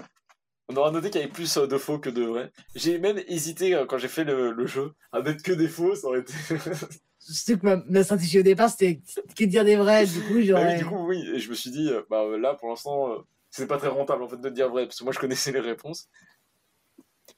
[0.68, 2.50] On aura noté qu'il y avait plus euh, de faux que de vrais.
[2.74, 5.94] J'ai même hésité euh, quand j'ai fait le, le jeu à mettre que des faux,
[5.94, 6.32] ça aurait été.
[7.18, 9.00] Surtout que ma, ma stratégie au départ, c'était
[9.36, 10.06] que de dire des vrais.
[10.06, 10.78] Du coup, Ah oui, j'aurais.
[10.78, 11.22] du coup, oui.
[11.34, 14.28] Et je me suis dit, euh, bah là, pour l'instant, c'est pas très rentable en
[14.28, 16.08] fait de dire vrai, parce que moi je connaissais les réponses.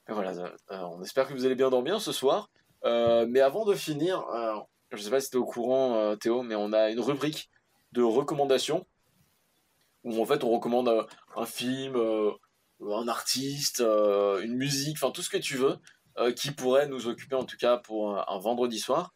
[0.08, 0.32] Et voilà,
[0.70, 2.48] euh, on espère que vous allez bien dormir ce soir.
[2.84, 4.54] Euh, mais avant de finir, euh,
[4.92, 7.50] je sais pas si tu es au courant, Théo, mais on a une rubrique
[7.92, 8.86] de recommandations
[10.06, 11.02] où en fait on recommande euh,
[11.36, 12.30] un film, euh,
[12.80, 15.76] un artiste, euh, une musique, enfin tout ce que tu veux,
[16.18, 19.12] euh, qui pourrait nous occuper en tout cas pour un, un vendredi soir.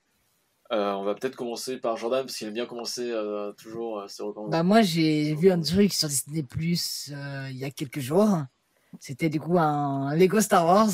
[0.72, 4.06] Euh, on va peut-être commencer par Jordan parce qu'il aime bien commencer euh, toujours euh,
[4.08, 4.58] ses recommandations.
[4.58, 8.28] Bah moi j'ai vu un truc sur Disney Plus euh, il y a quelques jours.
[9.00, 10.90] C'était du coup un Lego Star Wars,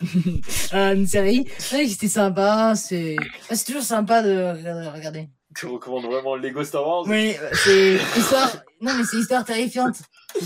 [0.72, 1.46] une série.
[1.72, 2.74] Ouais, c'était sympa.
[2.76, 5.28] C'est ouais, c'est toujours sympa de regarder-.
[5.54, 7.04] Tu recommandes vraiment Lego Star Wars?
[7.06, 7.34] Oui,
[7.64, 8.52] c'est histoire.
[8.80, 9.96] Non mais c'est histoire terrifiante.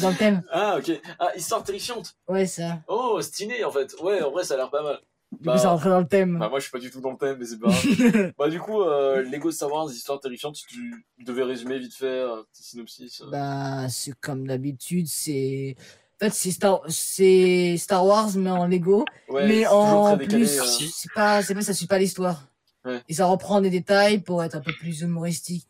[0.00, 0.42] Dans le thème.
[0.50, 1.00] Ah, ok.
[1.18, 2.14] Ah, histoire terrifiante.
[2.28, 2.80] Ouais ça.
[2.88, 3.94] Oh, stylé en fait.
[4.02, 4.98] Ouais, en vrai, ça a l'air pas mal.
[5.32, 6.38] Du Bah, coup ça rentrait dans le thème.
[6.38, 8.32] Bah, moi, je suis pas du tout dans le thème, mais c'est pas grave.
[8.38, 12.22] bah, du coup, euh, Lego Star Wars, histoire terrifiante, si tu devais résumer vite fait,
[12.22, 13.20] un petit synopsis.
[13.20, 13.30] euh.
[13.30, 15.74] Bah, c'est comme d'habitude, c'est.
[16.20, 16.80] En fait, c'est Star...
[16.88, 19.04] c'est Star Wars, mais en Lego.
[19.28, 20.44] ouais, mais en décalé.
[20.44, 20.64] plus, euh.
[20.64, 22.46] C'est pas, pas, ça suit pas l'histoire.
[22.84, 23.02] Ouais.
[23.08, 25.66] Et ça reprend des détails pour être un peu plus humoristique.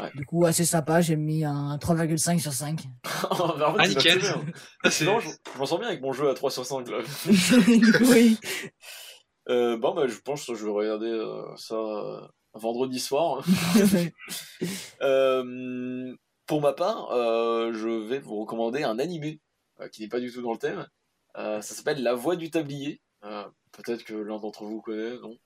[0.00, 0.10] Ouais.
[0.14, 2.80] Du coup, assez sympa, j'ai mis un 3,5 sur 5.
[3.30, 4.20] Oh, bah, en fait, Ah, nickel.
[4.84, 6.88] Ah, Sinon, je, je m'en sens bien avec mon jeu à 3 sur 5.
[6.88, 6.98] Là.
[8.10, 8.38] oui.
[9.48, 12.20] Euh, bon, bah, je pense que je vais regarder euh, ça euh,
[12.54, 13.42] vendredi soir.
[15.02, 16.14] Euh,
[16.46, 19.40] pour ma part, euh, je vais vous recommander un animé
[19.80, 20.86] euh, qui n'est pas du tout dans le thème.
[21.36, 23.00] Euh, ça s'appelle La Voix du Tablier.
[23.24, 25.36] Euh, Peut-être que l'un d'entre vous connaît, non?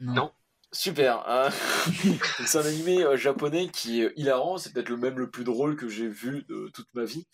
[0.00, 0.30] Non.
[0.72, 1.22] Super.
[1.28, 1.50] hein.
[2.46, 4.58] C'est un animé euh, japonais qui est hilarant.
[4.58, 7.26] C'est peut-être le même le plus drôle que j'ai vu de toute ma vie.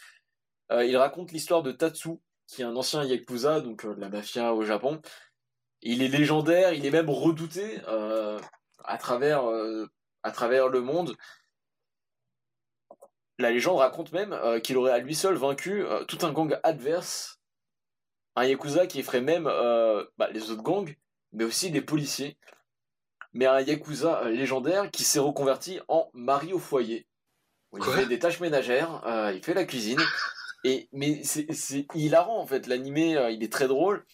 [0.72, 2.10] Euh, il raconte l'histoire de Tatsu,
[2.46, 5.00] qui est un ancien yakuza, donc euh, de la mafia au Japon.
[5.82, 8.40] Il est légendaire, il est même redouté euh,
[8.84, 9.86] à travers euh,
[10.22, 11.16] à travers le monde.
[13.38, 16.58] La légende raconte même euh, qu'il aurait à lui seul vaincu euh, tout un gang
[16.62, 17.40] adverse,
[18.36, 20.94] un yakuza qui effraie même euh, bah, les autres gangs,
[21.32, 22.38] mais aussi les policiers.
[23.32, 27.06] Mais un Yakuza euh, légendaire qui s'est reconverti en mari au foyer.
[27.72, 30.00] Où il Quoi fait des tâches ménagères, euh, il fait la cuisine.
[30.64, 34.04] Et, mais c'est hilarant en fait, l'animé euh, il est très drôle.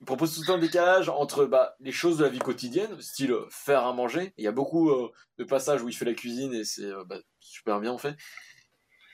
[0.00, 3.86] Il propose tout un décalage entre bah, les choses de la vie quotidienne, style faire
[3.86, 4.32] à manger.
[4.36, 7.18] Il y a beaucoup euh, de passages où il fait la cuisine et c'est bah,
[7.38, 8.16] super bien en fait.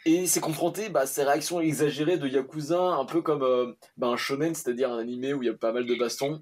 [0.06, 4.16] Et c'est confronté bah, à ces réactions exagérées de Yakuza, un peu comme bah, un
[4.16, 6.40] shonen, c'est-à-dire un animé où il y a pas mal de bastons,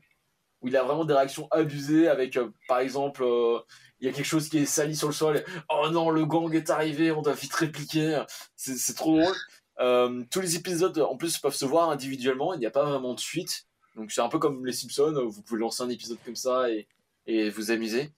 [0.66, 3.60] où il a vraiment des réactions abusées avec, euh, par exemple, euh,
[4.01, 6.26] il y a quelque chose qui est sali sur le sol, et, oh non, le
[6.26, 8.22] gang est arrivé, on doit vite répliquer,
[8.56, 9.34] c'est trop drôle.
[9.78, 13.14] Euh, tous les épisodes, en plus, peuvent se voir individuellement, il n'y a pas vraiment
[13.14, 16.36] de suite, donc c'est un peu comme les Simpsons, vous pouvez lancer un épisode comme
[16.36, 16.88] ça et,
[17.28, 18.10] et vous amuser.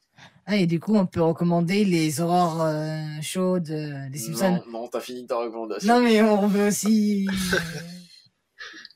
[0.46, 4.62] Ah, et du coup, on peut recommander les euh, chaudes euh, des Simpsons.
[4.66, 5.94] Non, non t'as fini ta recommandation.
[5.94, 7.28] Non, mais on veut aussi.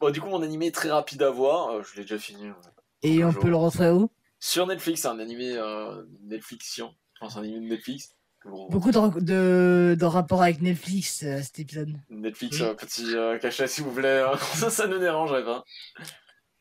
[0.03, 2.47] Bon, du coup, mon animé est très rapide à voir, euh, je l'ai déjà fini.
[2.47, 2.57] ouais.
[3.03, 3.43] Et on Bonjour.
[3.43, 4.11] peut le retrouver où?
[4.39, 6.91] Sur Netflix, un animé euh, Netflixien.
[7.21, 8.11] Enfin, c'est un animé de Netflix.
[8.45, 11.93] Bon, Beaucoup de, de, de rapports avec Netflix, euh, cet épisode.
[12.11, 12.67] Netflix, Oui.
[12.67, 14.21] euh, petit euh, cachet s'il vous plaît.
[14.23, 14.37] hein.
[14.55, 15.65] ça, ça ne dérangerait pas.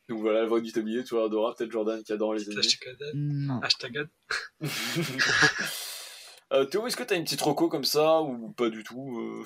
[0.08, 1.54] Donc voilà, la voix du tablier, tu adoras.
[1.54, 2.58] Peut-être Jordan qui adore les animés.
[2.60, 3.10] Hashtag ad.
[3.14, 3.60] Non.
[3.62, 4.08] Hashtag ad.
[6.52, 9.44] euh, Théo, est-ce que t'as une petite roco comme ça ou pas du tout euh,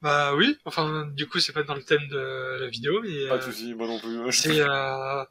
[0.00, 3.38] Bah oui, enfin, du coup, c'est pas dans le thème de la vidéo, mais Pas
[3.38, 4.32] de euh, soucis, moi non plus.
[4.32, 5.24] c'est euh,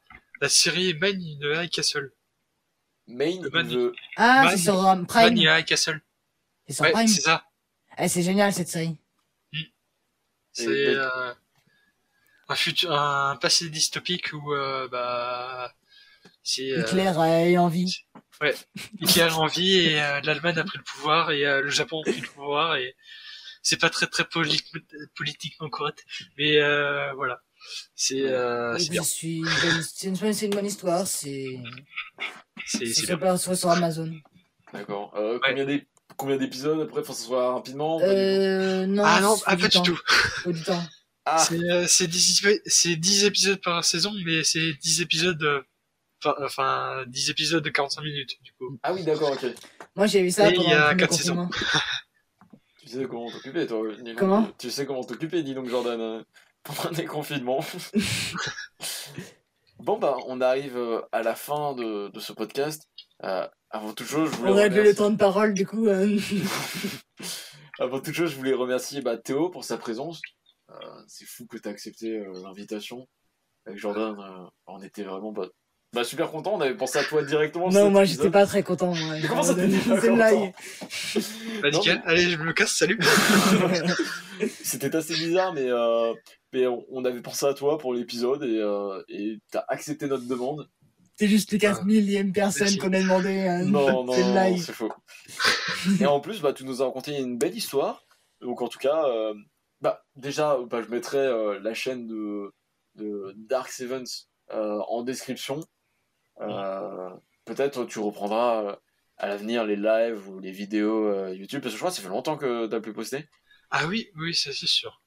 [0.44, 2.12] la série Man in the High Castle.
[3.08, 5.34] Main Le man- the- Ah, Man- c'est sur Man Prime.
[5.34, 6.02] in the High Castle.
[6.68, 7.08] C'est sur Ouais, Prime.
[7.08, 7.46] c'est ça.
[7.98, 8.98] Eh, c'est génial cette série.
[10.52, 11.34] C'est Et- euh,
[12.50, 15.74] un futur, un passé dystopique où euh, bah
[16.44, 18.06] c'est euh, Hitler a envie.
[19.00, 22.12] Hitler en vie et euh, l'Allemagne a pris le pouvoir et euh, le Japon a
[22.12, 22.96] pris le pouvoir et
[23.62, 24.62] c'est pas très très poli-
[25.16, 26.04] politiquement correct,
[26.38, 27.42] mais euh, voilà,
[27.96, 29.44] c'est euh, bien, suis.
[29.82, 30.08] C'est
[30.46, 31.08] une, bonne histoire.
[31.08, 31.60] C'est.
[32.66, 33.06] c'est c'est
[33.56, 34.12] sur, Amazon.
[34.74, 35.14] D'accord.
[35.16, 35.88] Euh, combien d'ép-
[36.18, 39.04] Combien d'épisodes après Faut que ce soit rapidement pas Euh, non.
[39.06, 39.82] Ah non, ah, pas du temps.
[39.84, 40.00] tout.
[40.44, 40.84] Faut du temps.
[41.26, 45.42] Ah, C'est euh, c'est 10, épis- c'est 10 épisodes par saison, mais c'est 10 épisodes,
[45.42, 45.62] euh,
[46.24, 48.78] enfin, enfin 10 épisodes de 45 minutes du coup.
[48.84, 49.46] ah oui, d'accord, ok.
[49.96, 51.36] Moi, j'ai vu ça Et pendant il y a le premier quatre saisons.
[51.48, 51.80] confinement.
[52.82, 53.82] Tu sais comment t'occuper, toi.
[54.18, 54.52] Comment?
[54.60, 56.24] Tu sais comment t'occuper, dis donc, Jordan, euh,
[56.76, 57.60] pendant un déconfinement.
[59.80, 62.90] bon, bah, on arrive euh, à la fin de, de ce podcast.
[63.24, 64.96] Euh, avant toute chose, je voulais On a le remercier...
[64.96, 65.88] temps de parole, du coup.
[65.88, 66.20] euh,
[67.80, 70.22] avant toute chose, je voulais remercier bah, Théo pour sa présence.
[70.70, 73.08] Euh, c'est fou que tu accepté euh, l'invitation.
[73.66, 74.16] Avec Jordan,
[74.68, 75.48] on était vraiment bah,
[75.94, 76.56] bah, super content.
[76.56, 77.70] On avait pensé à toi directement.
[77.70, 78.94] Non, moi, j'étais pas très content.
[78.94, 79.14] moi.
[79.14, 80.54] Mais comment ça, pas C'est une blague.
[81.62, 83.00] Bah Non, nickel, allez je me casse, salut.
[84.64, 86.14] C'était assez bizarre, mais, euh,
[86.52, 89.02] mais on, avait pensé à toi pour l'épisode et euh,
[89.52, 90.68] t'as accepté notre demande.
[91.16, 92.78] C'est juste les 4 millième personne Merci.
[92.80, 93.48] qu'on a demandé.
[93.48, 93.66] hein.
[93.66, 94.92] Non, non, C'est non, faux.
[96.02, 98.04] et en plus, bah, tu nous as raconté une belle histoire.
[98.42, 99.34] Donc, en tout cas, euh,
[99.80, 102.52] bah, déjà, bah, je mettrai euh, la chaîne de,
[102.96, 105.62] de Dark Sevens euh, en description.
[106.42, 107.10] Euh,
[107.46, 108.76] Peut-être tu reprendras euh,
[109.18, 112.02] à l'avenir les lives ou les vidéos euh, YouTube, parce que je crois que ça
[112.02, 113.28] fait longtemps que t'as plus posté.
[113.70, 115.02] Ah oui, oui, ça c'est sûr.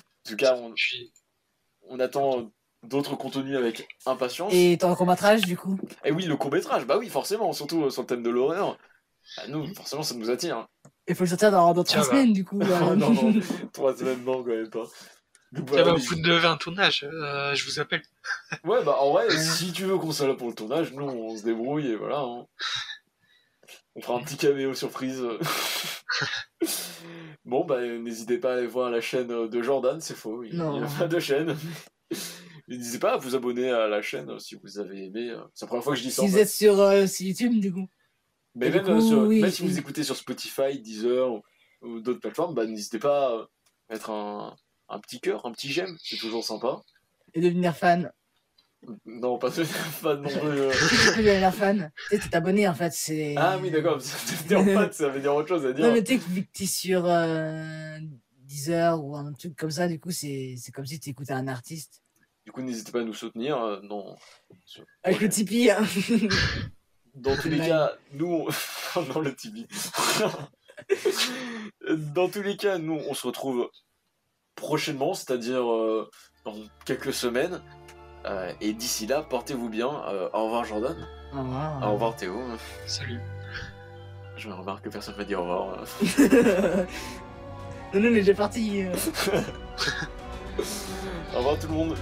[0.00, 1.12] En tout cas, on, Puis,
[1.82, 2.50] on attend
[2.82, 4.52] d'autres contenus avec impatience.
[4.54, 5.78] Et, Et ton court-métrage, du coup?
[6.10, 8.78] Oui, le court-métrage, bah oui, forcément, surtout sur le thème de l'horreur.
[9.36, 10.66] Bah, nous, forcément, ça nous attire.
[11.08, 12.04] Il faut le sortir dans, dans 3 bah.
[12.08, 12.58] semaines, du coup.
[12.96, 13.40] Non, non,
[13.72, 14.84] trois semaines, non, quand même pas.
[15.66, 18.02] Voilà, vous devez un tournage, euh, je vous appelle.
[18.64, 21.36] Ouais, bah en vrai, si tu veux qu'on soit là pour le tournage, nous on
[21.36, 22.20] se débrouille et voilà.
[22.20, 22.46] hein.
[23.94, 25.22] On fera un petit caméo surprise.
[27.44, 30.82] bon, bah n'hésitez pas à aller voir la chaîne de Jordan, c'est faux, il n'y
[30.82, 31.56] a pas de chaîne.
[32.68, 35.30] N'hésitez pas à vous abonner à la chaîne si vous avez aimé.
[35.30, 36.22] euh, C'est la première fois que je dis ça.
[36.22, 36.40] Si vous fait.
[36.42, 37.86] êtes sur, euh, sur YouTube, du coup.
[38.56, 39.68] Mais même, coup, sur- oui, même si oui.
[39.68, 41.42] vous écoutez sur Spotify, Deezer ou,
[41.82, 43.48] ou d'autres plateformes, bah n'hésitez pas à
[43.88, 44.56] mettre un,
[44.88, 46.82] un petit cœur, un petit j'aime, c'est toujours sympa.
[47.34, 48.12] Et devenir fan.
[49.04, 50.38] Non, pas de fan non plus.
[50.48, 50.70] euh.
[51.16, 51.90] Devenir fan.
[52.10, 52.92] Tu t'es abonné, en fait.
[52.92, 53.34] c'est...
[53.36, 55.84] Ah oui, d'accord, dire fan, ça veut dire autre chose à dire.
[55.86, 57.98] Non, mais tu que t'es sur euh,
[58.42, 61.48] Deezer ou un truc comme ça, du coup, c'est c'est comme si tu écoutais un
[61.48, 62.02] artiste.
[62.44, 63.60] Du coup, n'hésitez pas à nous soutenir.
[63.60, 64.16] euh, dans,
[65.02, 65.82] Avec le Tipeee, hein.
[67.14, 67.66] dans tous les Ouais.
[67.68, 68.46] cas, nous,
[68.94, 69.20] on...
[69.20, 69.66] le Tipeee.
[72.14, 73.68] dans tous les cas, nous, on se retrouve
[74.56, 76.10] prochainement, c'est-à-dire euh,
[76.44, 76.54] dans
[76.84, 77.60] quelques semaines.
[78.26, 79.88] Euh, et d'ici là, portez-vous bien.
[80.08, 80.96] Euh, au revoir Jordan.
[81.32, 81.82] Au revoir.
[81.88, 82.34] Au revoir Théo.
[82.86, 83.20] Salut.
[84.36, 85.76] Je me remarque que personne m'a dit au revoir.
[87.94, 88.82] non, non, on est déjà parti.
[88.82, 88.92] euh.
[91.34, 91.96] au revoir tout le monde.